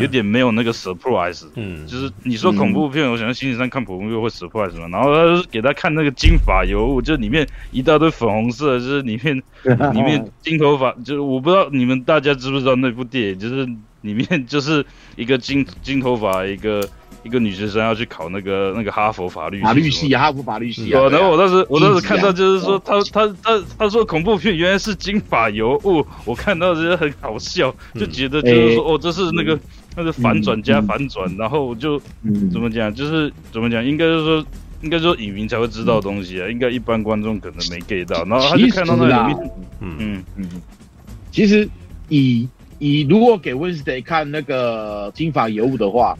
[0.00, 9.36] 有点没有那个 surprise，嗯，就是你说恐怖片，嗯、我想星期三看恐怖片会 surprise 嘛，然后他就是给他看那个金发尤物，就里面一大堆粉红色，就是里面
[9.92, 13.66] 里面金头发，就是我不知道你们大家知不知道那部电影，就是
[14.02, 14.84] 里面就是
[15.16, 16.88] 一个金金头发一个。
[17.22, 21.08] 一个女学生要去考那个那个哈佛法律法律系啊，哈佛法律系啊。
[21.08, 29.56] 然后我当时我当时看到就是说他他他他说恐怖片原来是金发尤物，我看到觉得很好笑，就觉得就是说哦，这是那个
[29.96, 31.96] 那个反转加反转，然后我就
[32.50, 34.44] 怎么讲，就是怎么讲，应该是说
[34.80, 38.24] 应该说影迷才会知道的东西啊，应该一般观众可能没 get 到。
[38.24, 39.50] 然后他就看到那里面，
[39.80, 40.24] 嗯嗯。
[40.38, 40.48] 嗯，
[41.30, 41.68] 其实
[42.08, 42.48] 以
[42.80, 46.18] 以如果给 Wednesday 看那个金发尤物的话。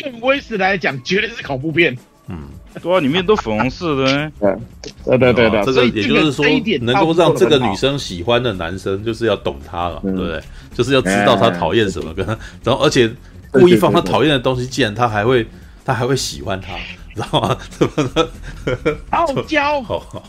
[0.00, 1.96] 对威斯来讲，绝对是恐怖片。
[2.28, 2.48] 嗯，
[2.80, 4.32] 对啊，里面都粉红色的呢。
[5.04, 6.44] 对对对对，这个也就是说，
[6.82, 10.40] 能够让这个女生喜欢的男生，就是要懂她了，对不对？
[10.74, 13.10] 就是要知道她讨厌什么，跟她，然后而且
[13.50, 15.44] 故意放她讨厌的东西，既然她还会，
[15.84, 16.74] 她还会喜欢他，
[17.16, 17.58] 知道吗？
[19.10, 19.82] 傲娇，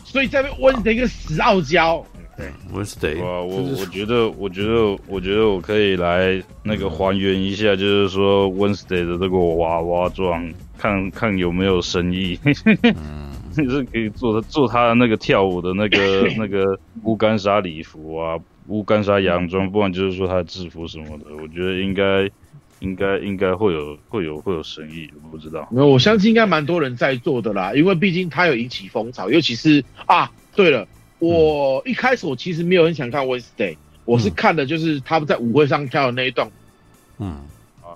[0.04, 2.04] 所以在温成一个死傲娇。
[2.36, 12.38] 对，Wednesday，哇我我觉得，我觉得，我觉得我可以来那个还原一下，就是说 Wednesday 的这个娃娃装，看看有没有生意。
[12.82, 18.38] 嗯， 就是可以做做他的那个跳舞的那个那个乌干纱礼服啊，
[18.68, 22.30] 乌干纱洋装，不然就是说他的制服什么的，我觉得应该
[22.80, 25.68] 应该应该会有会有会有生意，我不知道。
[25.70, 30.88] 没有，我相信应该蛮多人在做的啦，因为毕竟他有引起风潮，尤其是啊，对了。
[31.22, 36.50] 我一开始我其实没有很想看 Wednesday，我是看的就是他们在舞会上跳的那一段，
[37.18, 37.42] 嗯，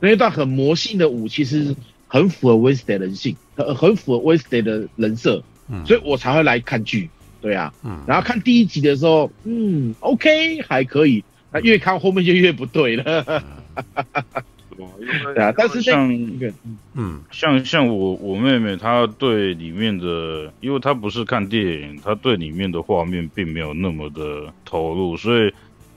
[0.01, 1.74] 那一段很魔性的舞，其实
[2.07, 13.43] 很符合 Wednesday 人性，很很符合 Wednesday 的人设，嗯，所以我才会来看剧，对啊，嗯，然后看第一集的时候，嗯，OK 还可以，那越看后面就越不对了，
[15.35, 16.09] 对啊，但是像
[16.94, 25.53] 嗯，像像我我妹妹，她对里面的，因为她不是看电影，她对里面的画面并没有那么的投入，所以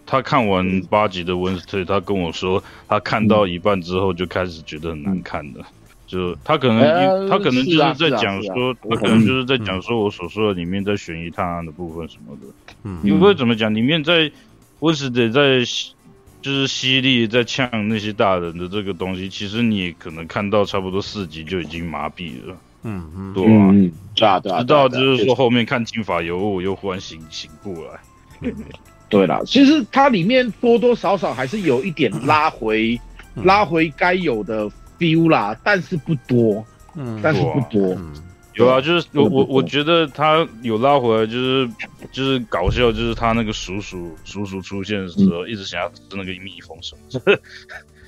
[0.05, 5.61] 她看完八集的温斯特，她跟我说，她看到一半之后就开始觉得很难看的。
[6.07, 12.47] 就她可能她可能就是在讲说，她可能就是在讲说我所说的里面在悬疑探案的部分什么的。
[12.83, 14.31] 嗯，因为怎么讲，里面在
[14.79, 15.63] 温斯特在。
[16.41, 22.57] 就是犀利在呛那些大人的这个东西，其实你可能看到差不多四集就已经麻痹了。
[22.83, 23.91] 嗯嗯，对啊，嗯、
[24.41, 27.99] 对直到就是说后面看金发尤物，我又忽然醒醒过来。
[28.41, 28.55] 嗯、
[29.09, 32.97] 对啦，其实它里面多多少少还是有一点拉回、
[33.35, 36.65] 嗯、拉回该有的 feel 啦，但是不多。
[36.95, 37.97] 嗯，但是不多。
[38.59, 41.69] 有啊，就是我我我觉得他有拉回来，就是
[42.11, 47.37] 就是搞笑，就是他那个叔叔叔叔出现的时候，嗯、一直想要吃那个蜜蜂什么，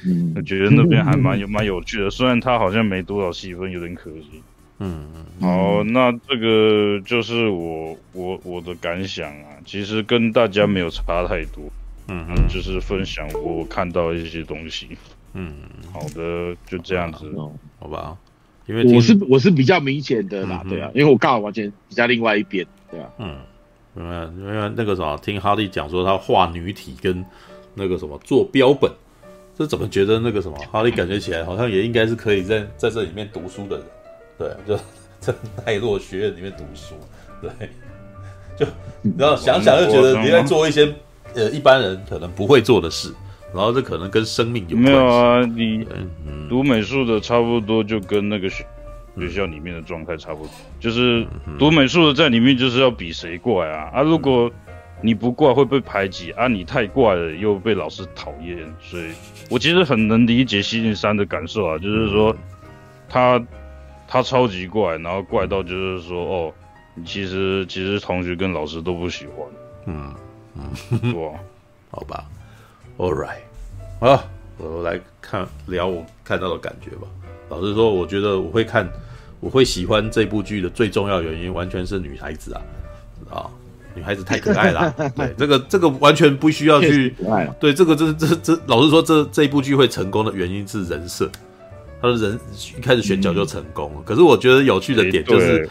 [0.06, 4.42] 嗯， 我觉得那边还蛮有蛮有趣的，虽然他好像没多少戏份，有点可惜。
[4.80, 5.26] 嗯嗯。
[5.42, 11.64] 好，那这个就是我我我的感想啊，其实跟大家没有差太多。
[12.08, 14.98] 嗯嗯，就是分享我看到一些东西。
[15.34, 15.54] 嗯，
[15.94, 17.32] 好的，就这样子，
[17.80, 18.18] 好吧。
[18.72, 23.38] 因为我是我是比较明显的啦，嗯、对啊，因为我刚好完全比较另外一边，对啊，嗯，
[23.98, 27.24] 因为因为那个什么，听哈利讲说他画女体跟
[27.74, 28.90] 那个什么做标本，
[29.58, 33.86] 这怎么觉得那个什么哈利感觉起来好像也应该是可以在在这里面读书的人，
[34.38, 34.82] 对，就
[35.20, 35.34] 在
[35.66, 36.96] 奈落学院里面读书，
[37.42, 37.70] 对，
[38.58, 38.66] 就
[39.18, 40.94] 然后想想就觉得你在做一些
[41.36, 43.14] 呃一般人可能不会做的事。
[43.54, 44.92] 然后这可能跟生命有关系。
[44.92, 45.88] 没有啊，你
[46.50, 48.66] 读美术的差不多就跟那个学
[49.18, 51.26] 学校里面的状态差不多，就是
[51.60, 54.02] 读美术的在里面就是要比谁怪啊啊！
[54.02, 54.50] 如果
[55.02, 59.12] 你不怪会被排挤啊，你太怪了又被老师讨厌，所以
[59.50, 62.36] 我其实很能理解西境山的感受啊，就是说
[63.10, 63.42] 他
[64.08, 66.54] 他超级怪，然后怪到就是说哦，
[66.96, 69.46] 你其实其实同学跟老师都不喜欢，
[69.88, 70.14] 嗯
[70.56, 71.34] 嗯，哇，
[71.92, 72.24] 好吧。
[73.02, 73.40] All right，
[74.00, 74.30] 好，
[74.60, 77.08] 我来看聊我看到的感觉吧。
[77.50, 78.88] 老实说，我觉得我会看，
[79.40, 82.62] 我会喜欢这部剧的最重要原因，完全是女孩子啊，
[83.32, 83.50] 啊，
[83.96, 84.94] 女孩子太可爱了。
[85.18, 87.16] 对，这个这个完全不需要去，
[87.60, 91.28] 对，这个这这这，老实说，这这一部剧会成功的原因是人设，
[92.00, 92.40] 他的人
[92.78, 93.96] 一开始选角就成功了。
[93.98, 95.68] 嗯、可是我觉得有趣的点就是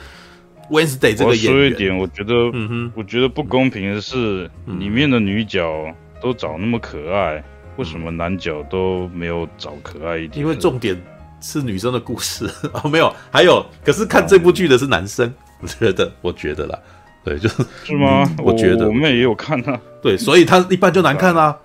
[0.69, 5.95] ，Wednesday 这个演员，说一点，我觉得，嗯哼，我觉得不公平的是，里面的女角。
[6.21, 7.43] 都找那么可爱，
[7.77, 10.43] 为什么男角都没有找可爱一点？
[10.43, 11.01] 因为重点
[11.41, 16.79] 是女生的故事 哦，没有，还有，可是看这部剧的是男生，我觉得，我觉得啦，
[17.25, 18.31] 对，就是是吗？
[18.43, 21.57] 我觉得我们也有看啊，对，所以他一般就难看啊。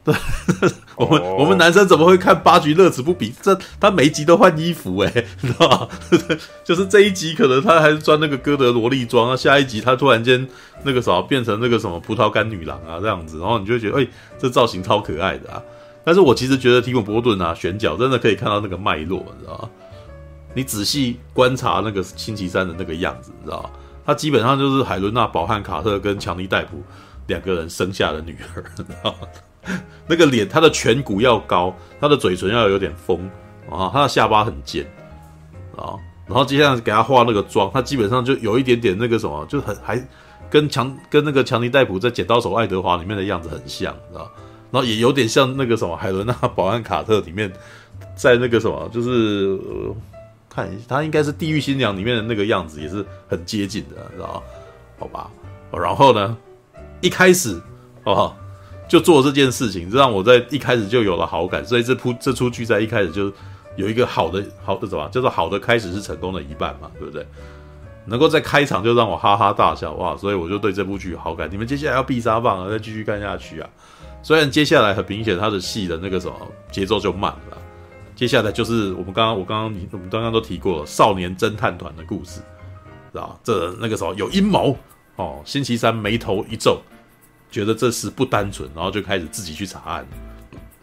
[0.04, 0.14] 对，
[0.96, 3.34] 我们我们男生怎么会看八局乐此不疲？
[3.42, 5.88] 这他每一集都换衣服哎、欸， 你知道吗？
[6.64, 10.48] 就是这一集可能他还是穿那个哥德萝莉装，啊下一集他突然间
[10.84, 15.62] 那个什么变成那个什么葡萄干女郎啊这样子，然后你就会觉得哎、欸，这造型超可爱的啊。
[16.02, 19.68] 但是我其实觉得提姆波顿啊选角真的可以看到那个脉络，你知道吗？
[20.54, 23.70] 你仔细观察那个星期三的那个样子，你知道吗？
[24.06, 26.82] 他基本上就是海伦娜·保汉卡特跟强尼戴普
[27.26, 29.28] 两个人生下的女儿，你知道吗？
[30.06, 33.30] 那个脸，他的颧骨要高，他的嘴唇要有点丰
[33.70, 34.84] 啊，他的下巴很尖
[35.76, 35.94] 啊，
[36.26, 40.04] 然后接下来给他画那个妆，他基本上就有一点点那个什么，就很还
[40.50, 44.30] 跟强跟那个强尼戴普在《剪刀手爱德华》里面的样子很像，知道？
[44.72, 47.52] 然后也有点像那个什么海伦娜·保安卡特里面，
[48.16, 49.94] 在那个什么，就是、呃、
[50.48, 54.42] 看他应该是《地狱新娘》里面的那个样子，也是很接近的，知道？
[54.98, 55.30] 好吧，
[55.72, 56.36] 然后呢，
[57.00, 57.60] 一开始
[58.04, 58.34] 哦。
[58.90, 63.32] 就做这件事情，让我在一开始就有了好感，所以这部这出剧在一开始就
[63.76, 67.24] 有一个好的好的什么，叫做好的开始是成功的一半嘛，对不对？
[68.06, 71.48] 能够在开场就让我哈哈大笑哇，所以我就对这部剧有好感。
[71.48, 73.70] 你们接下来要必杀棒啊，再继续看下去啊！
[74.24, 76.34] 虽然接下来很明显他的戏的那个什么
[76.72, 77.58] 节奏就慢了，
[78.16, 82.40] 接下来就是我们刚刚我刚刚你我们刚刚都提过了少年侦探团的故事，
[83.12, 84.76] 知道这那个时候有阴谋
[85.14, 86.80] 哦，星期三眉头一皱。
[87.50, 90.06] 觉得这事不单纯，然后就开始自己去查案。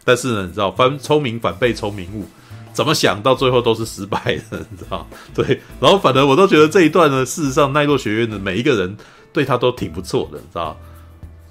[0.04, 2.24] 但是呢，你知道，反聪明反被聪明误，
[2.72, 4.18] 怎么想到最后都是失败
[4.50, 5.06] 的，你知道？
[5.34, 8.96] 对，然后反正我都觉得这一段呢，事实上奈落学院的每一个人
[9.32, 10.76] 对他都挺不错的，你知道？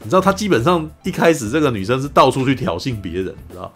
[0.04, 3.72] 你知道他基本上一开始这个女生是到处去挑衅别人，你知道？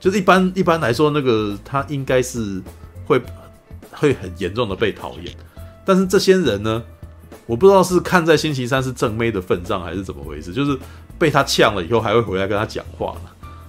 [0.00, 2.62] 就是一般一般来说，那个他应该是
[3.06, 3.20] 会
[3.90, 5.34] 会很严重的被讨厌，
[5.84, 6.82] 但是这些人呢？
[7.46, 10.78] 我不知道是看在星期三是正妹的份上，还是怎么回事，就是
[11.18, 13.14] 被他呛了以后，还会回来跟他讲话，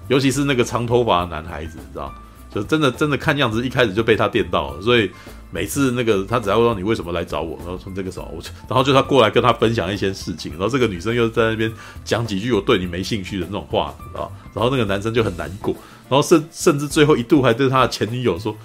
[0.08, 2.14] 尤其是那个长头发的男孩子，你知道，
[2.54, 5.12] 就真的真的看样子一开始就被他电到了，所以
[5.52, 11.72] 每次那个他只要问你为什么来找我，然后从这个时候我，然后就他过来跟他分享一些事情，然后这个女生又在那边
[12.04, 15.76] 讲几句我对你没兴趣的那种话啊，然后那个男生就很难过，
[16.08, 18.56] 然后甚甚至最后一度还对他的前女友说。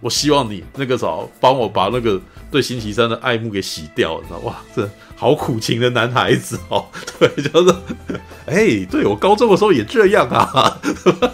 [0.00, 2.20] 我希望你那个时候帮我把那个
[2.50, 6.86] 对星期三的爱慕给洗掉，你知道哇，这好苦情的男孩子哦，
[7.18, 7.74] 对，就是，
[8.46, 10.78] 哎、欸，对我高中的时候也这样啊，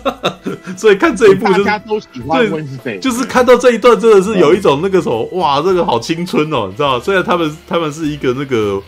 [0.79, 2.49] 所以看这一部就是大家都喜欢
[2.83, 7.05] 对，就是看到这一段真的是有一种那个什么哇，这个好青春哦，你知道吗？
[7.05, 8.81] 虽然他们他们是一个那个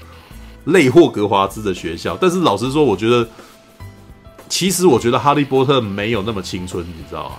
[0.65, 3.29] 类霍格华兹的学校，但是老实说，我觉得
[4.49, 7.35] 其实我觉得哈利波特没有那么青春，你知道吗？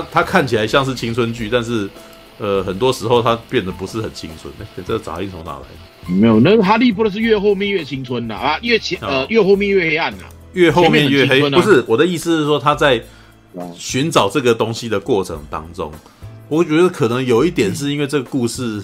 [0.00, 1.88] 他他看起来像是青春剧，但是，
[2.38, 4.52] 呃，很多时候他变得不是很青春。
[4.60, 6.12] 哎，这个杂音从哪来的？
[6.14, 10.24] 没有，那个哈利波特是越后面越青春的啊，越前呃越后面越黑暗的，
[10.54, 11.48] 越后面越黑。
[11.50, 13.02] 不是我的意思是说他在
[13.76, 15.92] 寻找这个东西的过程当中，
[16.48, 18.82] 我觉得可能有一点是因为这个故事。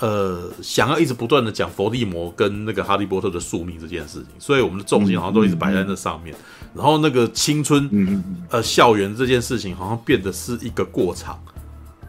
[0.00, 6.34] 呃，想要一直不断的讲伏地魔跟那个哈利波特的宿命这件事情，所以我们的重心好像都一直摆在那上面。
[6.74, 11.38] 然后那个青春，呃，校园这件事情好像变得是一个过场，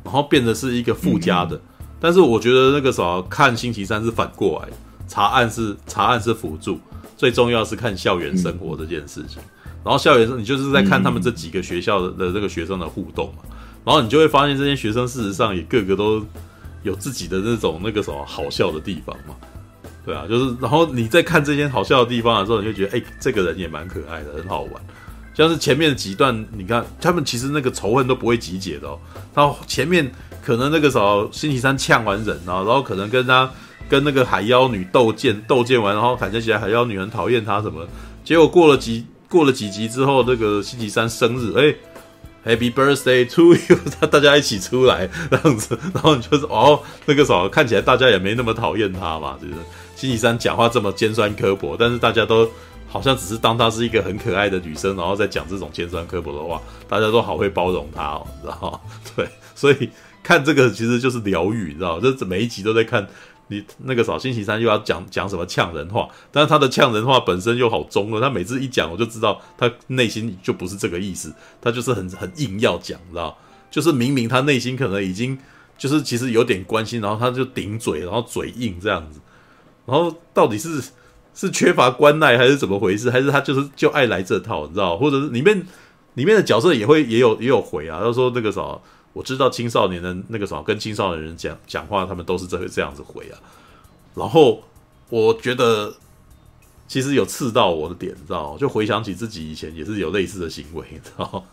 [0.03, 1.59] 然后变得是一个附加的。
[1.99, 4.69] 但是我觉得那个时候看星期三是反过来，
[5.07, 6.79] 查案是查案是辅助，
[7.15, 9.41] 最重要是看校园生活这件事情。
[9.83, 13.43] 然后校园生，你就是在看他们这几个学校的的这个学生的互动嘛。
[13.85, 16.25] 然后你就会发现这些学生事实上也个个都。
[16.83, 19.33] 有自己的那种那个什么好笑的地方嘛，
[20.05, 24.73] 对啊，就是然后你在看这些好笑的地方的时候，你就觉得哎、这个人也蛮可爱的，很好玩。
[25.33, 28.99] 像是前面的几段，你看他们其实那个仇恨都不会集结的哦。
[29.33, 30.09] 他前面
[30.41, 33.49] 可能那个时候星期三呛完人啊，然后可能跟他
[33.89, 37.85] 跟那个海妖女斗剑，斗剑完然后感觉起来海妖女很讨厌他什么，
[38.23, 41.75] 结果过了几过了几集之后，那个星期三生日，哎、
[42.45, 43.77] Happy birthday to you！
[43.99, 49.53] 他 大家一起出来这样子，然后你就是哦，那个时候看起来大家也没那么讨厌他嘛，就是
[49.95, 52.49] 星期三讲话这么尖酸刻薄，但是大家都
[52.87, 58.79] 好像只是当她是一个很可爱的女生，然后再讲这种尖酸刻薄的话，大家都好会包容她哦，你知道吗？
[59.15, 59.89] 对，所以
[60.21, 62.01] 看这个其实就是疗愈，你知道吗？
[62.03, 63.07] 就是每一集都在看。
[63.47, 71.31] 你那个啥，星期三又要讲讲什么呛人话，但是他的呛人话本身又好中了，他每次一讲我就知道他内心就不是这个意思，
[71.61, 73.37] 他就是很很硬要讲，你知道？
[73.69, 75.37] 就是明明他内心可能已经
[75.77, 79.19] 就是其实有点关心，然后他就顶嘴，然后嘴硬这样子，
[79.85, 80.81] 然后到底是
[81.33, 83.09] 是缺乏关爱还是怎么回事？
[83.09, 84.97] 还是他就是就爱来这套，你知道？
[84.97, 85.65] 或者是里面
[86.15, 88.61] 里面的角色也会也有也有回啊，他说那个啥。
[89.13, 93.39] 我知道青少年的那个什么，跟青少年人讲讲话，他们都是这这样子回啊。
[94.13, 94.61] 然后
[95.09, 95.95] 我觉得
[96.85, 98.57] 其实有刺到我的点，你知道？
[98.57, 101.45] 就回想起自己以前也是有类似的行为，你知道？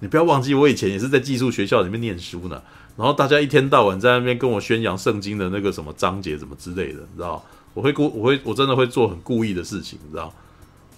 [0.00, 2.62] 你不要忘记，我以前也是在寄宿学校里面念书呢。
[2.94, 7.42] 然后大家一天到晚在那边跟我宣扬圣经的那个什么章节，什么之类的，你知道？
[7.74, 10.32] 我会故我会我真的会做很故意的事情，你知道？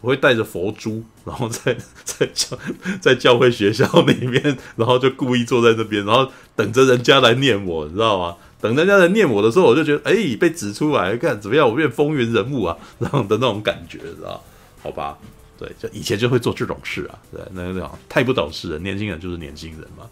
[0.00, 2.58] 我会带着佛珠，然后在 在教
[3.02, 8.34] 在教会学校里面，然后就故意坐在那边，然后等着人家来念我，你知道吗？
[8.62, 14.42] 等人家来念我的时候，我就觉得，哎，被指出来，看怎么样，我变风云人物啊，然后的那种感觉，知道？
[14.82, 15.18] 好吧，
[15.58, 20.04] 对，就以前就会做这种事啊，对，那个叫太不懂事了，年轻人就是年轻人嘛，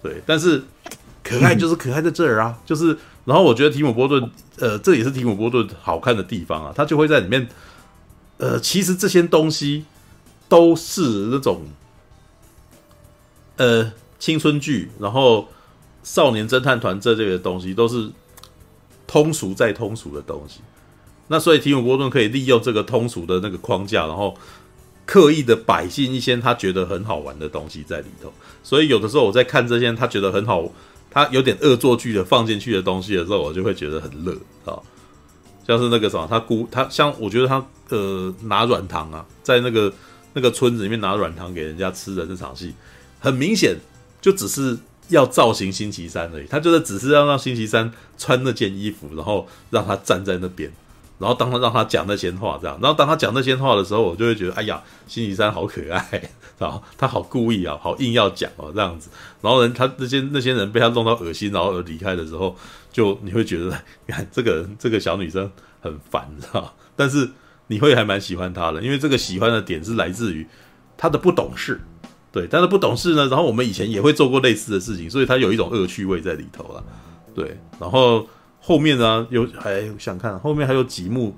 [0.00, 0.62] 对，但是
[1.22, 7.48] 可爱就是可爱在这儿啊，就是，然后我觉得提姆波顿，呃，这也是提姆波顿好看的地方啊，他就会在里面。
[8.38, 9.84] 呃，其实这些东西
[10.48, 11.60] 都是那种
[13.56, 15.46] 呃青春剧，然后
[16.02, 18.10] 少年侦探团这类的东西都是
[19.06, 20.60] 通俗再通俗的东西。
[21.28, 24.36] 那所以提姆波顿可以利用这个通俗的那个框架，然后
[25.06, 28.32] 刻意的摆进一些他觉得很好玩的东西在里头。
[28.64, 30.64] 所以有的时候我在看这些他觉得很好，
[31.12, 34.32] 他有点恶作剧的放进去的东西的时候，我就会觉得很乐
[34.64, 34.78] 啊。
[35.66, 39.92] 像是那个什么，他姑他像我觉得他呃拿软糖啊，在那个
[40.32, 42.74] 那个村子里面拿软糖给人家吃的这场戏，
[43.20, 43.76] 很明显
[44.20, 44.76] 就只是
[45.08, 46.46] 要造型星期三而已。
[46.48, 50.72] 他就是只是要让星期三穿那件衣服，然后让他站在那边，
[51.22, 59.08] 然后当他让他讲那些话这样，然后当他讲那些话的时候，我就会觉得哎呀，星期三好可爱，然后他好故意啊，好硬要讲哦这样子，
[59.40, 62.54] 然后人他那些那些人被他弄到恶心，然后离开的时候。
[62.92, 63.70] 就你会觉得，
[64.06, 65.50] 你看这个这个小女生
[65.80, 66.74] 很烦，知道？
[66.94, 67.26] 但是
[67.68, 70.46] 你会还蛮喜欢她的，因为这个喜欢的点是来自于
[70.98, 71.80] 她的不懂事，
[72.30, 73.26] 对，但是不懂事呢。
[73.28, 76.84] 然后我们以前也会做过类似的事情，所以她有一种恶趣味在里头了，
[77.34, 77.58] 对。
[77.80, 78.28] 然后
[78.64, 81.34] 后面呢，有还想看后面还有几幕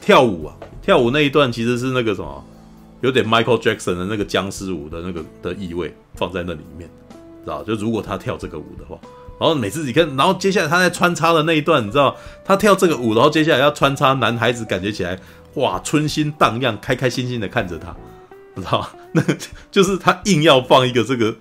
[0.00, 2.44] 跳舞啊，跳舞那一段其实是那个什么，
[3.00, 6.90] 有点 Michael Jackson 的那个僵尸舞的那个的意味放在那里面，
[7.44, 7.62] 知道？
[7.62, 8.98] 就如果他跳这个舞的话，
[9.38, 15.16] 然后每次你看，然后接下来他在穿插的那一段，你知道，他跳这个舞，然后接下来要穿插男孩子，感觉起来
[15.54, 17.94] 哇，春心荡漾，开开心心的看着他，
[18.56, 18.88] 知道？
[19.14, 19.22] 那
[19.70, 21.32] 就是他硬要放一个这个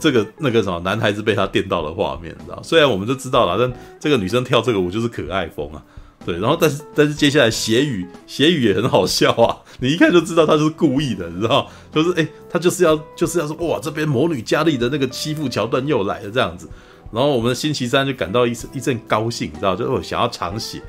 [0.00, 2.60] 这个那个什么男孩子被他电到的画面，你知道？
[2.62, 5.82] 虽然我们都知道了，但这个女生跳这个舞就是可爱风啊。
[6.22, 16.68] 对，然后但是但是接下来血雨血雨也很好笑啊，你一看就知道他是故意的，你知道，就是哎，他就是要就是要说哇，这边魔女佳丽的那个欺负桥段又来了这样子，
[17.10, 20.82] 然后我们星期三就感到一一阵高兴，你知道，就我想要尝血，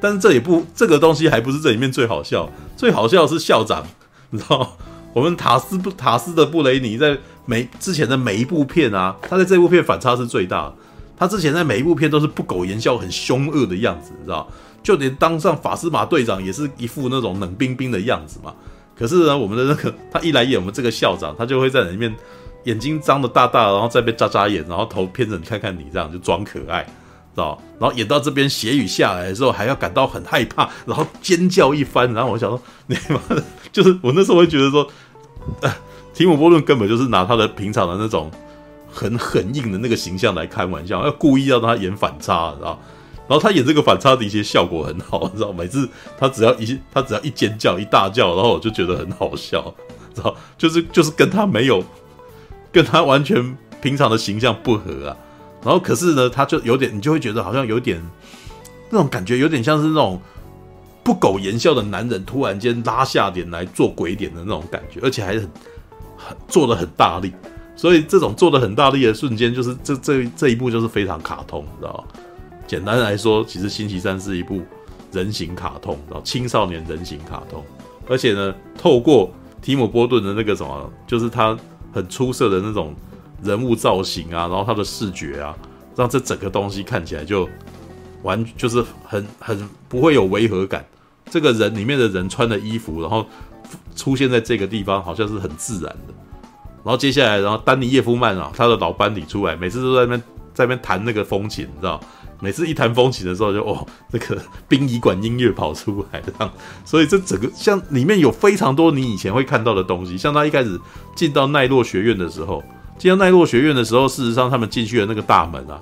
[0.00, 3.86] 但是这也不这个东西还不是这里面最好笑，最好笑的是校长，
[4.30, 4.74] 你知道，
[5.12, 7.16] 我们塔斯布塔斯的布雷尼在
[7.46, 10.74] 每之前的每一部片啊，他在这部片反差是最大的，
[11.16, 14.48] 他之前在每一部片都是不苟言笑、很凶恶的样子，你知道。
[14.80, 18.54] 就连当上法斯马队长也是一副那种冷冰冰的样子嘛。
[18.96, 22.14] 可是呢，我们的那个他一来演我们这个校长，他就会在里面
[22.64, 26.86] 眼睛张得大大，然后再被眨眨眼，然后头偏着你看看你这样就装可爱，
[27.38, 27.62] 知道？
[27.78, 32.12] 然后演到这边血雨下来的时候，还要感到很害怕，然后尖叫一番。
[32.12, 34.88] 然后我想说，你妈的，就是我那时候会觉得说，
[35.62, 35.72] 呃，
[36.12, 38.28] 提姆波顿根本就是拿他的平常的那种
[38.90, 42.80] 很很硬的那个形象来开玩笑，要故意让他演反差，知道？
[43.28, 45.52] 然后他演这个反差的一些效果很好，你知道？
[45.52, 45.88] 每次
[46.18, 49.72] 他只要一 他只要一尖叫一大叫，然后我就觉得很好笑，
[50.12, 50.34] 知道？
[50.56, 51.84] 就是就是跟他没有
[52.72, 55.16] 跟他完全平常的形象不合啊。
[55.62, 58.02] 然后可是呢，他就有点你就会觉得好像有点
[58.90, 60.20] 那种感觉，有点像是那种
[61.02, 65.50] 不苟言笑的男人突然间拉下脸来做鬼脸的那种感觉，而且还很
[66.16, 67.32] 很做的很大力。
[67.76, 72.04] 所以这种做的很大力的瞬间，就是这这这一部就是非常卡通，你知道？
[72.66, 74.60] 简单来说，其实《星期三》是一部
[75.12, 77.64] 人形卡通，然后青少年人形卡通，
[78.08, 79.32] 而且呢，透过
[79.62, 81.56] 提姆·波顿的那个什么，就是他
[81.92, 82.94] 很出色的那种
[83.42, 85.56] 人物造型啊，然后他的视觉啊，
[85.96, 87.48] 让这整个东西看起来就
[88.22, 90.84] 完，就是很很不会有违和感。
[91.30, 93.24] 这个人里面的人穿的衣服，然后
[93.94, 96.14] 出现在这个地方，好像是很自然的。
[96.84, 100.22] 然后接下来，然后丹尼·叶夫曼啊，他的老班底出来，每次都在那边
[100.54, 102.00] 在那边弹那个风琴，你知道。
[102.40, 106.48] 每次一弹风琴的时候就，就哦，那个殡仪馆音乐跑出来这样，
[106.84, 110.16] 所以这整个像里面有非常多你以前会看到的东西。
[110.16, 110.80] 像他一开始
[111.16, 112.62] 进到奈落学院的时候，
[112.98, 115.80] 进到奈落学院的时候，事实上他们进去的那个大门啊，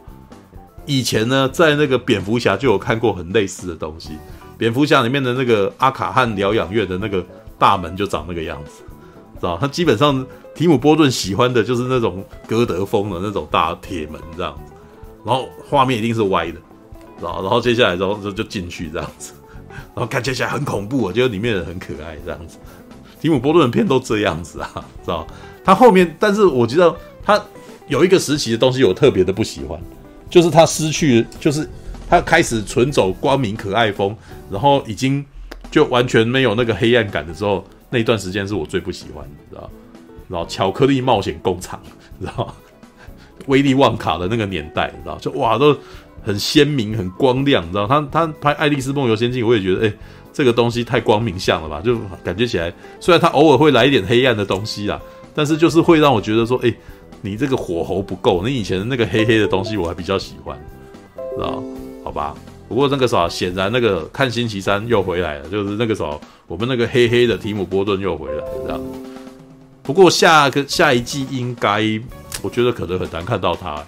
[0.84, 4.10] 以前呢在那个蝙蝠侠就有看过很类似的东西。
[4.58, 7.24] 蝙蝠侠里面的那个阿卡汉疗养院的那个
[7.58, 8.82] 大门就长那个样子，
[9.40, 9.58] 知道？
[9.58, 10.24] 他基本上
[10.54, 14.72] 提姆波顿喜欢的就是那种哥德风的那种大铁门这样子。
[15.24, 16.60] 然后画面一定是歪的，
[17.20, 19.32] 然后然后接下来之后就就进去这样子，
[19.94, 22.58] 然后看起来很恐怖，我觉得里面的人很可爱这样子。
[23.20, 24.70] 提姆波顿的片都这样子啊，
[25.02, 25.26] 知道？
[25.66, 26.94] 他后面，但是我觉得
[27.24, 27.42] 他
[27.88, 29.78] 有一个时期的东西我特别的不喜欢，
[30.30, 31.68] 就是他失去，就是
[32.08, 34.16] 他开始纯走光明可爱风，
[34.48, 35.24] 然后已经
[35.68, 39.68] 就完全没有那个黑暗感的时候，那一段时间是我最不喜欢的，知道？
[40.28, 41.80] 然后巧克力冒险工厂，
[42.20, 42.54] 知道？
[43.46, 45.76] 威利旺卡的那个年代，知道，就哇都
[46.22, 47.86] 很鲜明、很光亮，知道。
[47.86, 49.94] 他他拍《爱丽丝梦游仙境》，我也觉得，哎、欸，
[50.32, 51.80] 这个东西太光明相了吧？
[51.80, 55.00] 就感觉起来，虽然他偶尔会来一点黑暗的东西啦，
[55.36, 56.74] 但是就是会让我觉得说，哎、
[57.20, 58.42] 你这个火候不够。
[58.42, 60.58] 你以前的那个黑黑的东西，我还比较喜欢，
[61.36, 61.62] 知道？
[62.02, 62.34] 好吧。
[62.68, 68.80] 不过那个时候，显然那个看星期三又回来了，就是那个时候，我们那个黑黑的提姆波顿又回来了，这样。
[69.82, 72.00] 不过下个下一季应该。
[72.42, 73.82] 我觉得可能很难看到他，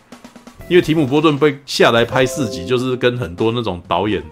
[0.70, 4.22] 因为提姆·波顿被下来拍四集，就是跟很多那种导演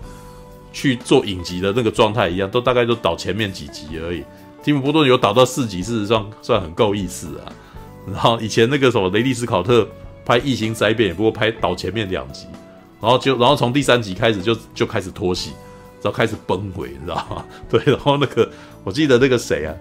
[0.72, 4.24] 去做影集的那个状态一样，都大概都导前面几集而已。
[4.66, 7.52] 提姆·波顿有导到四集，事实上算很够意思啊。
[8.05, 9.86] 然后以前那个什么雷利·斯考特
[10.24, 12.48] 拍《异形灾变》，也不过拍导前面两集，
[13.01, 15.52] 然后就然后从第三集开始就就开始拖戏，
[16.02, 17.44] 然后开始崩毁，你知道吗？
[17.68, 18.51] 对，然后那个
[18.82, 19.72] 我记得那个谁啊，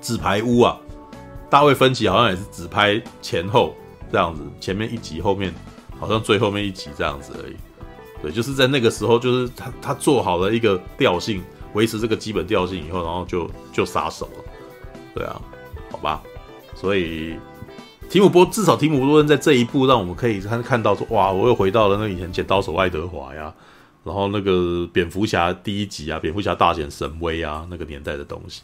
[0.00, 0.78] 纸牌屋啊。
[1.50, 3.74] 大卫芬奇好像也是只拍前后
[4.12, 5.52] 这样子，前面一集，后面
[5.98, 7.56] 好像最后面一集这样子而已。
[8.22, 11.42] 对，就是在那个时候，就是他他做好了一个调性，
[11.74, 14.44] 维持这个基本调性以后，然后就就撒手了。
[15.14, 15.40] 对啊，
[15.90, 16.22] 好吧。
[16.74, 17.36] 所以
[18.08, 23.52] 提姆波至少提姆波顿在这一部让我们可以看看到说，哇，我又回到了那以前剪刀手爱德华呀，
[24.02, 28.62] 然后那个蝙蝠侠第一集啊，蝙蝠侠大显神威啊，那个年代的东西。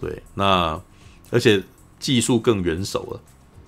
[0.00, 0.80] 对，那
[1.30, 1.62] 而且。
[1.98, 3.20] 技术更元首了，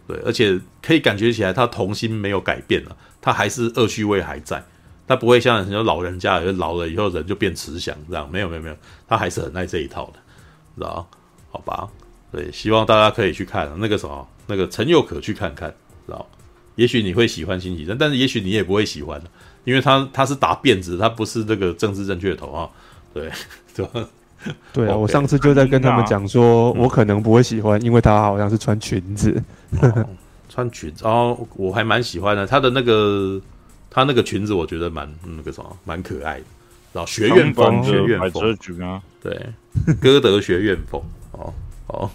[0.07, 4.63] 对，而且可以感觉起来他童心没有改变了，他还是恶趣味还在，
[5.09, 8.77] 他不会像很多老人家，老了以后人就变慈祥这样，没有没有没有，
[9.09, 10.21] 他还是很爱这一套的，
[10.77, 11.05] 知道
[11.51, 11.89] 好吧？
[12.31, 15.69] 对，希望大家可以去看那个什么，那个陈又可去看看，
[16.07, 16.25] 知道？
[16.77, 19.21] 也许你会喜欢星期三，但是也许你也不会喜欢，
[19.65, 22.69] 因为他他是打辫子，他不是这个政治正确的头啊。
[23.15, 23.31] 对，
[23.75, 24.09] 对吧？
[24.73, 29.43] 对啊，okay, 我上次就在跟他们讲说，我可能不会喜欢，因为他好像是穿裙子，
[29.81, 30.09] 哦、
[30.49, 32.47] 穿裙子哦，我还蛮喜欢的。
[32.47, 33.41] 他的那个
[33.91, 36.45] 他那个裙子，我觉得蛮那个什么，蛮可爱的。
[36.93, 38.55] 然后学院风，学院风，
[39.23, 39.53] 对，
[40.01, 41.03] 歌德学院风。
[41.33, 41.53] 哦，
[41.87, 42.11] 哦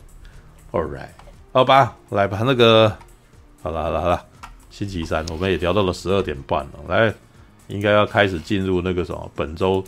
[0.72, 1.10] ，All right，
[1.52, 2.90] 好吧，来吧，那个，
[3.62, 4.26] 好了，好了，好了，
[4.72, 7.14] 星期三我们也聊到了十二点半了，来，
[7.68, 9.84] 应该要开始进入那个什么本周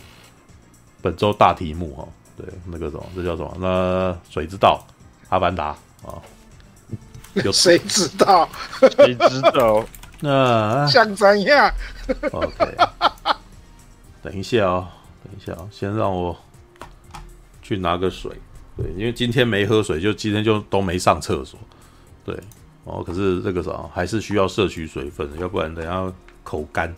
[1.02, 2.06] 本周大题目哈。
[2.36, 3.56] 对，那个什么，这叫什么？
[3.58, 4.86] 那谁知道？
[5.30, 5.68] 阿凡达
[6.04, 6.22] 啊？
[7.44, 8.48] 有 谁知道？
[8.78, 9.84] 谁知道？
[10.20, 11.72] 那像怎样
[12.32, 12.76] ？OK，
[14.22, 14.88] 等一下哦，
[15.22, 16.36] 等一下哦，先让我
[17.62, 18.32] 去拿个水。
[18.76, 21.58] 对，因为今天没喝水，就今天就都没上厕所。
[22.24, 22.38] 对，
[22.84, 26.12] 哦，可是这个啥，还是需要摄取水分，要不然等下
[26.42, 26.94] 口干。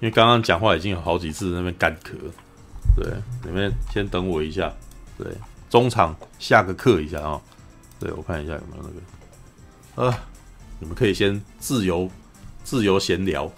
[0.00, 2.12] 因为刚刚讲话已经有好几次那边干咳。
[2.96, 3.12] 对，
[3.44, 4.72] 你们先等我一下。
[5.16, 5.26] 对，
[5.70, 7.42] 中场下个课一下啊、哦。
[7.98, 8.82] 对，我看一下有没有
[9.96, 10.10] 那个。
[10.10, 10.18] 啊，
[10.78, 12.10] 你们可以先自由
[12.64, 13.50] 自由闲聊。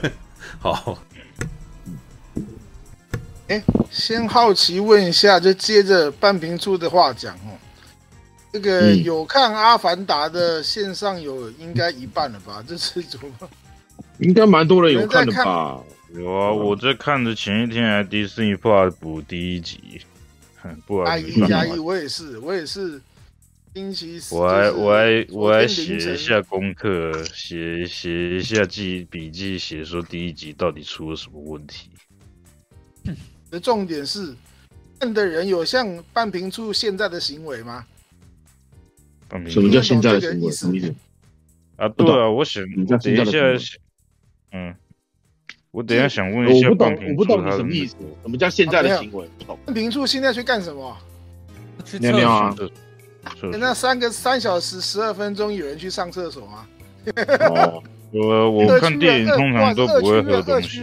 [0.58, 0.98] 好。
[3.48, 7.52] 哎，先好奇问一下，就接着半瓶醋的话讲哦。
[8.50, 12.62] 这个有看《阿凡达》的线上有应该一半了吧？
[12.66, 13.48] 这是怎么？
[14.18, 15.78] 应该蛮多人有看的吧？
[16.14, 20.00] 有啊，我在看的前一天还迪士尼发布第一集，
[20.86, 23.00] 不好意思，加一，我也是，我也是
[23.74, 31.90] 星期四，我还我还我还写一下功课，写写一下记笔记，写说第一集到底出了什么问题。
[33.50, 34.32] 的重点是，
[35.00, 37.84] 看的人有像半瓶醋现在的行为吗？
[39.48, 40.52] 什么叫现在的行为？
[40.52, 40.94] 什么意思？
[41.74, 43.38] 啊，对啊，我想等一下，
[44.52, 44.72] 嗯。
[45.72, 47.96] 我等一下想问一下，我不懂，我不懂你什么意思？
[48.22, 49.28] 什么叫现在的行为？
[49.66, 50.96] 半瓶醋现在去干什么？
[51.84, 52.56] 去尿尿啊！
[53.58, 56.66] 那三个三小时十二分钟，有人去上厕所吗？
[57.50, 57.82] 哦，
[58.12, 60.82] 我我看电影通常都不会喝东西。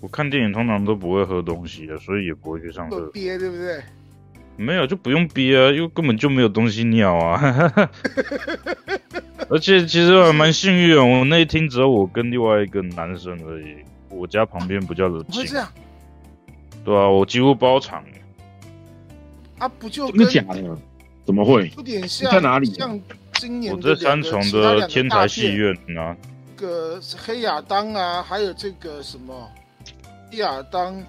[0.00, 3.06] 我看电影通常都不会喝东西的，所以也不会去上厕所。
[3.08, 3.82] 憋对不对？
[4.56, 7.90] 没有就不用憋啊，因为根本就没有东西尿啊。
[9.48, 13.76] 而且其实还蛮幸运，我那一天只有我跟另外一个男生而已。
[14.10, 15.44] 我家旁边比较冷清。
[15.46, 15.68] 这样？
[16.84, 18.02] 对啊，我几乎包场。
[19.60, 20.76] 啊，不就真的假的？
[21.24, 21.70] 怎么会？
[21.76, 22.66] 有点像在哪里？
[22.72, 22.98] 像
[23.34, 26.16] 今年我这三重的天台戏院啊。
[26.56, 29.48] 这个黑亚当啊，还有这个什么
[30.30, 31.00] 黑亚当，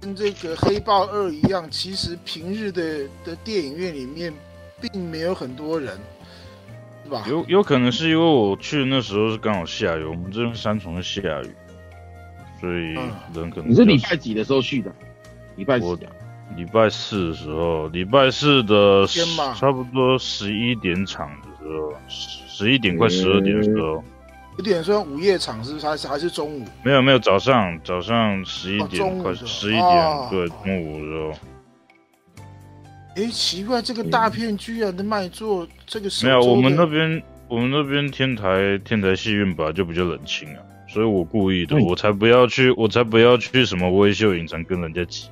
[0.00, 4.32] 跟这个黑豹二一样，其实平日的的电影院里面
[4.80, 5.96] 并没有很多人。
[7.26, 11.54] 有有可能是因为我去那时候是刚好下雨，我们这边三重是下雨，
[12.60, 12.94] 所以
[13.34, 13.70] 人可能。
[13.70, 14.92] 你是礼拜几的时候去的？
[15.56, 15.86] 礼拜几？
[16.56, 19.06] 礼拜四的时候，礼拜四的
[19.54, 24.02] 差不多十一点场的时候，十一点快十二点的时候。
[24.56, 25.86] 有点算午夜场是不是？
[25.86, 26.64] 还是还是中午？
[26.82, 31.32] 没有没有，早上早上十一点快十一点，对，中午的时候。
[33.14, 36.40] 哎，奇怪，这个大片居然能卖座，这个没有。
[36.40, 40.58] 我们那边，我们那边天台天台戏院吧就比较冷清啊，
[40.88, 45.28] 所以我故意的，嗯、我才不要去，我才不要去什么微秀影城跟人家挤。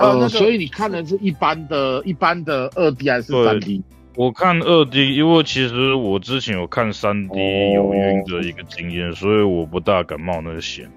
[0.00, 3.82] 呃，那个、所以你看的是一般的、一般的二 D 还是三 D？
[4.16, 7.38] 我看二 D，因为其实我之前有看三 D
[7.74, 10.90] 有晕的一个经验，哦、所以我不大敢冒那个险。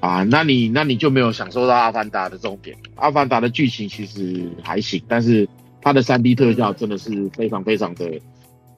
[0.00, 2.76] 啊，那你那你就没有享受到《阿凡达》的重点。
[2.96, 5.48] 《阿凡达》的剧情其实还行，但是
[5.80, 8.20] 它的三 D 特效真的是非常非常的。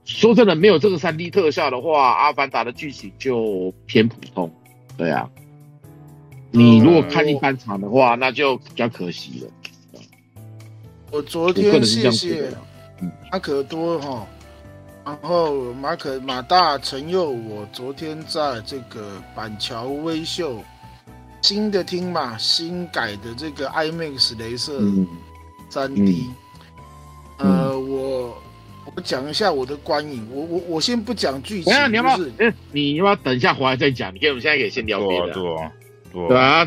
[0.04, 4.52] 说真的，没有这个三 D 特效的话，《阿凡达》的剧情就偏普通。
[4.98, 5.28] 对啊，
[6.54, 9.50] 你如果看一般场的话，那就比较可惜了。
[11.10, 12.48] 我昨天谢谢
[13.32, 14.26] 马可多哈，
[15.04, 20.62] 然后马可马大陈佑，我昨天在这个板桥微秀。
[21.42, 24.80] 新的厅嘛，新改的这个 IMAX 镭射
[25.68, 26.30] 三 D，
[27.36, 28.34] 呃，我
[28.86, 32.18] 我讲一下我的观影，我我我先不讲剧情，你要不要？
[32.38, 34.14] 嗯，你要不要等一下回来再讲？
[34.14, 35.34] 你可以，我们现在可以先聊别的。
[35.34, 35.72] 对啊，对啊，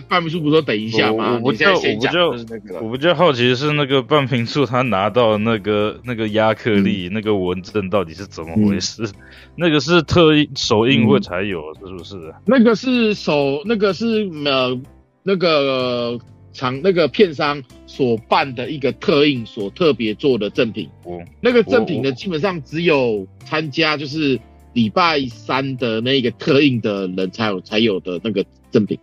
[0.10, 1.40] 半瓶醋不是说等一下吗？
[1.41, 9.10] 我不就我不就我不就好奇的是那个半瓶醋他拿到那个那个亚克力那个纹证到底是怎么回事？
[9.56, 12.15] 那个是特印手印会才有，是不是？
[12.45, 14.80] 那个是首，那个是呃，
[15.24, 16.19] 那个
[16.53, 20.90] 厂那个片商所办的一个特映所特别做的赠品。
[21.03, 24.40] 哦，那个赠品呢，基本上只有参加就是
[24.74, 28.99] 礼拜三的那个特映的人才有才有的那个赠品。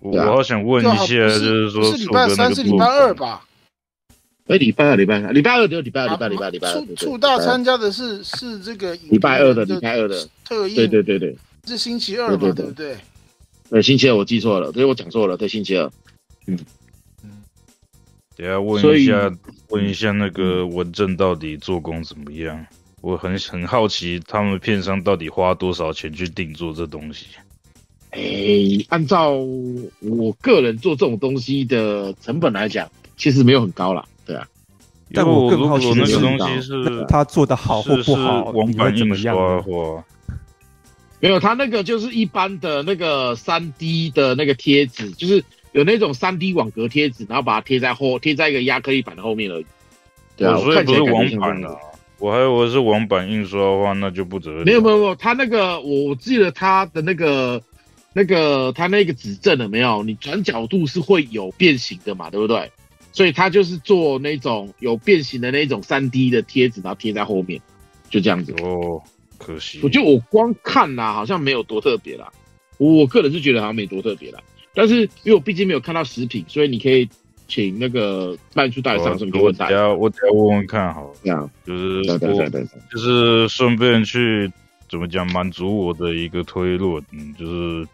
[0.00, 3.44] 我好想问一下，就是说是礼拜三是礼拜二吧？
[4.46, 6.74] 哎，礼拜二，礼拜二，礼拜二就礼拜二，礼拜礼拜礼拜二。
[6.74, 11.36] 处处大参加的是是这个礼拜二的礼拜二的特意，对对对对，
[11.66, 12.96] 是星期二嘛，对不对？
[13.68, 15.90] 对，星期二我记错了，所以我讲错了，对，星期二。
[16.46, 16.56] 嗯
[17.24, 17.42] 嗯，
[18.36, 19.36] 等下问一下，
[19.70, 22.64] 问一下那个文正到底做工怎么样？
[23.00, 27.26] 我很很好奇，他们片商到底花多少钱去定做这东西？
[28.16, 29.32] 哎、欸，按照
[30.00, 34.02] 我个人做这种东西的成本来讲，其实没有很高啦。
[34.24, 34.46] 对啊。
[35.12, 40.02] 但我更好奇那个东西是他做的好或不好，网版印刷或
[41.20, 49.66] 没有，他那个就是一般的那个三 D 的那个贴纸，就是有那种三 D 网格贴纸，然后把它贴在后，贴在一个亚克力板的后面而已。
[50.38, 51.76] 对啊，所以不是网版的。
[52.18, 54.64] 我还以为是网版印刷的话，那就不得了。
[54.64, 57.62] 没有没有没有，他那个我记得他的那个。
[58.16, 60.02] 那个它那个指正了没有？
[60.02, 62.72] 你转角度是会有变形的嘛，对不对？
[63.12, 67.60] 所以它就是做那种有变形的那种三 D 的贴纸，然后贴在后面，
[68.08, 68.54] 就这样子。
[68.62, 69.02] 哦，
[69.36, 69.80] 可惜。
[69.82, 72.32] 我觉得我光看啦，好像没有多特别啦。
[72.78, 74.40] 我个人是觉得好像没多特别啦。
[74.72, 77.06] 但是因为我毕竟没有看到实品，所以你可以
[77.46, 79.66] 请那个卖出代理商什么给我带。
[79.92, 82.48] 我等下问问看好了，这样就是我
[82.90, 84.50] 就是顺便去
[84.88, 87.86] 怎么讲满足我的一个推论，嗯，就是。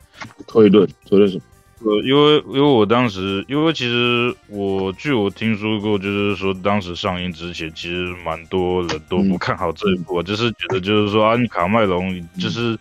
[0.46, 1.42] 推论，推论什么？
[1.84, 12.78] 呃，因为因为我当时，因为其实我据我听说过，就是说当时上映之前，其实蛮多人都不看好这一部，嗯、就是觉得就是说啊，卡麦隆就是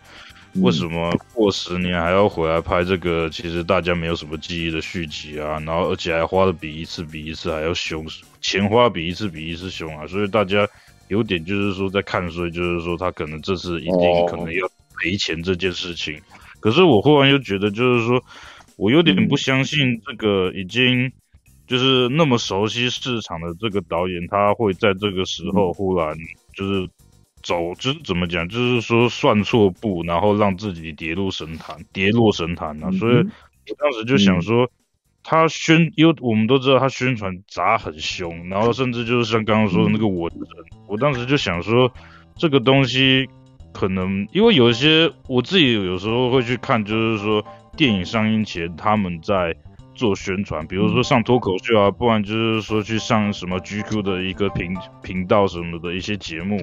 [0.57, 3.27] 为什么过十年还要回来拍这个？
[3.29, 8.05] 其实大家没有什么记忆的续集啊，然后而且还花的比一次比一次还要凶，
[8.39, 10.67] 钱花比一次比一次凶啊，所以大家
[11.07, 14.69] 有点就是说在看，所以就是说他可能这次一定可能要
[14.99, 16.17] 赔钱这件事情。
[16.17, 16.21] 哦
[16.61, 18.23] 可是我忽然又觉得，就是说，
[18.77, 21.11] 我有点不相信这个已经
[21.65, 26.15] 就是那么熟悉市场的这个导演，他会在这个时候忽然
[26.55, 26.87] 就是
[27.41, 32.91] 走，就是怎么讲，就是说算错步，然后让自己跌入神坛，跌落神坛啊。
[32.91, 34.69] 所以我当时就想说，
[35.23, 40.47] 他宣，因为我们都知道他宣传砸很凶，然后甚至就是像刚刚说的那个文人，
[40.87, 41.91] 我当时就想说，
[42.37, 43.27] 这个东西。
[43.73, 47.43] 可能因为有一些我自己有时候会去看，就是说
[47.75, 49.55] 电影上映前他们在
[49.95, 56.57] 做宣传，比如说上脱口秀啊，不然就是说去上什么 GQ 的一个频频道什么的一些节目。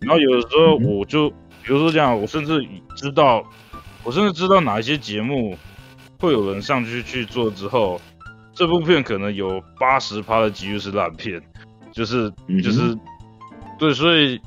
[0.00, 2.66] 然后有的时候我就，比如说这样，我甚至
[2.96, 3.44] 知道，
[4.02, 5.56] 我甚至知道哪一些节目
[6.18, 8.00] 会有人上去去做之后，
[8.52, 11.40] 这部片可能有八十趴的几率是烂片，
[11.92, 12.30] 就是
[12.62, 12.96] 就是
[13.78, 14.40] 对，所以。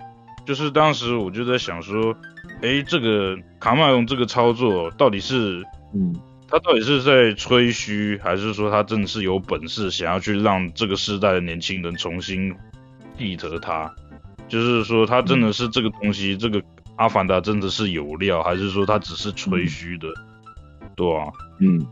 [0.46, 2.16] 就是当时我就在想说，
[2.62, 5.64] 哎，这个卡马龙这个操作到底是，
[5.94, 6.16] 嗯，
[6.48, 12.54] 他到底是在吹嘘，还是说他真的是有本事想要去让这个时代的年轻人重新
[13.18, 13.94] 记得他？
[14.48, 16.62] 就是说他真的是这个东西，嗯、这个
[16.98, 20.08] 阿凡达真的是有料，还是说他只是吹嘘的？
[20.82, 21.28] 嗯、对啊，
[21.60, 21.86] 嗯。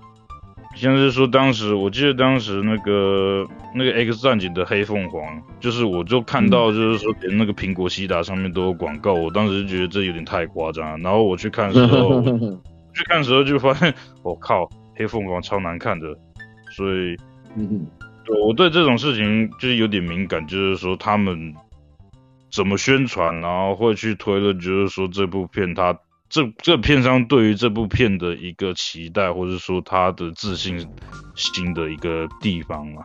[0.82, 3.46] 像是说，当时我记得当时那个
[3.76, 10.98] 那个 X 战警的黑凤凰，就是我就看到，就是说连那个苹果西达上面都有广告，我当时就觉得这有点太夸张了。
[10.98, 12.20] 然后我去看的时候，
[12.96, 13.94] 去看的时候就发现，
[14.24, 16.08] 我靠，黑凤凰超难看的。
[16.72, 17.16] 所以，
[17.56, 17.86] 嗯，
[18.44, 21.54] 我对这种事情就是有点敏感，就是说他们
[22.52, 25.96] 怎么宣传，然后会去推论，就是说这部片它。
[26.32, 30.88] 这这片商对于这部片的一个期待，或者说他的自信
[31.36, 33.04] 心的一个地方啊，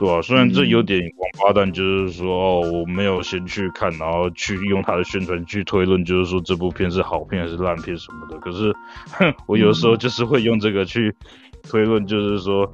[0.00, 0.22] 对吧、啊？
[0.22, 8.36] 虽然这有点王八蛋，就是说哦，我没有先去看，然后去用他的宣传去推论，就是说这部片是好片还是烂片什么的。
[8.38, 8.74] 可是，
[9.12, 11.14] 哼，我有时候就是会用这个去
[11.62, 12.64] 推论，就是说，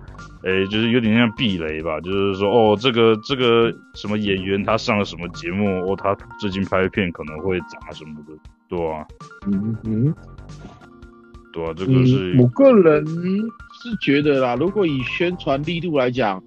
[0.43, 8.33] 哎，就是有点像避雷吧，就是说哦，这个这个什么演员他上了什么节目，哦，他最近拍片可能会砸什么的。
[8.73, 9.07] 对啊，
[9.47, 10.15] 嗯嗯，
[11.53, 16.43] 对啊，这个是、嗯、我个人是觉得啦，如果以宣传力度来讲，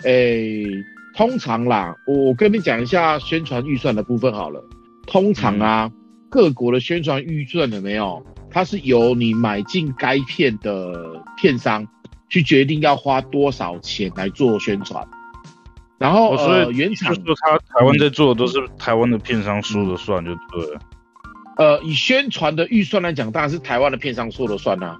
[0.00, 0.66] 哎、欸，
[1.16, 4.62] 通常啦，我跟你讲一下宣传预算的部分好了。
[5.06, 5.92] 通常啊，嗯、
[6.28, 8.22] 各国的宣传预算有没有？
[8.50, 11.88] 它是由你买进该片的片商
[12.28, 15.02] 去决定要花多少钱来做宣传。
[15.96, 20.80] 然后，所以、哦、原厂就是他台湾在做的都是台湾的片商说了算，就对了。
[21.60, 24.98] 呃，以宣传的预算来讲，当然是台湾的片商说了算呐、啊。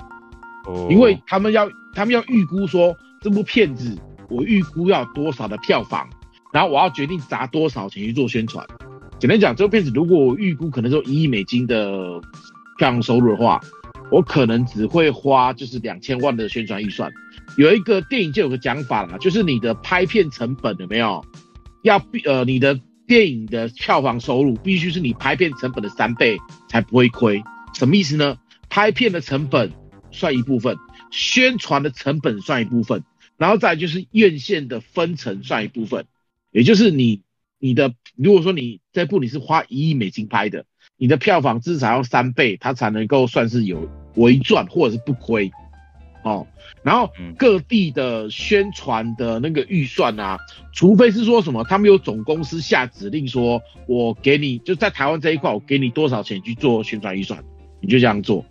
[0.66, 0.88] 哦。
[0.90, 3.96] 因为他们要，他们要预估说这部片子
[4.28, 6.06] 我预估要多少的票房，
[6.52, 8.62] 然后我要决定砸多少钱去做宣传。
[9.18, 12.20] 简单讲，这部片子如果我预估可能说一亿美金的
[12.76, 13.58] 票房收入的话，
[14.10, 17.10] 我可能只会花就是两千万的宣传预算。
[17.56, 21.24] 有一个电影就有个讲法啦，就是你的拍片成本有没有
[21.80, 22.78] 要必呃你的
[23.10, 26.38] 电影的票房收入必须是你拍片成本的三倍
[26.68, 27.42] 才不会亏。
[27.74, 28.38] 什么意思呢？
[28.68, 29.72] 拍片的成本
[30.12, 30.76] 算一部分，
[31.10, 33.02] 宣传的成本算一部分，
[33.36, 36.06] 然后再就是院线的分成算一部分。
[36.52, 37.22] 也就是你
[37.58, 40.64] 你的如果说你这部你是花一亿美金拍的，
[40.96, 45.50] 你的票房至少要三倍，它才能够算是有微赚或者是不亏。
[46.22, 46.46] 哦，
[46.82, 50.38] 然后各地的宣传的那个预算啊，
[50.72, 57.42] 除非是说什么他们有总公司下指令说，我给你就在台湾这一块，我给你多少钱去做宣传预算，
[57.80, 58.44] 你就这样做。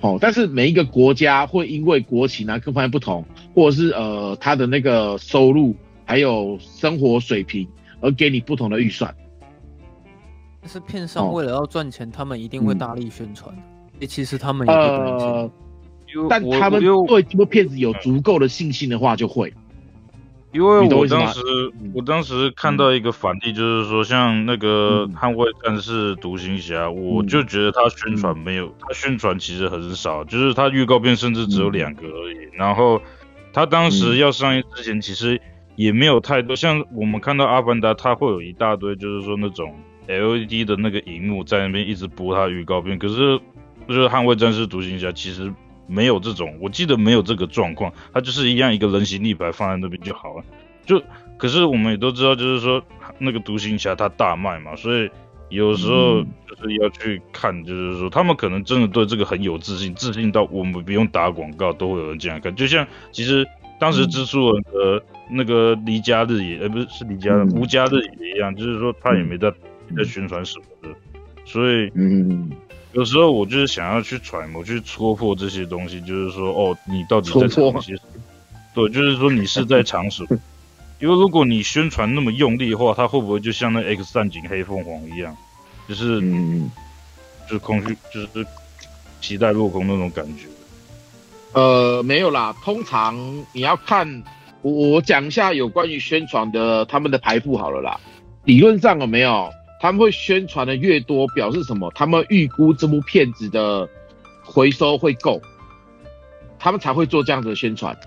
[0.00, 3.22] 哦，但是每一个国家会因为国情啊各方面不同，
[3.54, 5.76] 或者是呃他的那个收入
[6.06, 7.68] 还有生活水平
[8.00, 9.14] 而给你不同的预算。
[10.62, 13.54] 但是片商为了要赚钱，哦、他们一定会大力宣传。
[14.00, 15.28] 嗯、其实他们也不赚钱。
[15.28, 15.50] 呃
[16.28, 19.52] 但他们对这部片子有足够的信心的话，就会。
[20.52, 21.40] 因为我当时，
[21.94, 32.48] 我当时看到一个反例，就是说，像那个《捍卫战士》《独行侠》，我就觉得他宣传没有，他宣传其实很少，就是他预告片甚至只有两个而已。
[32.54, 33.00] 然后
[33.52, 35.40] 他当时要上映之前，其实
[35.76, 36.56] 也没有太多。
[36.56, 39.72] 像我们看到《阿凡达》，他会有一大堆，就是说那种
[40.08, 42.98] LED 的那个荧幕在那边一直播他预告片。
[42.98, 43.38] 可是
[43.86, 45.54] 就是《捍卫战士》《独行侠》，其实。
[45.90, 50.44] 没有这种，我记得没有这个状况，它就是一样一个人形立牌放在那边就好了。
[50.86, 51.02] 就
[51.36, 52.82] 可是我们也都知道，就是说
[53.18, 55.10] 那个独行侠他大卖嘛，所以
[55.48, 62.54] 有时候就是要去看，就是说他们可能真的对这个很有自信，自信到我们不用打广告都会有人这样看。
[62.54, 63.46] 就像其实
[63.78, 69.52] 当时蜘蛛人的那个离家日也，呃不是是离家无家日也一样，就是说他也没在
[69.96, 70.88] 在宣传什么的，
[71.44, 72.50] 所以嗯。
[72.92, 78.20] 有时候我就是想要去揣摩，去戳破这些东西，就是说，哦，你到底在尝些什么？
[78.74, 80.24] 对，就是说你是在尝试。
[81.00, 85.34] 因为如果你宣传那么用力的话，它会不会就像那 X 战警黑凤凰一样，
[85.88, 86.70] 就是嗯，
[87.46, 88.46] 就是空虚，就是
[89.20, 90.46] 期待落空那种感觉？
[91.52, 92.54] 呃，没有啦。
[92.62, 93.16] 通常
[93.52, 94.22] 你要看，
[94.62, 97.98] 我我讲一下有关于宣传的他们的排布好了啦。
[98.44, 99.50] 理论上有没有？
[99.80, 101.90] 他们会宣传的越多，表示什么？
[101.94, 103.88] 他们预估这部片子的
[104.44, 105.40] 回收会够，
[106.58, 107.98] 他们才会做这样子的宣传。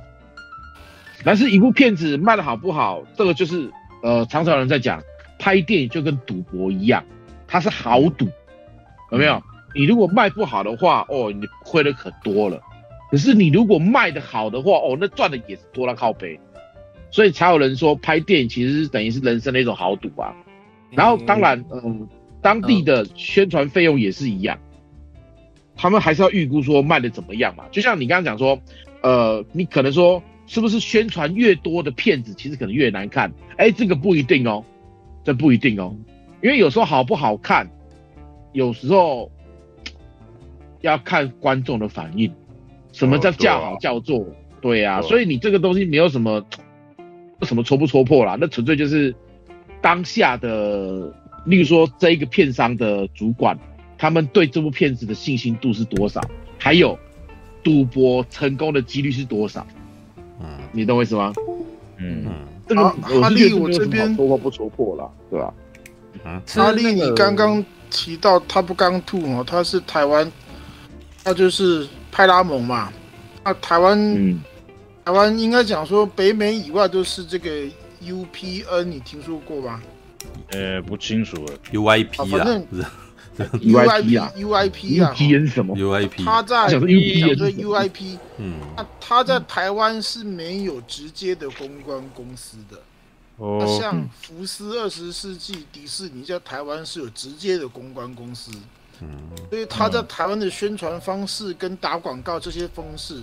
[1.26, 3.72] 但是，一部片子卖的好不好，这个就是
[4.04, 5.02] 呃，常常有人在讲，
[5.40, 7.04] 拍电影就跟赌博一样，
[7.48, 8.28] 它是豪赌，
[9.12, 9.42] 有没有？
[9.74, 12.62] 你如果卖不好的话，哦，你亏的可多了。
[13.10, 16.40] 可是你如果卖的好的话，哦，那赚的也是多了靠背。
[17.10, 20.36] 所以才有人说，拍电影其实是等于是人生的一种豪赌啊。
[20.96, 22.08] 然后当然，嗯，
[22.42, 24.60] 当地的宣传费用也是一样，
[25.76, 27.64] 他们还是要预估说卖的怎么样嘛。
[27.72, 28.60] 就像你刚刚讲说，
[29.02, 33.34] 呃，你可能说是不是宣传越多的片子，其实可能越难看？
[33.58, 34.64] 哎，这个不一定哦，
[35.24, 35.96] 这不一定哦，
[36.44, 37.68] 因为有时候好不好看，
[38.52, 39.32] 有时候
[40.82, 42.32] 要看观众的反应。
[42.92, 44.28] 什么叫叫好叫座？
[44.62, 46.46] 对呀，所以你这个东西没有什么
[47.42, 49.16] 什么戳不戳破啦，那纯粹就是。
[49.84, 53.60] 当下的，例如说这一个片商的主管，
[53.98, 56.22] 他们对这部片子的信心度是多少？
[56.58, 56.98] 还有
[57.62, 59.68] 赌博成功的几率是多少？
[60.40, 61.34] 嗯，你懂我意思吗？
[61.98, 62.26] 嗯，
[62.66, 65.54] 这个哈利，我这边戳破不戳破了，对吧？
[66.24, 70.32] 啊，哈利，你刚刚提到 Top Gun 2哦，他是台湾，
[71.26, 72.90] 他就是派拉蒙嘛。
[73.44, 74.42] 那台湾，嗯、
[75.04, 77.50] 台湾应该讲说北美以外都是这个。
[78.06, 79.82] UPN 你听说过吗？
[80.52, 81.54] 呃，不清楚了。
[81.72, 82.68] UIP 啊，反正
[83.60, 86.24] UIP 啊，UIP 啊，UPN 什么？UIP。
[86.24, 92.80] 他在讲说 UIP，嗯，那他在台湾是没有直接的公关公司的。
[93.38, 93.80] 哦。
[93.82, 98.52] 像福斯二十世纪迪士尼在台湾是有直接的公关公司。
[99.02, 99.10] 嗯。
[99.50, 103.16] 所以他在台湾的宣传方式跟打广告这些方式，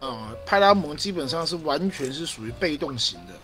[0.00, 3.34] 啊、呃，派拉蒙基本上是完全是属于被动型的。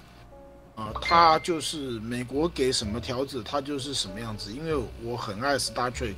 [0.83, 4.53] 啊，他就是美国给什么条子，他就是什么样子。
[4.53, 6.17] 因为我很爱 Star Trek，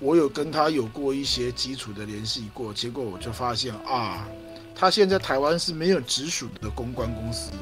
[0.00, 4.26] 我有跟他有过一些基础的联系过，结果我就发现啊，
[4.74, 7.52] 他现在台湾是没有直属的公关公司，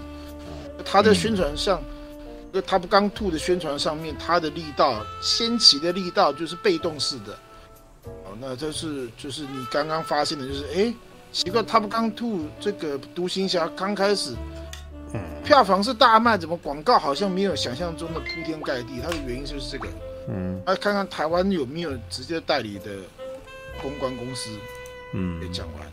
[0.84, 1.82] 他的宣传上，
[2.50, 7.38] 那他不刚吐的宣传上面，他的力道，掀起的力道就是被动式的。
[8.04, 10.94] 哦，那这是就是你刚刚发现的，就是哎，
[11.32, 14.34] 奇怪，他不刚吐这个独行侠刚开始。
[15.44, 19.00] 票房是大卖，怎么广告好像没有想象中的铺天盖地？
[19.02, 19.88] 它的原因就是这个。
[20.28, 22.90] 嗯，那看看台湾有没有直接代理的
[23.80, 24.50] 公关公司？
[25.14, 25.86] 嗯，也讲完。